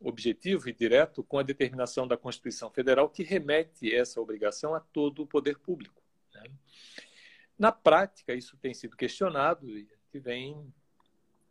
objetivo 0.00 0.68
e 0.68 0.72
direto 0.72 1.22
com 1.22 1.38
a 1.38 1.42
determinação 1.42 2.06
da 2.06 2.16
Constituição 2.16 2.70
Federal 2.70 3.08
que 3.08 3.22
remete 3.22 3.94
essa 3.94 4.20
obrigação 4.20 4.74
a 4.74 4.80
todo 4.80 5.22
o 5.22 5.26
poder 5.26 5.58
público. 5.58 6.02
Né? 6.34 6.44
Na 7.58 7.72
prática, 7.72 8.34
isso 8.34 8.56
tem 8.56 8.74
sido 8.74 8.96
questionado 8.96 9.68
e 9.70 9.88
vem 10.12 10.72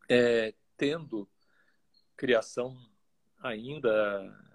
é, 0.09 0.53
tendo 0.77 1.27
criação 2.15 2.77
ainda 3.41 4.49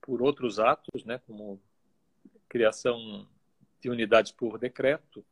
por 0.00 0.22
outros 0.22 0.58
atos, 0.58 1.04
né, 1.04 1.18
como 1.26 1.60
criação 2.48 3.26
de 3.80 3.90
unidades 3.90 4.32
por 4.32 4.58
decreto. 4.58 5.24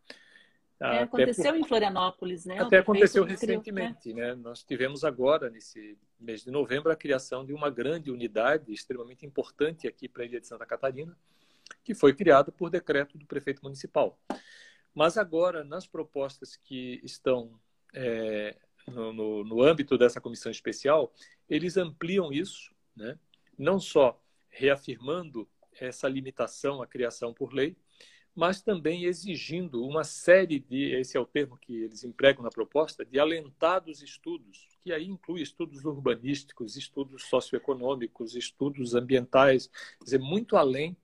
É, 0.78 0.98
aconteceu 0.98 1.52
por... 1.52 1.60
em 1.60 1.64
Florianópolis, 1.64 2.44
né? 2.44 2.60
Até 2.60 2.78
aconteceu 2.78 3.24
recentemente, 3.24 4.12
né? 4.12 4.28
né? 4.28 4.34
Nós 4.34 4.62
tivemos 4.62 5.04
agora, 5.04 5.48
nesse 5.48 5.98
mês 6.20 6.44
de 6.44 6.50
novembro, 6.50 6.92
a 6.92 6.96
criação 6.96 7.44
de 7.44 7.52
uma 7.52 7.70
grande 7.70 8.10
unidade 8.10 8.72
extremamente 8.72 9.24
importante 9.24 9.88
aqui 9.88 10.08
para 10.08 10.22
a 10.22 10.26
Ilha 10.26 10.40
de 10.40 10.46
Santa 10.46 10.66
Catarina, 10.66 11.16
que 11.82 11.94
foi 11.94 12.14
criada 12.14 12.52
por 12.52 12.68
decreto 12.68 13.16
do 13.16 13.26
prefeito 13.26 13.62
municipal. 13.62 14.18
Mas 14.94 15.16
agora, 15.16 15.64
nas 15.64 15.86
propostas 15.86 16.56
que 16.56 17.00
estão 17.02 17.58
é, 17.94 18.56
no, 18.86 19.12
no, 19.12 19.44
no, 19.44 19.62
âmbito 19.62 19.96
dessa 19.96 20.20
comissão 20.20 20.50
especial, 20.50 21.12
eles 21.48 21.76
ampliam 21.76 22.32
isso, 22.32 22.74
né? 22.94 23.18
não 23.58 23.78
só 23.80 24.20
reafirmando 24.48 25.48
essa 25.80 26.08
limitação 26.08 26.82
à 26.82 26.86
criação 26.86 27.32
por 27.32 27.52
lei, 27.52 27.76
mas 28.34 28.60
também 28.60 29.04
exigindo 29.04 29.82
uma 29.82 30.04
série 30.04 30.60
de, 30.60 30.92
esse 30.92 31.16
é 31.16 31.20
o 31.20 31.24
termo 31.24 31.56
que 31.56 31.74
eles 31.74 32.04
empregam 32.04 32.42
na 32.42 32.50
proposta, 32.50 33.04
de 33.04 33.18
alentados 33.18 34.02
estudos, 34.02 34.68
que 34.82 34.92
aí 34.92 35.06
inclui 35.06 35.40
estudos 35.40 35.86
urbanísticos, 35.86 36.76
estudos 36.76 37.24
socioeconômicos, 37.24 38.36
estudos 38.36 38.94
ambientais, 38.94 39.68
quer 39.98 40.04
dizer, 40.04 40.18
muito 40.18 40.56
além 40.56 40.94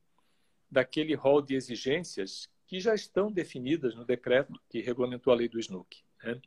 daquele 0.71 1.15
rol 1.15 1.41
de 1.41 1.55
exigências 1.55 2.51
que 2.67 2.81
já 2.81 2.95
estão 2.95 3.33
definidas 3.33 3.95
no 3.95 4.05
decreto 4.05 4.53
que 4.69 4.81
regulamentou 4.81 5.33
a 5.33 5.37
lei 5.37 5.49
do 5.49 5.59
SNUC. 5.59 6.03
Né? 6.23 6.41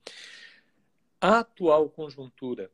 A 1.20 1.40
atual 1.40 1.90
conjuntura 1.90 2.72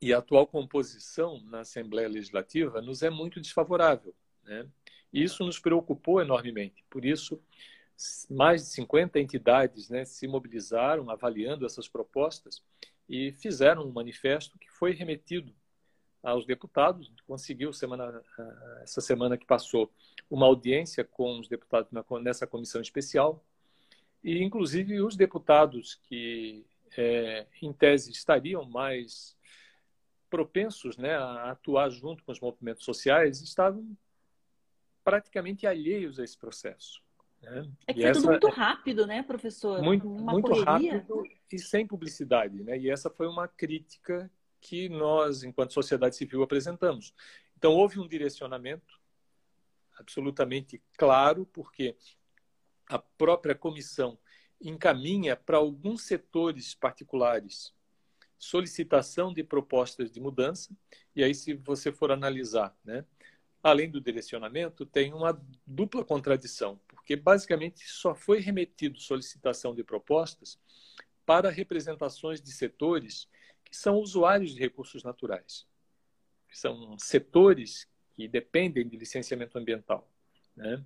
e 0.00 0.12
a 0.12 0.18
atual 0.18 0.46
composição 0.46 1.40
na 1.44 1.60
Assembleia 1.60 2.08
Legislativa 2.08 2.80
nos 2.80 3.02
é 3.02 3.10
muito 3.10 3.40
desfavorável. 3.40 4.14
Né? 4.50 4.66
Isso 5.12 5.44
nos 5.44 5.60
preocupou 5.60 6.20
enormemente. 6.20 6.84
Por 6.90 7.04
isso, 7.04 7.40
mais 8.28 8.62
de 8.62 8.68
50 8.70 9.20
entidades 9.20 9.88
né, 9.88 10.04
se 10.04 10.26
mobilizaram 10.26 11.08
avaliando 11.08 11.64
essas 11.64 11.88
propostas 11.88 12.60
e 13.08 13.30
fizeram 13.32 13.86
um 13.86 13.92
manifesto 13.92 14.58
que 14.58 14.68
foi 14.68 14.92
remetido 14.92 15.54
aos 16.20 16.44
deputados. 16.44 17.12
Conseguiu, 17.26 17.72
semana, 17.72 18.22
essa 18.82 19.00
semana 19.00 19.38
que 19.38 19.46
passou, 19.46 19.92
uma 20.28 20.46
audiência 20.46 21.04
com 21.04 21.38
os 21.38 21.48
deputados 21.48 21.88
nessa 22.20 22.46
comissão 22.46 22.80
especial. 22.80 23.44
E, 24.22 24.42
inclusive, 24.42 25.00
os 25.00 25.16
deputados 25.16 25.94
que, 26.08 26.66
é, 26.96 27.46
em 27.62 27.72
tese, 27.72 28.10
estariam 28.10 28.64
mais 28.64 29.36
propensos 30.28 30.96
né, 30.96 31.14
a 31.14 31.52
atuar 31.52 31.88
junto 31.90 32.24
com 32.24 32.32
os 32.32 32.40
movimentos 32.40 32.84
sociais 32.84 33.40
estavam 33.40 33.96
praticamente 35.04 35.66
alheios 35.66 36.18
a 36.18 36.24
esse 36.24 36.36
processo. 36.36 37.02
Né? 37.42 37.70
É 37.86 37.94
que 37.94 38.00
e 38.00 38.02
foi 38.02 38.10
essa, 38.10 38.20
tudo 38.20 38.30
muito 38.30 38.48
rápido, 38.48 39.06
né, 39.06 39.22
professor? 39.22 39.82
Muito, 39.82 40.08
muito 40.08 40.52
rápido 40.62 41.24
e 41.50 41.58
sem 41.58 41.86
publicidade. 41.86 42.62
Né? 42.62 42.78
E 42.78 42.90
essa 42.90 43.10
foi 43.10 43.26
uma 43.26 43.48
crítica 43.48 44.30
que 44.60 44.88
nós, 44.88 45.42
enquanto 45.42 45.72
sociedade 45.72 46.16
civil, 46.16 46.42
apresentamos. 46.42 47.14
Então, 47.56 47.72
houve 47.72 47.98
um 47.98 48.06
direcionamento 48.06 49.00
absolutamente 49.98 50.82
claro, 50.96 51.46
porque 51.46 51.96
a 52.88 52.98
própria 52.98 53.54
comissão 53.54 54.18
encaminha 54.60 55.36
para 55.36 55.56
alguns 55.56 56.02
setores 56.02 56.74
particulares 56.74 57.72
solicitação 58.40 59.34
de 59.34 59.44
propostas 59.44 60.10
de 60.10 60.18
mudança, 60.18 60.74
e 61.14 61.22
aí, 61.22 61.34
se 61.34 61.52
você 61.52 61.92
for 61.92 62.10
analisar, 62.10 62.74
né, 62.82 63.04
além 63.62 63.90
do 63.90 64.00
direcionamento, 64.00 64.86
tem 64.86 65.12
uma 65.12 65.40
dupla 65.66 66.04
contradição, 66.04 66.80
porque 66.88 67.14
basicamente 67.16 67.86
só 67.86 68.14
foi 68.14 68.40
remetido 68.40 69.00
solicitação 69.00 69.74
de 69.74 69.84
propostas 69.84 70.58
para 71.26 71.50
representações 71.50 72.40
de 72.40 72.52
setores 72.52 73.28
que 73.64 73.76
são 73.76 73.96
usuários 73.96 74.54
de 74.54 74.60
recursos 74.60 75.04
naturais, 75.04 75.66
que 76.48 76.58
são 76.58 76.98
setores 76.98 77.86
que 78.16 78.26
dependem 78.26 78.88
de 78.88 78.96
licenciamento 78.96 79.56
ambiental. 79.58 80.10
Né? 80.56 80.84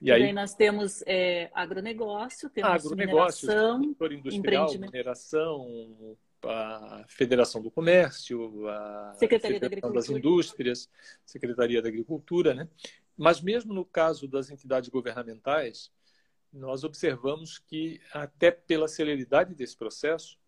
E, 0.00 0.12
aí 0.12 0.32
nós 0.32 0.54
temos 0.54 1.02
é, 1.06 1.50
agronegócio, 1.54 2.50
temos 2.50 2.70
agronegócio, 2.70 3.48
mineração, 3.48 3.82
setor 3.82 4.12
industrial, 4.12 4.78
mineração, 4.78 6.16
a 6.48 7.04
Federação 7.08 7.62
do 7.62 7.70
Comércio, 7.70 8.68
a 8.68 9.14
Secretaria 9.18 9.60
Federação 9.60 9.92
das 9.92 10.08
Indústrias, 10.08 10.90
Secretaria 11.24 11.82
da 11.82 11.88
Agricultura, 11.88 12.54
né? 12.54 12.68
Mas 13.16 13.40
mesmo 13.40 13.72
no 13.72 13.84
caso 13.84 14.26
das 14.26 14.50
entidades 14.50 14.88
governamentais, 14.88 15.92
nós 16.52 16.84
observamos 16.84 17.58
que 17.58 18.00
até 18.12 18.50
pela 18.50 18.88
celeridade 18.88 19.54
desse 19.54 19.76
processo, 19.76 20.38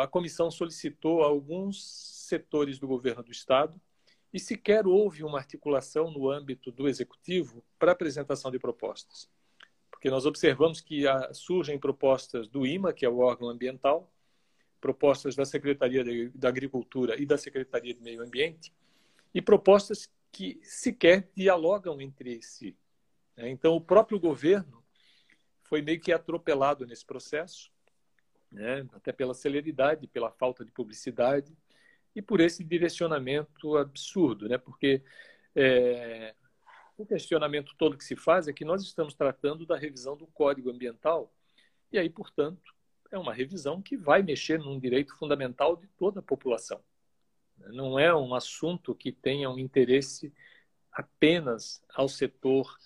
a 0.00 0.06
comissão 0.06 0.50
solicitou 0.50 1.22
a 1.22 1.26
alguns 1.26 1.84
setores 2.28 2.78
do 2.78 2.86
governo 2.86 3.22
do 3.22 3.32
estado 3.32 3.80
e 4.32 4.38
sequer 4.38 4.86
houve 4.86 5.24
uma 5.24 5.38
articulação 5.38 6.10
no 6.10 6.30
âmbito 6.30 6.70
do 6.70 6.88
executivo 6.88 7.64
para 7.78 7.92
apresentação 7.92 8.50
de 8.50 8.58
propostas. 8.58 9.28
Porque 9.90 10.10
nós 10.10 10.26
observamos 10.26 10.80
que 10.80 11.04
surgem 11.32 11.78
propostas 11.78 12.48
do 12.48 12.66
IMA, 12.66 12.92
que 12.92 13.04
é 13.04 13.08
o 13.08 13.18
órgão 13.18 13.48
ambiental, 13.48 14.10
propostas 14.80 15.36
da 15.36 15.44
Secretaria 15.44 16.02
da 16.34 16.48
Agricultura 16.48 17.20
e 17.20 17.26
da 17.26 17.36
Secretaria 17.36 17.94
de 17.94 18.00
Meio 18.00 18.22
Ambiente, 18.22 18.72
e 19.34 19.40
propostas 19.42 20.10
que 20.32 20.60
sequer 20.62 21.28
dialogam 21.34 22.00
entre 22.00 22.40
si. 22.42 22.76
Né? 23.36 23.50
Então, 23.50 23.74
o 23.74 23.80
próprio 23.80 24.18
governo 24.18 24.82
foi 25.62 25.82
meio 25.82 26.00
que 26.00 26.12
atropelado 26.12 26.86
nesse 26.86 27.04
processo, 27.04 27.70
né? 28.50 28.86
até 28.92 29.12
pela 29.12 29.34
celeridade, 29.34 30.06
pela 30.06 30.30
falta 30.30 30.64
de 30.64 30.72
publicidade 30.72 31.56
e 32.14 32.20
por 32.20 32.40
esse 32.40 32.64
direcionamento 32.64 33.76
absurdo, 33.76 34.48
né? 34.48 34.58
porque 34.58 35.02
é, 35.54 36.34
o 36.96 37.06
questionamento 37.06 37.74
todo 37.76 37.96
que 37.96 38.04
se 38.04 38.16
faz 38.16 38.48
é 38.48 38.52
que 38.52 38.64
nós 38.64 38.82
estamos 38.82 39.14
tratando 39.14 39.64
da 39.64 39.76
revisão 39.76 40.16
do 40.16 40.26
Código 40.26 40.70
Ambiental 40.70 41.32
e 41.92 41.98
aí, 41.98 42.08
portanto, 42.08 42.74
é 43.10 43.18
uma 43.18 43.34
revisão 43.34 43.82
que 43.82 43.96
vai 43.96 44.22
mexer 44.22 44.58
num 44.58 44.78
direito 44.78 45.16
fundamental 45.16 45.76
de 45.76 45.86
toda 45.98 46.20
a 46.20 46.22
população. 46.22 46.80
Não 47.68 47.98
é 47.98 48.14
um 48.14 48.34
assunto 48.34 48.94
que 48.94 49.12
tenha 49.12 49.50
um 49.50 49.58
interesse 49.58 50.32
apenas 50.92 51.82
ao 51.94 52.08
setor 52.08 52.76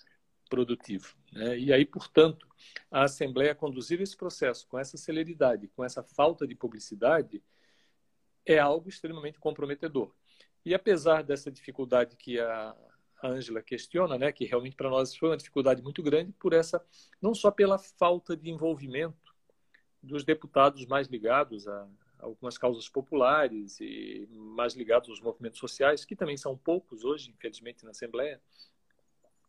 produtivo. 0.49 1.15
Né? 1.31 1.57
E 1.59 1.73
aí, 1.73 1.85
portanto, 1.85 2.47
a 2.91 3.03
Assembleia 3.03 3.55
conduzir 3.55 4.01
esse 4.01 4.15
processo 4.15 4.67
com 4.67 4.77
essa 4.77 4.97
celeridade, 4.97 5.67
com 5.69 5.83
essa 5.83 6.03
falta 6.03 6.45
de 6.45 6.55
publicidade, 6.55 7.43
é 8.45 8.59
algo 8.59 8.89
extremamente 8.89 9.39
comprometedor. 9.39 10.13
E 10.63 10.73
apesar 10.73 11.23
dessa 11.23 11.51
dificuldade 11.51 12.15
que 12.15 12.39
a 12.39 12.75
Ângela 13.23 13.61
questiona, 13.61 14.17
né, 14.17 14.31
que 14.31 14.45
realmente 14.45 14.75
para 14.75 14.89
nós 14.89 15.15
foi 15.15 15.29
uma 15.29 15.37
dificuldade 15.37 15.81
muito 15.81 16.03
grande 16.03 16.31
por 16.33 16.53
essa 16.53 16.83
não 17.21 17.33
só 17.33 17.49
pela 17.49 17.77
falta 17.77 18.35
de 18.35 18.49
envolvimento 18.49 19.24
dos 20.05 20.23
deputados 20.23 20.85
mais 20.85 21.07
ligados 21.07 21.67
a 21.67 21.87
algumas 22.19 22.57
causas 22.57 22.87
populares 22.87 23.79
e 23.79 24.27
mais 24.31 24.73
ligados 24.73 25.09
aos 25.09 25.19
movimentos 25.19 25.59
sociais, 25.59 26.05
que 26.05 26.15
também 26.15 26.37
são 26.37 26.57
poucos 26.57 27.03
hoje, 27.03 27.29
infelizmente, 27.29 27.83
na 27.83 27.91
Assembleia, 27.91 28.41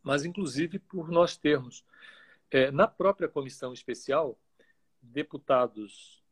mas 0.03 0.25
inclusive 0.25 0.79
por 0.79 1.09
nós 1.09 1.37
termos 1.37 1.83
é, 2.51 2.71
na 2.71 2.87
própria 2.87 3.27
comissão 3.27 3.73
especial 3.73 4.37
deputados 5.01 6.23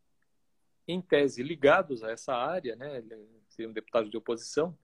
em 0.88 1.02
tese 1.02 1.42
ligados 1.42 2.04
a 2.04 2.12
essa 2.12 2.36
área, 2.36 2.76
né, 2.76 3.04
seriam 3.50 3.74
deputados 3.74 4.10
de 4.10 4.18
oposição, 4.18 4.78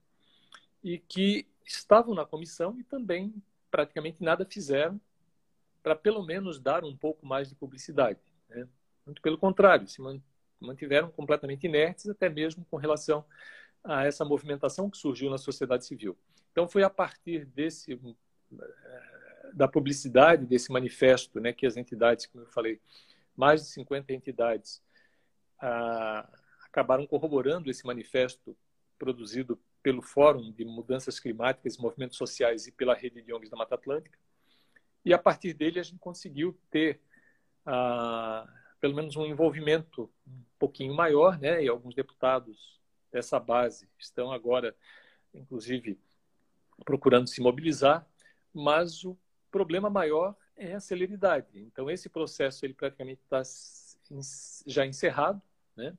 e 0.82 0.98
que 0.98 1.46
estavam 1.64 2.14
na 2.14 2.26
comissão 2.26 2.78
e 2.78 2.82
também 2.82 3.32
praticamente 3.70 4.22
nada 4.22 4.44
fizeram 4.44 5.00
para 5.82 5.94
pelo 5.94 6.24
menos 6.24 6.60
dar 6.60 6.84
um 6.84 6.96
pouco 6.96 7.24
mais 7.24 7.48
de 7.48 7.54
publicidade. 7.54 8.20
Né? 8.48 8.68
Muito 9.04 9.20
pelo 9.20 9.38
contrário, 9.38 9.86
se 9.86 10.00
mantiveram 10.60 11.10
completamente 11.10 11.66
inertes, 11.66 12.08
até 12.08 12.28
mesmo 12.28 12.64
com 12.70 12.76
relação 12.76 13.24
a 13.82 14.04
essa 14.04 14.24
movimentação 14.24 14.88
que 14.88 14.96
surgiu 14.96 15.30
na 15.30 15.38
sociedade 15.38 15.84
civil. 15.84 16.16
Então, 16.52 16.68
foi 16.68 16.82
a 16.82 16.90
partir 16.90 17.44
desse 17.46 17.94
eh, 17.94 19.22
da 19.52 19.68
publicidade 19.68 20.46
desse 20.46 20.72
manifesto, 20.72 21.38
né, 21.40 21.52
que 21.52 21.66
as 21.66 21.76
entidades, 21.76 22.26
como 22.26 22.44
eu 22.44 22.48
falei, 22.48 22.80
mais 23.36 23.62
de 23.62 23.68
50 23.68 24.12
entidades, 24.12 24.82
ah, 25.60 26.28
acabaram 26.64 27.06
corroborando 27.06 27.70
esse 27.70 27.84
manifesto 27.86 28.56
produzido 28.98 29.60
pelo 29.82 30.00
Fórum 30.00 30.50
de 30.52 30.64
Mudanças 30.64 31.20
Climáticas 31.20 31.74
e 31.74 31.80
Movimentos 31.80 32.16
Sociais 32.16 32.66
e 32.66 32.72
pela 32.72 32.94
Rede 32.94 33.20
de 33.20 33.32
ONGs 33.32 33.50
da 33.50 33.56
Mata 33.56 33.74
Atlântica. 33.74 34.18
E 35.04 35.12
a 35.12 35.18
partir 35.18 35.52
dele 35.52 35.80
a 35.80 35.82
gente 35.82 35.98
conseguiu 35.98 36.58
ter 36.70 37.00
ah, 37.66 38.46
pelo 38.82 38.96
menos 38.96 39.14
um 39.14 39.24
envolvimento 39.24 40.10
um 40.26 40.42
pouquinho 40.58 40.92
maior, 40.92 41.38
né? 41.38 41.62
E 41.62 41.68
alguns 41.68 41.94
deputados 41.94 42.80
dessa 43.12 43.38
base 43.38 43.88
estão 43.96 44.32
agora, 44.32 44.74
inclusive, 45.32 46.00
procurando 46.84 47.28
se 47.28 47.40
mobilizar, 47.40 48.04
mas 48.52 49.04
o 49.04 49.16
problema 49.52 49.88
maior 49.88 50.34
é 50.56 50.74
a 50.74 50.80
celeridade. 50.80 51.60
Então 51.60 51.88
esse 51.88 52.08
processo 52.08 52.66
ele 52.66 52.74
praticamente 52.74 53.20
está 53.22 53.40
já 54.66 54.84
encerrado, 54.84 55.40
né? 55.76 55.96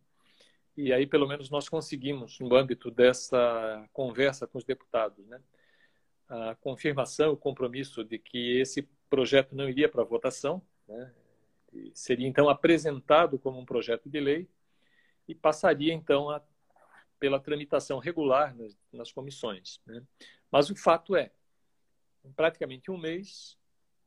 E 0.76 0.92
aí, 0.92 1.08
pelo 1.08 1.28
menos, 1.28 1.50
nós 1.50 1.70
conseguimos, 1.70 2.38
no 2.40 2.54
âmbito 2.54 2.92
dessa 2.92 3.88
conversa 3.94 4.46
com 4.46 4.58
os 4.58 4.66
deputados, 4.66 5.26
né, 5.28 5.40
a 6.28 6.56
confirmação, 6.56 7.32
o 7.32 7.38
compromisso 7.38 8.04
de 8.04 8.18
que 8.18 8.60
esse 8.60 8.82
projeto 9.08 9.56
não 9.56 9.70
iria 9.70 9.88
para 9.88 10.04
votação, 10.04 10.62
né, 10.88 11.14
seria 11.94 12.28
então 12.28 12.50
apresentado 12.50 13.38
como 13.40 13.60
um 13.60 13.66
projeto 13.66 14.10
de 14.10 14.20
lei 14.20 14.48
e 15.28 15.34
passaria 15.34 15.94
então 15.94 16.30
a, 16.30 16.42
pela 17.20 17.40
tramitação 17.40 18.00
regular 18.00 18.56
nas, 18.56 18.78
nas 18.92 19.12
comissões. 19.12 19.80
Né. 19.86 20.04
Mas 20.52 20.70
o 20.70 20.76
fato 20.76 21.16
é, 21.16 21.32
em 22.24 22.32
praticamente 22.32 22.90
um 22.90 22.98
mês, 22.98 23.58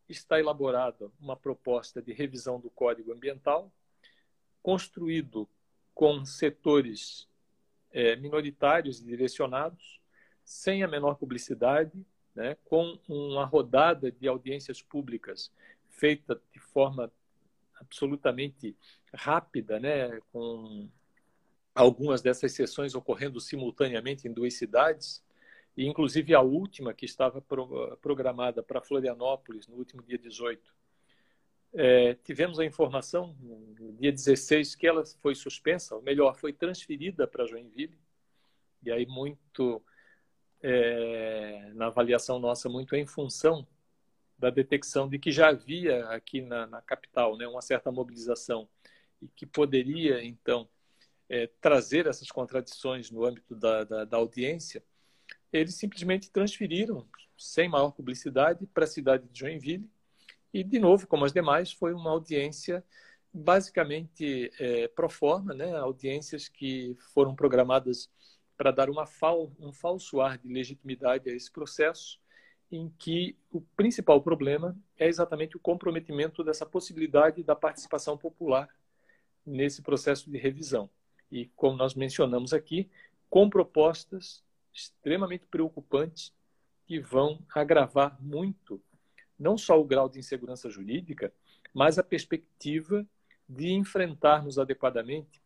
está 0.09 0.39
elaborada 0.39 1.11
uma 1.21 1.37
proposta 1.37 2.01
de 2.01 2.13
revisão 2.13 2.61
do 2.61 2.71
Código 2.71 3.13
Ambiental, 3.13 3.73
construído 4.63 5.49
com 5.95 6.25
setores 6.25 7.29
é, 7.91 8.17
minoritários 8.17 9.01
e 9.01 9.05
direcionados, 9.05 10.01
sem 10.45 10.83
a 10.83 10.89
menor 10.89 11.17
publicidade, 11.17 12.07
né, 12.35 12.57
com 12.65 12.99
uma 13.09 13.45
rodada 13.45 14.13
de 14.13 14.29
audiências 14.29 14.83
públicas 14.83 15.51
feita 15.89 16.41
de 16.53 16.61
forma 16.61 17.11
absolutamente 17.77 18.77
rápida, 19.13 19.79
né, 19.79 20.21
com 20.33 20.89
algumas 21.75 22.23
dessas 22.23 22.53
sessões 22.53 22.95
ocorrendo 22.95 23.41
simultaneamente 23.41 24.27
em 24.27 24.33
duas 24.33 24.55
cidades, 24.55 25.25
e 25.77 25.87
inclusive 25.87 26.35
a 26.35 26.41
última, 26.41 26.95
que 26.95 27.05
estava 27.05 27.41
pro, 27.43 27.97
programada 28.01 28.63
para 28.63 28.81
Florianópolis 28.81 29.67
no 29.67 29.77
último 29.77 30.03
dia 30.03 30.17
18, 30.17 30.75
é, 31.75 32.15
tivemos 32.15 32.59
a 32.59 32.65
informação 32.65 33.37
no 33.39 33.93
dia 33.93 34.11
16 34.11 34.75
que 34.75 34.87
ela 34.87 35.05
foi 35.21 35.35
suspensa, 35.35 35.95
ou 35.95 36.01
melhor, 36.01 36.35
foi 36.35 36.53
transferida 36.53 37.27
para 37.27 37.47
Joinville. 37.47 37.99
E 38.83 38.91
aí 38.91 39.05
muito 39.05 39.83
é, 40.63 41.71
na 41.75 41.89
avaliação 41.89 42.39
nossa 42.39 42.69
muito 42.69 42.97
em 42.97 43.07
função 43.07 43.67
da 44.39 44.51
detecção 44.51 45.09
de 45.09 45.19
que 45.19 45.33
já 45.33 45.49
havia 45.49 46.07
aqui 46.09 46.41
na, 46.41 46.67
na 46.67 46.83
capital, 46.83 47.37
né, 47.37 47.47
uma 47.47 47.63
certa 47.63 47.91
mobilização 47.91 48.69
e 49.21 49.29
que 49.29 49.47
poderia 49.47 50.23
então 50.23 50.69
é, 51.29 51.47
trazer 51.61 52.07
essas 52.07 52.31
contradições 52.31 53.11
no 53.11 53.25
âmbito 53.25 53.55
da, 53.55 53.85
da, 53.85 54.05
da 54.05 54.17
audiência, 54.17 54.83
eles 55.53 55.75
simplesmente 55.75 56.31
transferiram 56.31 57.07
sem 57.37 57.69
maior 57.69 57.91
publicidade 57.91 58.67
para 58.67 58.85
a 58.85 58.89
cidade 58.89 59.27
de 59.29 59.39
Joinville 59.39 59.91
e, 60.53 60.63
de 60.65 60.79
novo, 60.79 61.07
como 61.07 61.25
as 61.25 61.33
demais, 61.33 61.73
foi 61.73 61.93
uma 61.93 62.11
audiência 62.11 62.85
basicamente 63.33 64.51
é, 64.59 64.89
pro 64.89 65.09
forma, 65.09 65.53
né? 65.53 65.77
audiências 65.77 66.49
que 66.49 66.97
foram 67.13 67.35
programadas 67.35 68.09
para 68.57 68.71
dar 68.71 68.89
uma 68.89 69.07
fal 69.07 69.53
um 69.59 69.73
falso 69.73 70.21
ar 70.21 70.39
de 70.39 70.49
legitimidade 70.49 71.29
a 71.29 71.35
esse 71.35 71.53
processo, 71.53 72.19
em 72.71 72.89
que 72.99 73.37
o 73.51 73.61
principal 73.61 74.21
problema 74.21 74.77
é 74.99 75.07
exatamente 75.07 75.57
o 75.57 75.61
comprometimento 75.61 76.43
dessa 76.43 76.67
possibilidade 76.67 77.43
da 77.43 77.55
participação 77.55 78.19
popular 78.19 78.69
nesse 79.45 79.83
processo 79.83 80.31
de 80.31 80.37
revisão. 80.37 80.91
E, 81.31 81.47
como 81.55 81.77
nós 81.77 81.95
mencionamos 81.95 82.53
aqui, 82.53 82.91
com 83.31 83.49
propostas 83.49 84.45
extremamente 84.73 85.47
preocupantes 85.47 86.33
que 86.87 87.01
vão 87.01 87.39
agravar 87.55 88.17
muito 88.21 88.81
não 89.39 89.57
só 89.59 89.79
o 89.81 89.85
grau 89.85 90.09
de 90.09 90.19
insegurança 90.19 90.71
jurídica, 90.71 91.33
mas 91.73 91.99
a 91.99 92.03
perspectiva 92.03 93.07
de 93.49 93.71
enfrentarmos 93.71 94.59
adequadamente 94.59 95.43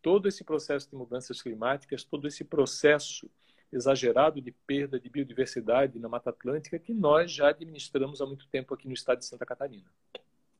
todo 0.00 0.28
esse 0.28 0.44
processo 0.44 0.88
de 0.88 0.96
mudanças 0.96 1.42
climáticas, 1.42 2.04
todo 2.04 2.26
esse 2.26 2.44
processo 2.44 3.30
exagerado 3.72 4.40
de 4.40 4.52
perda 4.66 5.00
de 5.00 5.08
biodiversidade 5.08 5.98
na 5.98 6.08
Mata 6.08 6.30
Atlântica 6.30 6.78
que 6.78 6.92
nós 6.92 7.32
já 7.32 7.48
administramos 7.48 8.20
há 8.20 8.26
muito 8.26 8.46
tempo 8.48 8.74
aqui 8.74 8.86
no 8.86 8.94
estado 8.94 9.18
de 9.18 9.24
Santa 9.24 9.46
Catarina. 9.46 9.90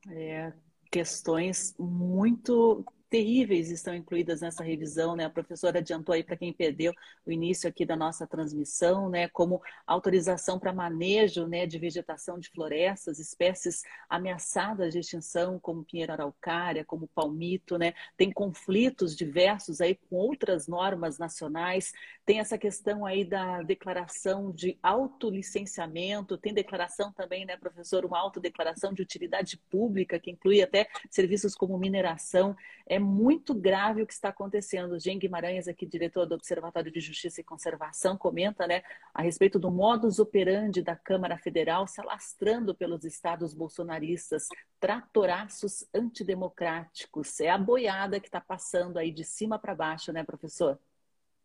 É, 0.09 0.51
questões 0.91 1.75
muito 1.77 2.83
terríveis 3.13 3.69
estão 3.69 3.93
incluídas 3.93 4.41
nessa 4.41 4.63
revisão, 4.63 5.15
né? 5.15 5.25
A 5.25 5.29
professora 5.29 5.77
adiantou 5.77 6.15
aí 6.15 6.23
para 6.23 6.35
quem 6.35 6.51
perdeu 6.51 6.91
o 7.23 7.31
início 7.31 7.69
aqui 7.69 7.85
da 7.85 7.95
nossa 7.95 8.25
transmissão, 8.25 9.07
né? 9.07 9.27
Como 9.27 9.61
autorização 9.85 10.57
para 10.57 10.73
manejo, 10.73 11.45
né, 11.45 11.67
de 11.67 11.77
vegetação 11.77 12.39
de 12.39 12.49
florestas, 12.49 13.19
espécies 13.19 13.83
ameaçadas 14.09 14.93
de 14.93 14.99
extinção, 14.99 15.59
como 15.59 15.85
pinheiro 15.85 16.11
araucária, 16.11 16.83
como 16.83 17.07
palmito, 17.07 17.77
né? 17.77 17.93
Tem 18.17 18.31
conflitos 18.31 19.15
diversos 19.15 19.79
aí 19.79 19.93
com 19.93 20.15
outras 20.15 20.67
normas 20.67 21.19
nacionais. 21.19 21.93
Tem 22.25 22.39
essa 22.39 22.57
questão 22.57 23.05
aí 23.05 23.23
da 23.23 23.61
declaração 23.61 24.51
de 24.51 24.75
autolicenciamento, 24.81 26.35
tem 26.35 26.51
declaração 26.51 27.11
também, 27.11 27.45
né, 27.45 27.57
professor, 27.57 28.05
uma 28.05 28.17
autodeclaração 28.17 28.91
de 28.91 29.03
utilidade 29.03 29.55
pública 29.69 30.19
que 30.19 30.31
inclui 30.31 30.63
até 30.63 30.87
serviços 31.11 31.53
como 31.53 31.77
mineração. 31.77 32.55
É 32.87 33.02
muito 33.03 33.53
grave 33.53 34.01
o 34.01 34.07
que 34.07 34.13
está 34.13 34.29
acontecendo. 34.29 34.99
Jean 34.99 35.17
Guimarães, 35.17 35.67
aqui, 35.67 35.85
diretor 35.85 36.25
do 36.25 36.35
Observatório 36.35 36.91
de 36.91 36.99
Justiça 36.99 37.41
e 37.41 37.43
Conservação, 37.43 38.17
comenta 38.17 38.65
né, 38.65 38.83
a 39.13 39.21
respeito 39.21 39.59
do 39.59 39.69
modus 39.69 40.19
operandi 40.19 40.81
da 40.81 40.95
Câmara 40.95 41.37
Federal 41.37 41.87
se 41.87 42.01
alastrando 42.01 42.73
pelos 42.73 43.03
estados 43.03 43.53
bolsonaristas, 43.53 44.47
tratoraços 44.79 45.85
antidemocráticos. 45.93 47.39
É 47.39 47.49
a 47.49 47.57
boiada 47.57 48.19
que 48.19 48.27
está 48.27 48.41
passando 48.41 48.97
aí 48.97 49.11
de 49.11 49.23
cima 49.23 49.59
para 49.59 49.75
baixo, 49.75 50.11
né, 50.11 50.23
professor? 50.23 50.79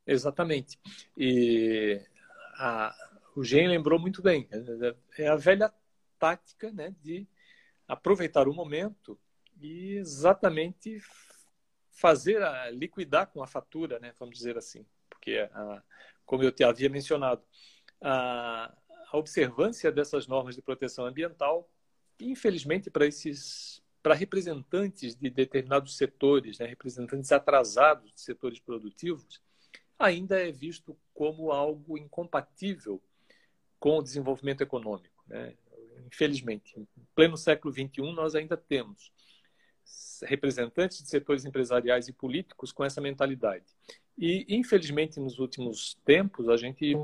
Exatamente. 0.07 0.79
E 1.17 2.01
a, 2.55 2.95
o 3.37 3.45
Jean 3.45 3.69
lembrou 3.69 3.99
muito 3.99 4.23
bem. 4.23 4.49
É 5.19 5.29
a 5.29 5.37
velha 5.37 5.73
tática 6.19 6.73
né, 6.73 6.95
de 7.03 7.27
aproveitar 7.87 8.49
o 8.49 8.55
momento 8.55 9.19
e 9.61 9.97
exatamente 9.97 11.01
fazer 11.99 12.41
a, 12.43 12.71
liquidar 12.71 13.27
com 13.27 13.43
a 13.43 13.47
fatura, 13.47 13.99
né, 13.99 14.15
vamos 14.19 14.39
dizer 14.39 14.57
assim, 14.57 14.87
porque 15.11 15.49
a, 15.53 15.83
como 16.25 16.45
eu 16.45 16.53
te 16.53 16.63
havia 16.63 16.89
mencionado, 16.89 17.43
a, 18.01 18.73
a 19.11 19.17
observância 19.17 19.91
dessas 19.91 20.29
normas 20.29 20.55
de 20.55 20.63
proteção 20.63 21.07
ambiental, 21.07 21.69
infelizmente 22.21 22.89
para 22.89 23.05
esses 23.05 23.83
para 24.01 24.15
representantes 24.15 25.17
de 25.17 25.29
determinados 25.29 25.97
setores, 25.97 26.61
né, 26.61 26.67
representantes 26.67 27.33
atrasados 27.33 28.13
de 28.15 28.21
setores 28.21 28.61
produtivos, 28.61 29.43
ainda 29.99 30.41
é 30.41 30.53
visto 30.53 30.97
como 31.13 31.51
algo 31.51 31.99
incompatível 31.99 33.03
com 33.81 33.99
o 33.99 34.03
desenvolvimento 34.03 34.61
econômico. 34.61 35.25
Né? 35.27 35.57
Infelizmente, 36.07 36.79
em 36.79 36.87
pleno 37.13 37.37
século 37.37 37.75
XXI, 37.75 38.13
nós 38.15 38.37
ainda 38.37 38.57
temos 38.57 39.13
representantes 40.27 41.03
de 41.03 41.09
setores 41.09 41.45
empresariais 41.45 42.09
e 42.09 42.13
políticos 42.13 42.73
com 42.73 42.85
essa 42.85 43.01
mentalidade. 43.01 43.65
E, 44.17 44.45
infelizmente, 44.49 45.21
nos 45.21 45.39
últimos 45.39 45.95
tempos, 46.05 46.49
a 46.49 46.57
gente 46.57 46.95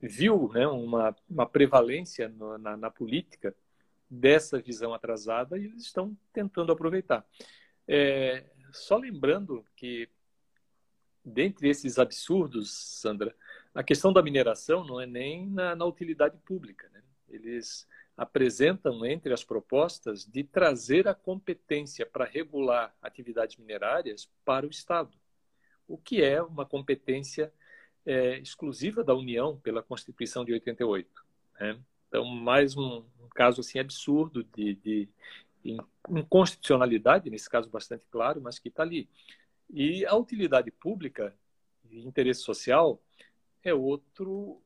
viu 0.00 0.50
né, 0.52 0.66
uma, 0.68 1.16
uma 1.28 1.46
prevalência 1.46 2.28
no, 2.28 2.56
na, 2.58 2.76
na, 2.76 2.90
política 2.90 3.54
dessa 4.08 4.60
visão 4.60 4.94
atrasada 4.94 5.58
e 5.58 5.64
eles 5.64 5.82
estão 5.82 6.16
tentando 6.32 6.70
aproveitar. 6.70 7.26
É, 7.88 8.44
só 8.72 8.96
lembrando 8.96 9.64
que, 9.74 10.08
dentre 11.24 11.68
esses 11.68 11.98
absurdos, 11.98 12.70
Sandra, 12.72 13.34
a 13.74 13.82
questão 13.82 14.12
da 14.12 14.22
mineração 14.22 14.84
não 14.84 15.00
é 15.00 15.06
nem 15.06 15.46
na, 15.48 15.74
na 15.74 15.84
utilidade 15.84 16.38
pública. 16.38 16.88
Né? 16.92 17.02
Eles 17.28 17.86
apresentam 18.20 19.02
entre 19.06 19.32
as 19.32 19.42
propostas 19.42 20.26
de 20.26 20.44
trazer 20.44 21.08
a 21.08 21.14
competência 21.14 22.04
para 22.04 22.26
regular 22.26 22.94
atividades 23.00 23.56
minerárias 23.56 24.30
para 24.44 24.66
o 24.66 24.68
Estado, 24.68 25.16
o 25.88 25.96
que 25.96 26.22
é 26.22 26.42
uma 26.42 26.66
competência 26.66 27.50
é, 28.04 28.36
exclusiva 28.38 29.02
da 29.02 29.14
União 29.14 29.58
pela 29.60 29.82
Constituição 29.82 30.44
de 30.44 30.52
88. 30.52 31.08
Né? 31.58 31.80
Então, 32.08 32.26
mais 32.26 32.76
um, 32.76 32.98
um, 33.22 33.28
caso 33.34 33.62
assim 33.62 33.78
absurdo 33.78 34.44
de, 34.44 34.74
de 34.74 35.08
inconstitucionalidade, 36.06 37.30
nesse 37.30 37.48
caso 37.48 37.70
bastante 37.70 38.04
claro, 38.10 38.38
mas 38.42 38.58
que 38.58 38.68
está 38.68 38.82
ali. 38.82 39.08
E 39.70 40.04
a 40.04 40.14
utilidade 40.14 40.70
pública 40.70 41.34
e 41.88 42.06
interesse 42.06 42.42
social 42.42 43.02
é 43.64 43.72
outro 43.72 44.60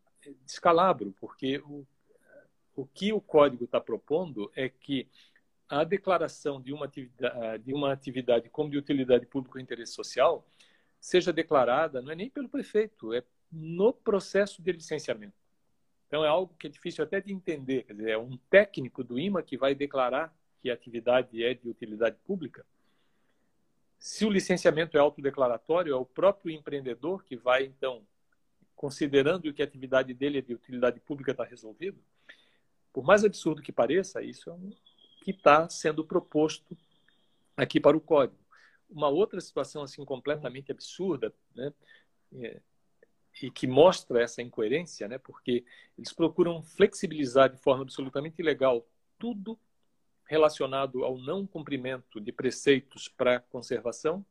descalabro, 0.45 1.15
porque 1.21 1.59
o, 1.59 1.87
o 2.77 2.87
que 2.87 3.13
o 3.13 3.21
código 3.21 3.65
está 3.65 3.81
propondo 3.81 4.51
é 4.55 4.69
que 4.69 5.09
a 5.69 5.85
declaração 5.85 6.61
de 6.61 6.73
uma 6.73 6.87
atividade, 6.87 7.65
de 7.65 7.73
uma 7.73 7.93
atividade 7.93 8.49
como 8.51 8.71
de 8.71 8.79
utilidade 8.79 9.27
pública 9.27 9.59
ou 9.59 9.63
interesse 9.63 9.93
social 9.93 10.47
seja 11.01 11.33
declarada, 11.33 12.01
não 12.01 12.13
é 12.13 12.15
nem 12.15 12.31
pelo 12.31 12.49
prefeito, 12.49 13.13
é 13.13 13.23
no 13.53 13.93
processo 13.93 14.63
de 14.63 14.73
licenciamento. 14.73 15.35
Então, 16.07 16.25
é 16.25 16.29
algo 16.29 16.55
que 16.59 16.67
é 16.67 16.71
difícil 16.71 17.05
até 17.05 17.21
de 17.21 17.33
entender. 17.33 17.83
Quer 17.83 17.95
dizer, 17.95 18.11
é 18.11 18.19
um 18.19 18.37
técnico 18.49 19.03
do 19.03 19.19
IMA 19.19 19.43
que 19.43 19.57
vai 19.57 19.75
declarar 19.75 20.35
que 20.61 20.71
a 20.71 20.75
atividade 20.75 21.43
é 21.43 21.55
de 21.55 21.69
utilidade 21.69 22.17
pública. 22.25 22.65
Se 23.99 24.25
o 24.25 24.31
licenciamento 24.31 24.97
é 24.97 25.01
autodeclaratório, 25.01 25.93
é 25.93 25.97
o 25.97 26.05
próprio 26.05 26.55
empreendedor 26.55 27.25
que 27.25 27.37
vai, 27.37 27.65
então, 27.65 28.07
considerando 28.77 29.53
que 29.53 29.63
a 29.63 29.65
atividade 29.65 30.15
dele 30.15 30.39
é 30.39 30.43
de 30.43 30.55
utilidade 30.55 31.01
pública, 31.01 31.33
está 31.33 31.45
resolvido. 31.45 31.99
Por 32.95 33.05
mais 33.05 33.25
absurdo 33.25 33.61
que 33.61 33.73
pareça, 33.73 34.23
isso 34.23 34.49
é 34.49 34.53
um 34.53 34.71
que 35.25 35.33
está 35.33 35.69
sendo 35.69 36.05
proposto 36.05 36.79
aqui 37.57 37.81
para 37.81 37.97
o 37.97 38.01
código. 38.01 38.39
Uma 38.89 39.09
outra 39.09 39.41
situação 39.41 39.83
assim 39.83 40.05
completamente 40.05 40.71
absurda, 40.71 41.35
né, 41.57 41.73
é, 42.37 42.61
e 43.43 43.51
que 43.51 43.67
mostra 43.67 44.23
essa 44.23 44.41
incoerência, 44.41 45.09
né, 45.09 45.19
porque 45.19 45.65
eles 45.99 46.13
procuram 46.13 46.63
flexibilizar 46.63 47.51
de 47.51 47.57
forma 47.57 47.83
absolutamente 47.83 48.41
ilegal 48.41 48.87
tudo 49.19 49.59
relacionado 50.25 51.05
ao 51.05 51.19
não 51.19 51.49
cumprimento 51.49 52.21
de 52.21 52.31
preceitos 52.31 53.09
para 53.09 53.41
conservação 53.41 54.25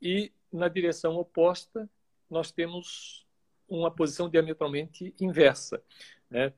e 0.00 0.32
na 0.50 0.68
direção 0.68 1.16
oposta 1.16 1.88
nós 2.30 2.50
temos 2.50 3.26
uma 3.68 3.90
posição 3.90 4.28
diametralmente 4.28 5.14
inversa, 5.20 5.82
né? 6.30 6.54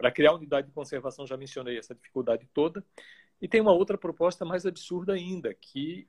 Para 0.00 0.10
criar 0.10 0.32
unidade 0.32 0.68
de 0.68 0.72
conservação, 0.72 1.26
já 1.26 1.36
mencionei 1.36 1.76
essa 1.76 1.94
dificuldade 1.94 2.48
toda. 2.54 2.82
E 3.38 3.46
tem 3.46 3.60
uma 3.60 3.74
outra 3.74 3.98
proposta 3.98 4.46
mais 4.46 4.64
absurda 4.64 5.12
ainda, 5.12 5.52
que 5.52 6.08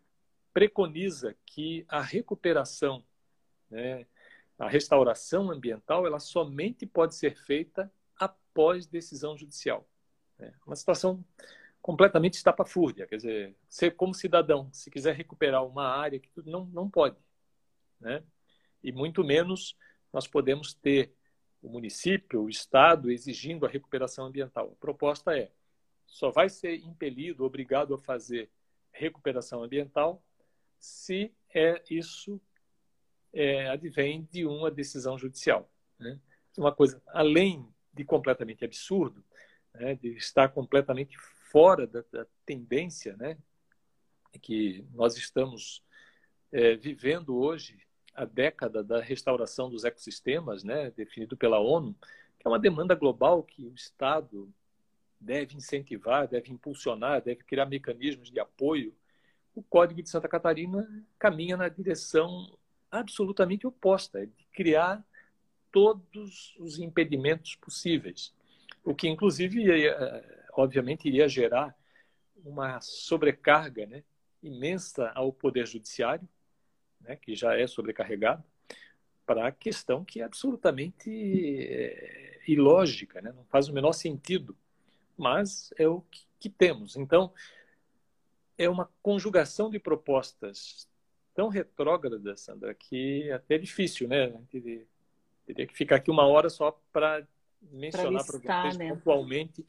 preconiza 0.54 1.36
que 1.46 1.84
a 1.90 2.00
recuperação, 2.00 3.04
né, 3.70 4.08
a 4.58 4.70
restauração 4.70 5.52
ambiental, 5.52 6.08
ela 6.08 6.20
somente 6.22 6.86
pode 6.86 7.16
ser 7.16 7.36
feita 7.36 7.92
após 8.16 8.88
decisão 8.88 9.38
judicial. 9.38 9.86
É 10.40 10.54
uma 10.66 10.78
situação 10.78 11.22
completamente 11.82 12.36
estapafúrdia. 12.36 13.06
Quer 13.06 13.18
dizer, 13.18 13.56
você, 13.68 13.92
como 13.92 14.14
cidadão, 14.14 14.70
se 14.72 14.90
quiser 14.90 15.14
recuperar 15.14 15.66
uma 15.66 15.86
área, 15.86 16.22
não, 16.46 16.64
não 16.68 16.90
pode. 16.90 17.18
Né? 18.00 18.24
E 18.82 18.94
muito 18.94 19.22
menos 19.22 19.76
nós 20.14 20.30
podemos 20.30 20.74
ter 20.74 21.14
o 21.62 21.70
município, 21.70 22.44
o 22.44 22.50
Estado, 22.50 23.12
exigindo 23.12 23.66
a 23.66 23.70
recuperação 23.70 24.26
ambiental. 24.26 24.72
A 24.72 24.80
proposta 24.80 25.38
é: 25.38 25.52
só 26.06 26.32
vai 26.32 26.50
ser 26.50 26.76
impelido, 26.76 27.46
obrigado 27.46 27.94
a 27.94 28.00
fazer 28.00 28.50
recuperação 28.92 29.64
ambiental 29.64 30.24
se 30.80 31.32
é 31.54 31.82
isso 31.90 32.42
é, 33.32 33.70
advém 33.70 34.28
de 34.32 34.46
uma 34.46 34.72
decisão 34.72 35.18
judicial. 35.18 35.72
Né? 36.00 36.20
Uma 36.58 36.74
coisa, 36.74 37.02
além 37.08 37.68
de 37.94 38.04
completamente 38.04 38.66
absurdo, 38.66 39.24
né, 39.74 39.96
de 39.96 40.10
estar 40.18 40.50
completamente 40.50 41.18
fora 41.52 41.86
da, 41.86 42.04
da 42.12 42.26
tendência 42.46 43.16
né, 43.16 43.38
que 44.42 44.86
nós 44.94 45.16
estamos 45.18 45.84
é, 46.52 46.76
vivendo 46.76 47.38
hoje 47.38 47.80
a 48.14 48.26
década 48.26 48.84
da 48.84 49.00
restauração 49.02 49.70
dos 49.70 49.84
ecossistemas, 49.84 50.64
né, 50.64 50.92
definido 50.92 51.38
pela 51.38 51.60
ONU, 51.60 51.96
que 52.40 52.48
é 52.48 52.50
uma 52.50 52.60
demanda 52.60 52.96
global 52.96 53.44
que 53.44 53.66
o 53.66 53.74
Estado 53.74 54.52
deve 55.20 55.56
incentivar, 55.56 56.28
deve 56.28 56.52
impulsionar, 56.52 57.22
deve 57.22 57.44
criar 57.44 57.66
mecanismos 57.66 58.32
de 58.32 58.40
apoio. 58.40 58.94
O 59.54 59.62
Código 59.62 60.02
de 60.02 60.10
Santa 60.10 60.28
Catarina 60.28 60.88
caminha 61.20 61.56
na 61.56 61.70
direção 61.70 62.58
absolutamente 62.90 63.68
oposta, 63.68 64.24
é 64.24 64.26
de 64.26 64.46
criar 64.52 65.06
todos 65.72 66.56
os 66.60 66.80
impedimentos 66.80 67.56
possíveis, 67.56 68.34
o 68.84 68.94
que 68.94 69.08
inclusive, 69.08 69.66
obviamente, 70.54 71.08
iria 71.08 71.30
gerar 71.30 71.74
uma 72.44 72.82
sobrecarga 72.82 73.86
né, 73.86 74.04
imensa 74.42 75.12
ao 75.16 75.32
Poder 75.32 75.66
Judiciário, 75.66 76.28
né, 77.04 77.16
que 77.16 77.36
já 77.36 77.58
é 77.58 77.68
sobrecarregado, 77.68 78.44
para 79.26 79.48
a 79.48 79.52
questão 79.52 80.04
que 80.04 80.22
é 80.22 80.24
absolutamente 80.24 81.10
é, 81.10 82.40
ilógica, 82.48 83.22
né? 83.22 83.32
não 83.32 83.46
faz 83.46 83.68
o 83.68 83.74
menor 83.74 83.94
sentido, 83.94 84.58
mas 85.18 85.74
é 85.78 85.88
o 85.88 86.02
que, 86.02 86.26
que 86.40 86.50
temos. 86.50 86.96
Então, 86.96 87.32
é 88.58 88.70
uma 88.70 88.90
conjugação 89.02 89.70
de 89.70 89.80
propostas 89.80 90.88
tão 91.34 91.48
retrógradas, 91.48 92.42
Sandra, 92.42 92.74
que 92.74 93.30
é 93.30 93.34
até 93.34 93.56
é 93.56 93.58
difícil, 93.58 94.08
né? 94.08 94.30
Teria, 94.50 94.86
teria 95.46 95.68
que 95.68 95.74
ficar 95.74 95.98
aqui 95.98 96.12
uma 96.12 96.28
hora 96.28 96.50
só 96.50 96.80
para 96.92 97.26
mencionar 97.62 98.26
para 98.26 98.38
vocês 98.38 98.78
né? 98.78 98.90
pontualmente 98.90 99.66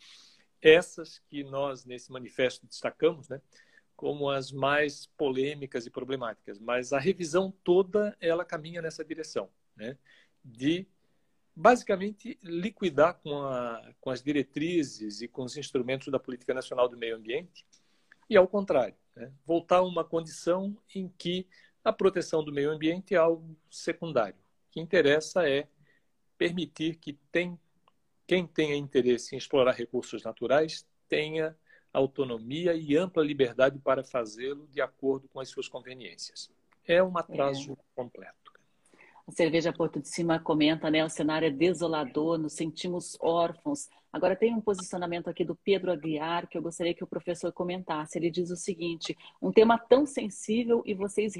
essas 0.60 1.18
que 1.28 1.42
nós, 1.44 1.84
nesse 1.84 2.10
manifesto, 2.10 2.66
destacamos, 2.66 3.28
né? 3.28 3.40
Como 4.02 4.28
as 4.28 4.50
mais 4.50 5.06
polêmicas 5.16 5.86
e 5.86 5.90
problemáticas, 5.90 6.58
mas 6.58 6.92
a 6.92 6.98
revisão 6.98 7.54
toda 7.62 8.16
ela 8.20 8.44
caminha 8.44 8.82
nessa 8.82 9.04
direção, 9.04 9.48
né? 9.76 9.96
De 10.44 10.88
basicamente 11.54 12.36
liquidar 12.42 13.14
com, 13.22 13.44
a, 13.44 13.94
com 14.00 14.10
as 14.10 14.20
diretrizes 14.20 15.20
e 15.20 15.28
com 15.28 15.44
os 15.44 15.56
instrumentos 15.56 16.08
da 16.08 16.18
política 16.18 16.52
nacional 16.52 16.88
do 16.88 16.96
meio 16.96 17.14
ambiente 17.14 17.64
e 18.28 18.36
ao 18.36 18.48
contrário, 18.48 18.96
né? 19.14 19.32
voltar 19.46 19.76
a 19.76 19.82
uma 19.82 20.02
condição 20.02 20.76
em 20.92 21.08
que 21.16 21.46
a 21.84 21.92
proteção 21.92 22.42
do 22.42 22.50
meio 22.50 22.72
ambiente 22.72 23.14
é 23.14 23.18
algo 23.18 23.56
secundário. 23.70 24.34
O 24.34 24.72
que 24.72 24.80
interessa 24.80 25.48
é 25.48 25.68
permitir 26.36 26.96
que 26.96 27.12
tem, 27.30 27.56
quem 28.26 28.48
tenha 28.48 28.74
interesse 28.74 29.36
em 29.36 29.38
explorar 29.38 29.76
recursos 29.76 30.24
naturais 30.24 30.84
tenha 31.08 31.56
autonomia 31.92 32.74
e 32.74 32.96
ampla 32.96 33.22
liberdade 33.22 33.78
para 33.78 34.02
fazê-lo 34.02 34.66
de 34.68 34.80
acordo 34.80 35.28
com 35.28 35.40
as 35.40 35.48
suas 35.48 35.68
conveniências. 35.68 36.50
É 36.86 37.02
um 37.02 37.16
atraso 37.16 37.72
é. 37.72 37.76
completo. 37.94 38.42
A 39.26 39.30
Cerveja 39.30 39.72
Porto 39.72 40.00
de 40.00 40.08
Cima 40.08 40.40
comenta, 40.40 40.90
né? 40.90 41.04
O 41.04 41.08
cenário 41.08 41.46
é 41.46 41.50
desolador, 41.50 42.38
nos 42.38 42.54
sentimos 42.54 43.16
órfãos. 43.20 43.88
Agora 44.12 44.34
tem 44.34 44.52
um 44.52 44.60
posicionamento 44.60 45.28
aqui 45.28 45.44
do 45.44 45.54
Pedro 45.54 45.92
Aguiar 45.92 46.48
que 46.48 46.58
eu 46.58 46.62
gostaria 46.62 46.92
que 46.92 47.04
o 47.04 47.06
professor 47.06 47.52
comentasse. 47.52 48.18
Ele 48.18 48.30
diz 48.30 48.50
o 48.50 48.56
seguinte: 48.56 49.16
um 49.40 49.52
tema 49.52 49.78
tão 49.78 50.04
sensível 50.04 50.82
e 50.84 50.92
vocês 50.92 51.34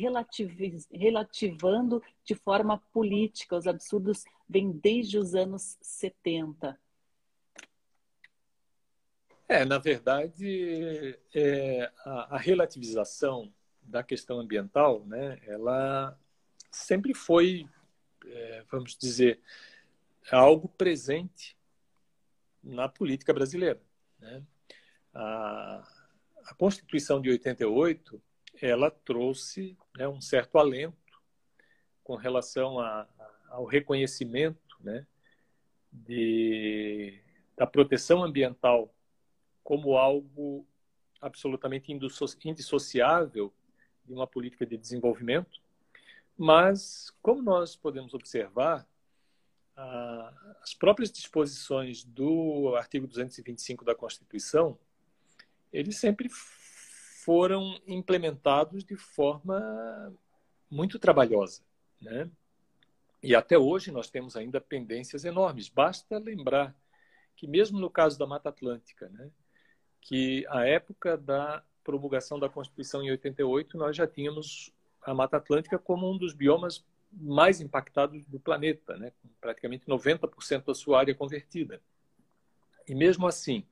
relativando 0.93 2.01
de 2.25 2.37
forma 2.37 2.81
política. 2.93 3.57
Os 3.57 3.67
absurdos 3.67 4.23
vêm 4.49 4.71
desde 4.71 5.19
os 5.19 5.35
anos 5.35 5.77
70. 5.83 6.79
É, 9.53 9.67
na 9.67 9.77
verdade, 9.77 11.19
é, 11.35 11.93
a, 12.07 12.37
a, 12.37 12.39
relativização 12.39 13.53
da 13.83 14.03
questão 14.03 14.41
ambiental, 14.41 15.05
né, 15.05 15.39
ela 15.47 16.19
sempre 16.71 17.13
foi, 17.13 17.69
é, 18.25 18.65
vamos 18.71 18.97
dizer, 18.97 19.39
algo 20.31 20.71
presente 20.71 21.55
na 22.65 22.89
política 22.89 23.35
brasileira. 23.35 23.79
Né? 24.19 24.43
A, 25.13 25.87
a 26.47 26.55
Constituição 26.55 27.21
de 27.21 27.29
88, 27.29 28.23
ela 28.59 28.91
trouxe 28.91 29.77
né, 29.99 30.09
um 30.09 30.23
certo 30.23 30.57
alento 30.57 31.21
com 32.03 32.17
relação 32.17 32.81
a, 32.81 33.07
ao 33.51 33.67
reconhecimento 33.67 34.79
né, 34.81 35.07
de, 35.93 37.21
da 37.55 37.67
proteção 37.67 38.25
ambiental 38.25 38.91
como 39.63 39.97
algo 39.97 40.67
absolutamente 41.21 41.93
indissociável 42.45 43.53
de 44.05 44.13
uma 44.13 44.27
política 44.27 44.67
de 44.67 44.77
desenvolvimento, 44.77 45.61
mas, 46.37 47.15
como 47.23 47.43
nós 47.43 47.77
podemos 47.77 48.15
observar, 48.15 48.87
as 50.63 50.75
próprias 50.75 51.11
disposições 51.11 52.05
do 52.05 52.75
artigo 52.77 53.07
225 53.07 53.85
da 53.85 53.95
Constituição, 53.95 54.79
eles 55.73 55.97
sempre 55.97 56.29
foram 56.29 57.81
implementados 57.87 58.85
de 58.85 58.97
forma 58.97 60.13
muito 60.71 60.99
trabalhosa, 60.99 61.63
né? 62.01 62.29
E 63.23 63.35
até 63.37 63.57
hoje 63.57 63.93
nós 63.93 64.11
temos 64.11 64.37
ainda 64.37 64.61
pendências 64.61 65.25
enormes. 65.25 65.69
Basta 65.69 66.19
lembrar 66.19 66.75
que 67.37 67.47
mesmo 67.47 67.79
no 67.79 67.89
caso 67.89 68.19
da 68.19 68.27
Mata 68.27 68.49
Atlântica, 68.49 69.09
né, 69.09 69.31
que 70.03 70.45
a 70.49 70.67
época 70.67 71.17
da 71.17 71.63
promulgação 71.83 72.39
da 72.39 72.49
Constituição 72.49 73.03
em 73.03 73.11
88 73.11 73.79
nós 73.79 73.97
já 73.97 74.07
tínhamos 74.07 74.73
a 75.01 75.15
Mata 75.15 75.37
Atlântica 75.37 75.79
como 75.79 76.11
um 76.11 76.19
dos 76.19 76.35
biomas 76.35 76.85
mais 77.11 77.61
impactados 77.61 78.25
do 78.27 78.39
planeta, 78.39 78.97
né? 78.97 79.13
com 79.23 79.29
praticamente 79.41 79.87
90% 79.87 80.65
da 80.67 80.75
sua 80.75 80.99
área 80.99 81.15
convertida. 81.15 81.81
E 82.87 82.95
mesmo 82.95 83.27
assim, 83.27 83.65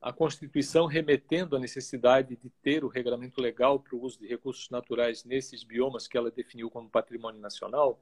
a 0.00 0.12
Constituição 0.12 0.86
remetendo 0.86 1.56
à 1.56 1.58
necessidade 1.58 2.36
de 2.36 2.48
ter 2.62 2.84
o 2.84 2.88
regulamento 2.88 3.40
legal 3.40 3.80
para 3.80 3.96
o 3.96 4.02
uso 4.02 4.18
de 4.18 4.26
recursos 4.26 4.70
naturais 4.70 5.24
nesses 5.24 5.64
biomas 5.64 6.06
que 6.06 6.16
ela 6.16 6.30
definiu 6.30 6.70
como 6.70 6.88
patrimônio 6.88 7.40
nacional, 7.40 8.00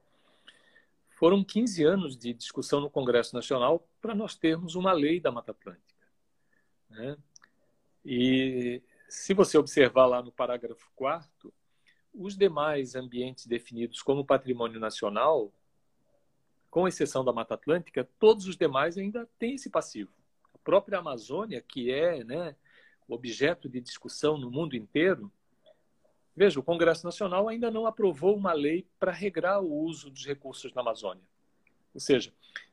foram 1.11 1.43
15 1.43 1.83
anos 1.83 2.17
de 2.17 2.35
discussão 2.35 2.81
no 2.81 2.91
Congresso 2.91 3.35
Nacional 3.35 3.89
para 4.03 4.15
nós 4.15 4.37
termos 4.37 4.75
uma 4.75 4.93
lei 4.93 5.19
da 5.19 5.33
Mata 5.33 5.53
Atlântica. 5.53 6.05
Né? 6.91 7.17
E 8.07 8.83
se 9.09 9.35
você 9.35 9.59
observar 9.59 10.07
lá 10.07 10.23
no 10.23 10.33
parágrafo 10.33 10.91
4 10.95 11.53
os 12.15 12.37
demais 12.37 12.95
ambientes 12.95 13.47
definidos 13.47 14.01
como 14.01 14.25
patrimônio 14.25 14.81
nacional, 14.81 15.53
com 16.71 16.89
exceção 16.89 17.25
da 17.25 17.33
Mata 17.33 17.55
Atlântica, 17.55 18.09
todos 18.19 18.47
os 18.47 18.57
demais 18.57 18.97
ainda 18.97 19.29
têm 19.39 19.57
esse 19.57 19.69
passivo 19.69 20.11
própria 20.67 20.99
Amazônia, 20.99 21.63
que 21.63 21.93
é 21.93 22.25
né, 22.25 22.57
objeto 23.07 23.69
de 23.69 23.81
discussão 23.81 24.37
no 24.37 24.51
mundo 24.51 24.75
inteiro, 24.75 25.31
veja, 26.35 26.59
o 26.59 26.63
Congresso 26.63 27.07
Nacional 27.07 27.49
ainda 27.49 27.71
não 27.71 27.87
aprovou 27.87 28.37
uma 28.37 28.53
lei 28.53 28.85
para 28.99 29.13
regrar 29.13 29.63
o 29.63 29.73
uso 29.73 30.11
dos 30.11 30.27
recursos 30.27 30.75
na 30.75 30.81
Amazônia. 30.81 31.23
Ou 31.95 32.01
seja, 32.01 32.33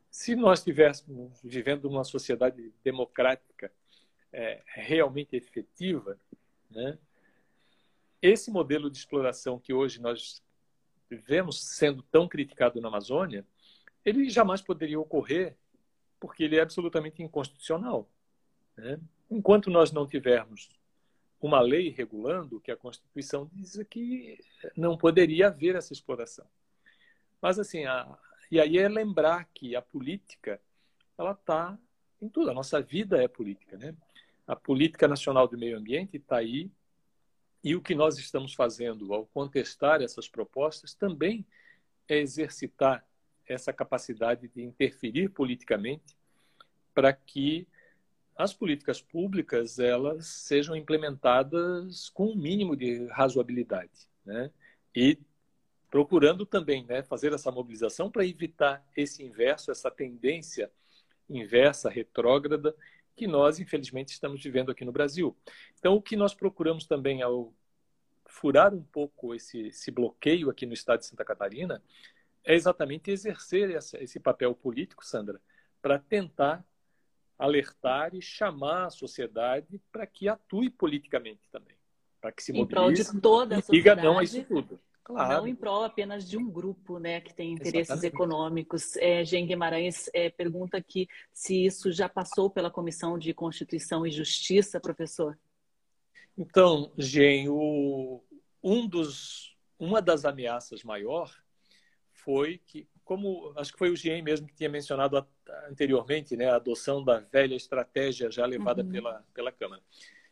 se 0.10 0.36
nós 0.36 0.60
estivéssemos 0.60 1.40
vivendo 1.44 1.86
uma 1.86 2.04
sociedade 2.04 2.74
democrática 2.84 3.72
é, 4.34 4.62
realmente 4.66 5.36
efetiva, 5.36 6.20
né, 6.70 6.98
esse 8.22 8.50
modelo 8.50 8.90
de 8.90 8.98
exploração 8.98 9.60
que 9.60 9.74
hoje 9.74 10.02
nós 10.02 10.42
vemos 11.10 11.62
sendo 11.62 12.02
tão 12.04 12.28
criticado 12.28 12.82
na 12.82 12.88
Amazônia, 12.88 13.46
ele 14.04 14.30
jamais 14.30 14.62
poderia 14.62 15.00
ocorrer 15.00 15.56
porque 16.20 16.44
ele 16.44 16.56
é 16.56 16.62
absolutamente 16.62 17.22
inconstitucional. 17.22 18.10
Né? 18.78 19.00
Enquanto 19.30 19.70
nós 19.70 19.92
não 19.92 20.08
tivermos 20.08 20.70
uma 21.42 21.60
lei 21.60 21.90
regulando, 21.90 22.62
que 22.62 22.72
a 22.72 22.78
Constituição 22.78 23.50
diz 23.52 23.78
que 23.90 24.40
não 24.78 24.98
poderia 24.98 25.48
haver 25.48 25.76
essa 25.76 25.92
exploração. 25.92 26.46
Mas, 27.42 27.60
assim, 27.60 27.84
a... 27.84 28.18
e 28.50 28.58
aí 28.58 28.78
é 28.78 28.88
lembrar 28.88 29.50
que 29.54 29.76
a 29.76 29.82
política, 29.82 30.62
ela 31.18 31.34
está 31.34 31.78
em 32.22 32.30
tudo. 32.30 32.52
A 32.52 32.54
nossa 32.54 32.82
vida 32.82 33.22
é 33.22 33.28
política, 33.28 33.78
né? 33.78 33.94
A 34.48 34.56
política 34.56 35.08
nacional 35.08 35.48
do 35.48 35.58
meio 35.58 35.78
ambiente 35.78 36.18
está 36.18 36.38
aí 36.38 36.72
e 37.64 37.76
o 37.76 37.82
que 37.82 37.96
nós 37.96 38.18
estamos 38.18 38.54
fazendo 38.54 39.14
ao 39.14 39.26
contestar 39.28 40.02
essas 40.02 40.28
propostas 40.28 40.94
também 40.94 41.46
é 42.08 42.18
exercitar 42.18 43.08
essa 43.48 43.72
capacidade 43.72 44.48
de 44.50 44.62
interferir 44.62 45.30
politicamente 45.30 46.18
para 46.94 47.14
que 47.14 47.68
as 48.36 48.54
políticas 48.54 49.02
públicas 49.02 49.80
elas 49.80 50.26
sejam 50.28 50.76
implementadas 50.76 52.10
com 52.10 52.32
um 52.32 52.36
mínimo 52.36 52.76
de 52.76 53.06
razoabilidade, 53.08 54.08
né? 54.26 54.52
E 54.96 55.20
procurando 55.90 56.46
também, 56.46 56.84
né, 56.86 57.04
fazer 57.04 57.32
essa 57.34 57.52
mobilização 57.52 58.10
para 58.10 58.26
evitar 58.26 58.84
esse 58.98 59.24
inverso, 59.24 59.70
essa 59.70 59.92
tendência 59.92 60.72
inversa, 61.30 61.90
retrógrada, 61.90 62.76
que 63.16 63.28
nós 63.28 63.60
infelizmente 63.60 64.10
estamos 64.10 64.42
vivendo 64.42 64.72
aqui 64.72 64.84
no 64.84 64.92
Brasil. 64.92 65.36
Então, 65.78 65.96
o 65.96 66.02
que 66.02 66.16
nós 66.16 66.34
procuramos 66.34 66.86
também 66.86 67.22
ao 67.22 67.54
furar 68.26 68.74
um 68.74 68.84
pouco 68.84 69.36
esse, 69.36 69.68
esse 69.68 69.92
bloqueio 69.92 70.50
aqui 70.50 70.66
no 70.66 70.74
estado 70.74 71.00
de 71.00 71.06
Santa 71.06 71.24
Catarina 71.24 71.82
é 72.44 72.56
exatamente 72.56 73.12
exercer 73.12 73.70
essa, 73.72 74.02
esse 74.04 74.20
papel 74.20 74.54
político, 74.56 75.06
Sandra, 75.06 75.40
para 75.82 76.00
tentar 76.00 76.66
alertar 77.38 78.16
e 78.16 78.22
chamar 78.22 78.86
a 78.86 78.90
sociedade 78.90 79.82
para 79.92 80.06
que 80.06 80.28
atue 80.28 80.70
politicamente 80.70 81.50
também, 81.52 81.76
para 82.22 82.32
que 82.32 82.44
se 82.44 82.54
mobilize 82.54 83.02
em 83.02 83.06
prol 83.06 83.14
de 83.14 83.22
toda 83.22 83.56
a 83.56 83.60
e 83.60 83.64
diga 83.70 83.96
não 83.96 84.20
a 84.20 84.24
isso 84.24 84.44
tudo. 84.46 84.80
Claro. 85.04 85.34
Não 85.34 85.48
em 85.48 85.56
prol 85.56 85.84
apenas 85.84 86.28
de 86.28 86.38
um 86.38 86.50
grupo 86.50 86.98
né, 86.98 87.20
que 87.20 87.34
tem 87.34 87.52
interesses 87.52 87.90
Exatamente. 87.90 88.16
econômicos. 88.16 88.96
É, 88.96 89.26
Gen 89.26 89.46
Guimarães 89.46 90.10
é, 90.14 90.30
pergunta 90.30 90.78
aqui 90.78 91.10
se 91.34 91.66
isso 91.66 91.92
já 91.92 92.08
passou 92.08 92.50
pela 92.50 92.72
Comissão 92.72 93.20
de 93.20 93.34
Constituição 93.34 94.08
e 94.08 94.12
Justiça, 94.12 94.80
professor. 94.80 95.38
Então, 96.38 96.92
Gen, 96.98 97.50
o, 97.50 98.24
um 98.64 98.88
dos, 98.88 99.58
uma 99.78 100.02
das 100.02 100.24
ameaças 100.24 100.84
maior 100.84 101.30
foi 102.14 102.62
que, 102.66 102.88
como 103.04 103.54
acho 103.58 103.74
que 103.74 103.78
foi 103.78 103.90
o 103.90 103.98
Gen 103.98 104.22
mesmo 104.22 104.48
que 104.48 104.56
tinha 104.56 104.70
mencionado 104.70 105.28
anteriormente, 105.70 106.38
né, 106.38 106.50
a 106.50 106.56
adoção 106.56 107.04
da 107.04 107.20
velha 107.20 107.56
estratégia 107.56 108.32
já 108.32 108.46
levada 108.46 108.82
uhum. 108.82 108.90
pela, 108.90 109.26
pela 109.34 109.52
Câmara. 109.52 109.82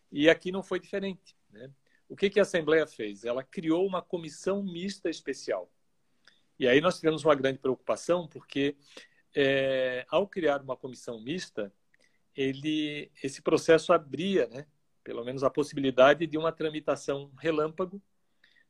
E 0.10 0.30
aqui 0.30 0.50
não 0.50 0.64
foi 0.64 0.80
diferente. 0.80 1.36
Né? 1.50 1.70
O 2.12 2.16
que, 2.18 2.30
que 2.30 2.40
a 2.40 2.42
Assembleia 2.42 2.86
fez? 2.86 3.24
Ela 3.24 3.42
criou 3.42 3.88
uma 3.88 4.02
comissão 4.02 4.62
mista 4.62 5.10
especial. 5.10 5.72
E 6.60 6.68
aí 6.68 6.82
nós 6.82 6.98
tivemos 6.98 7.24
uma 7.24 7.34
grande 7.34 7.60
preocupação, 7.60 8.28
porque 8.28 8.76
é, 9.34 10.06
ao 10.10 10.28
criar 10.28 10.62
uma 10.62 10.76
comissão 10.76 11.22
mista, 11.22 11.74
ele, 12.36 13.10
esse 13.24 13.42
processo 13.42 13.94
abria, 13.94 14.46
né, 14.50 14.68
pelo 15.06 15.24
menos 15.24 15.42
a 15.42 15.50
possibilidade 15.50 16.28
de 16.28 16.38
uma 16.38 16.52
tramitação 16.52 17.32
relâmpago 17.40 18.02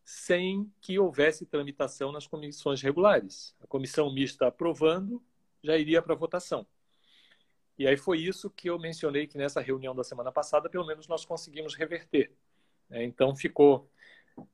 sem 0.05 0.71
que 0.79 0.99
houvesse 0.99 1.43
tramitação 1.43 2.11
nas 2.11 2.27
comissões 2.27 2.79
regulares. 2.79 3.55
A 3.59 3.65
comissão 3.65 4.13
mista 4.13 4.45
aprovando 4.45 5.19
já 5.63 5.75
iria 5.75 5.99
para 5.99 6.13
votação. 6.13 6.63
E 7.75 7.87
aí 7.87 7.97
foi 7.97 8.19
isso 8.19 8.51
que 8.51 8.69
eu 8.69 8.77
mencionei 8.77 9.25
que 9.25 9.39
nessa 9.39 9.61
reunião 9.61 9.95
da 9.95 10.03
semana 10.03 10.31
passada, 10.31 10.69
pelo 10.69 10.85
menos 10.85 11.07
nós 11.07 11.25
conseguimos 11.25 11.73
reverter. 11.73 12.31
Né? 12.91 13.03
Então 13.05 13.35
ficou 13.35 13.89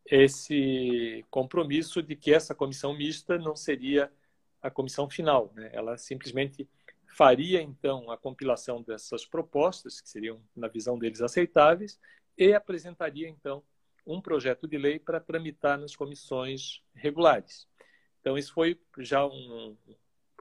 esse 0.06 1.26
compromisso 1.30 2.02
de 2.02 2.16
que 2.16 2.34
essa 2.34 2.56
comissão 2.56 2.96
mista 2.96 3.38
não 3.38 3.56
seria 3.56 4.12
a 4.62 4.70
comissão 4.70 5.10
final. 5.10 5.52
Né? 5.56 5.70
Ela 5.74 5.98
simplesmente 5.98 6.70
faria 7.08 7.62
então 7.62 8.10
a 8.12 8.18
compilação 8.18 8.82
dessas 8.82 9.26
propostas, 9.26 10.00
que 10.00 10.10
seriam, 10.10 10.40
na 10.56 10.68
visão 10.68 10.98
deles, 10.98 11.22
aceitáveis, 11.22 12.00
e 12.38 12.54
apresentaria 12.54 13.28
então 13.28 13.64
um 14.06 14.22
projeto 14.22 14.68
de 14.68 14.78
lei 14.78 15.00
para 15.00 15.20
tramitar 15.20 15.78
nas 15.78 15.96
comissões 15.96 16.82
regulares. 16.94 17.68
Então, 18.22 18.38
isso 18.38 18.54
foi 18.54 18.80
já 19.00 19.26
um, 19.26 19.76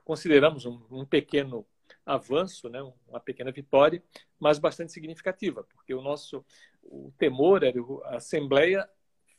consideramos 0.04 0.66
um, 0.66 0.80
um 0.90 1.04
pequeno 1.04 1.66
avanço, 2.06 2.68
né, 2.68 2.80
uma 3.08 3.18
pequena 3.18 3.50
vitória, 3.50 4.02
mas 4.38 4.60
bastante 4.60 4.92
significativa, 4.92 5.64
porque 5.64 5.92
o 5.92 6.00
nosso 6.00 6.44
o 6.84 7.12
temor 7.18 7.64
era 7.64 7.78
a 8.04 8.16
Assembleia 8.16 8.88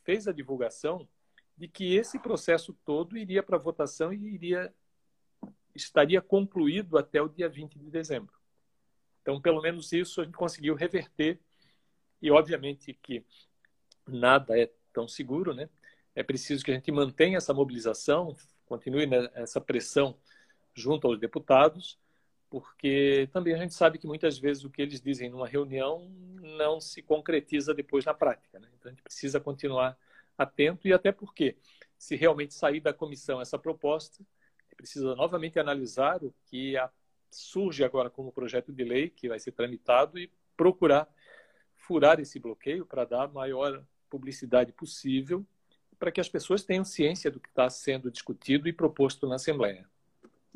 fez 0.04 0.28
a 0.28 0.32
divulgação 0.32 1.08
de 1.56 1.66
que 1.66 1.96
esse 1.96 2.18
processo 2.18 2.72
todo 2.84 3.16
iria 3.16 3.42
para 3.42 3.56
votação 3.56 4.12
e 4.12 4.34
iria 4.34 4.72
estaria 5.74 6.20
concluído 6.20 6.98
até 6.98 7.22
o 7.22 7.28
dia 7.28 7.48
20 7.48 7.78
de 7.78 7.90
dezembro. 7.90 8.34
Então, 9.22 9.40
pelo 9.40 9.60
menos 9.60 9.92
isso 9.92 10.20
a 10.20 10.24
gente 10.24 10.36
conseguiu 10.36 10.74
reverter 10.74 11.40
e 12.20 12.30
obviamente 12.30 12.94
que 12.94 13.24
nada 14.06 14.58
é 14.58 14.70
tão 14.92 15.06
seguro, 15.06 15.54
né? 15.54 15.68
É 16.14 16.22
preciso 16.22 16.64
que 16.64 16.70
a 16.70 16.74
gente 16.74 16.90
mantenha 16.90 17.36
essa 17.36 17.54
mobilização, 17.54 18.36
continue 18.66 19.06
nessa 19.06 19.60
pressão 19.60 20.18
junto 20.74 21.06
aos 21.06 21.18
deputados, 21.18 21.98
porque 22.50 23.28
também 23.32 23.54
a 23.54 23.58
gente 23.58 23.74
sabe 23.74 23.98
que 23.98 24.06
muitas 24.06 24.38
vezes 24.38 24.64
o 24.64 24.70
que 24.70 24.80
eles 24.80 25.00
dizem 25.00 25.28
numa 25.28 25.46
reunião 25.46 26.08
não 26.56 26.80
se 26.80 27.02
concretiza 27.02 27.74
depois 27.74 28.04
na 28.04 28.14
prática. 28.14 28.58
Né? 28.58 28.68
Então 28.78 28.90
a 28.90 28.94
gente 28.94 29.02
precisa 29.02 29.38
continuar 29.38 29.96
atento 30.36 30.86
e 30.86 30.92
até 30.92 31.12
porque, 31.12 31.56
se 31.98 32.16
realmente 32.16 32.54
sair 32.54 32.80
da 32.80 32.92
comissão 32.92 33.40
essa 33.40 33.58
proposta, 33.58 34.24
precisa 34.76 35.14
novamente 35.16 35.58
analisar 35.58 36.22
o 36.22 36.32
que 36.46 36.74
surge 37.30 37.84
agora 37.84 38.08
como 38.08 38.32
projeto 38.32 38.72
de 38.72 38.84
lei 38.84 39.10
que 39.10 39.28
vai 39.28 39.38
ser 39.38 39.52
tramitado 39.52 40.18
e 40.18 40.30
procurar 40.56 41.08
furar 41.74 42.20
esse 42.20 42.38
bloqueio 42.38 42.86
para 42.86 43.04
dar 43.04 43.24
a 43.24 43.28
maior 43.28 43.84
publicidade 44.08 44.72
possível 44.72 45.44
para 45.98 46.12
que 46.12 46.20
as 46.20 46.28
pessoas 46.28 46.62
tenham 46.62 46.84
ciência 46.84 47.30
do 47.30 47.40
que 47.40 47.48
está 47.48 47.68
sendo 47.68 48.10
discutido 48.10 48.68
e 48.68 48.72
proposto 48.72 49.26
na 49.26 49.34
Assembleia. 49.34 49.88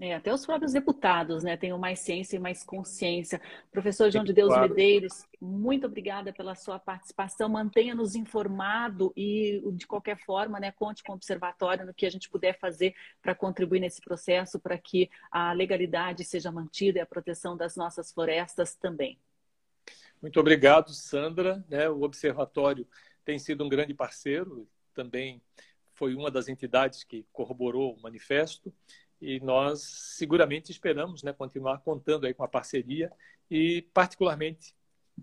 É, 0.05 0.17
até 0.17 0.35
os 0.35 0.45
próprios 0.45 0.73
deputados 0.73 1.45
né, 1.45 1.57
tenham 1.57 1.79
mais 1.79 2.01
ciência 2.01 2.35
e 2.35 2.41
mais 2.41 2.65
consciência. 2.65 3.41
Professor 3.71 4.11
João 4.11 4.25
de 4.25 4.33
Deus 4.33 4.49
claro. 4.49 4.69
Medeiros, 4.69 5.25
muito 5.41 5.87
obrigada 5.87 6.33
pela 6.33 6.57
sua 6.57 6.77
participação. 6.77 7.49
Mantenha-nos 7.49 8.17
informado 8.17 9.13
e, 9.17 9.63
de 9.75 9.87
qualquer 9.87 10.19
forma, 10.19 10.59
né, 10.59 10.73
conte 10.73 11.05
com 11.05 11.13
o 11.13 11.15
Observatório 11.15 11.87
no 11.87 11.95
que 11.95 12.05
a 12.05 12.11
gente 12.11 12.29
puder 12.29 12.59
fazer 12.59 12.97
para 13.23 13.33
contribuir 13.33 13.79
nesse 13.79 14.01
processo, 14.01 14.59
para 14.59 14.77
que 14.77 15.09
a 15.31 15.53
legalidade 15.53 16.25
seja 16.25 16.51
mantida 16.51 16.99
e 16.99 17.01
a 17.01 17.07
proteção 17.07 17.57
das 17.57 17.77
nossas 17.77 18.11
florestas 18.11 18.75
também. 18.75 19.17
Muito 20.21 20.41
obrigado, 20.41 20.93
Sandra. 20.93 21.65
Né, 21.69 21.89
o 21.89 22.03
Observatório 22.03 22.89
tem 23.25 23.39
sido 23.39 23.65
um 23.65 23.69
grande 23.69 23.95
parceiro, 23.95 24.67
também 24.93 25.41
foi 25.93 26.17
uma 26.17 26.29
das 26.29 26.49
entidades 26.49 27.05
que 27.05 27.25
corroborou 27.33 27.95
o 27.95 28.03
manifesto 28.03 28.75
e 29.23 29.39
nós 29.39 29.83
seguramente 29.83 30.73
esperamos 30.73 31.23
né, 31.23 31.33
continuar 31.33 31.79
contando 31.79 32.27
aí 32.27 32.35
com 32.35 32.43
a 32.43 32.49
parceria 32.49 33.11
e, 33.49 33.83
particularmente, 33.95 34.75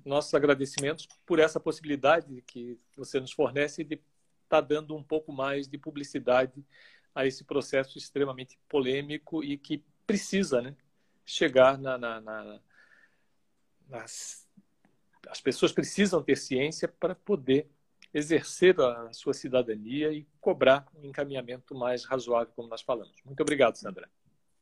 nossos 0.06 0.34
agradecimentos 0.34 1.06
por 1.26 1.38
essa 1.38 1.60
possibilidade 1.60 2.42
que 2.48 2.80
você 2.96 3.20
nos 3.20 3.34
fornece 3.34 3.84
de 3.84 3.96
estar 3.96 4.02
tá 4.48 4.62
dando 4.62 4.96
um 4.96 5.04
pouco 5.04 5.34
mais 5.34 5.68
de 5.68 5.78
publicidade 5.78 6.66
a 7.14 7.26
esse 7.26 7.44
processo 7.44 7.98
extremamente 7.98 8.58
polêmico 8.70 9.44
e 9.44 9.58
que 9.58 9.84
precisa 10.08 10.62
né, 10.62 10.78
chegar 11.26 11.78
na, 11.78 11.98
na, 11.98 12.22
na 12.22 12.62
nas, 13.90 14.48
as 15.28 15.42
pessoas 15.42 15.74
precisam 15.74 16.24
ter 16.24 16.38
ciência 16.38 16.88
para 16.88 17.16
poder 17.16 17.70
exercer 18.14 18.80
a 18.80 19.12
sua 19.14 19.34
cidadania 19.34 20.12
e 20.12 20.28
cobrar 20.42 20.88
um 20.96 21.06
encaminhamento 21.06 21.76
mais 21.76 22.04
razoável, 22.06 22.52
como 22.56 22.68
nós 22.68 22.82
falamos. 22.82 23.16
Muito 23.26 23.42
obrigado, 23.42 23.76
Sandra. 23.76 24.10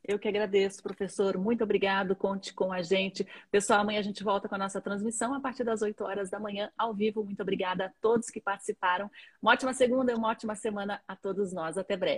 Eu 0.08 0.18
que 0.18 0.28
agradeço, 0.28 0.82
professor. 0.82 1.38
Muito 1.38 1.66
obrigado. 1.66 2.16
Conte 2.16 2.54
com 2.54 2.72
a 2.72 2.82
gente. 2.82 3.28
Pessoal, 3.52 3.82
amanhã 3.82 4.00
a 4.00 4.04
gente 4.04 4.24
volta 4.24 4.48
com 4.48 4.56
a 4.56 4.58
nossa 4.58 4.80
transmissão 4.80 5.34
a 5.34 5.42
partir 5.42 5.66
das 5.66 5.82
8 5.82 6.02
horas 6.02 6.30
da 6.30 6.40
manhã, 6.40 6.72
ao 6.78 6.94
vivo. 6.94 7.26
Muito 7.26 7.42
obrigada 7.42 7.88
a 7.88 7.92
todos 8.02 8.30
que 8.30 8.40
participaram. 8.40 9.12
Uma 9.42 9.52
ótima 9.52 9.74
segunda 9.74 10.14
e 10.14 10.16
uma 10.16 10.30
ótima 10.30 10.56
semana 10.56 11.02
a 11.06 11.14
todos 11.14 11.52
nós. 11.52 11.78
Até 11.78 11.98
breve. 11.98 12.16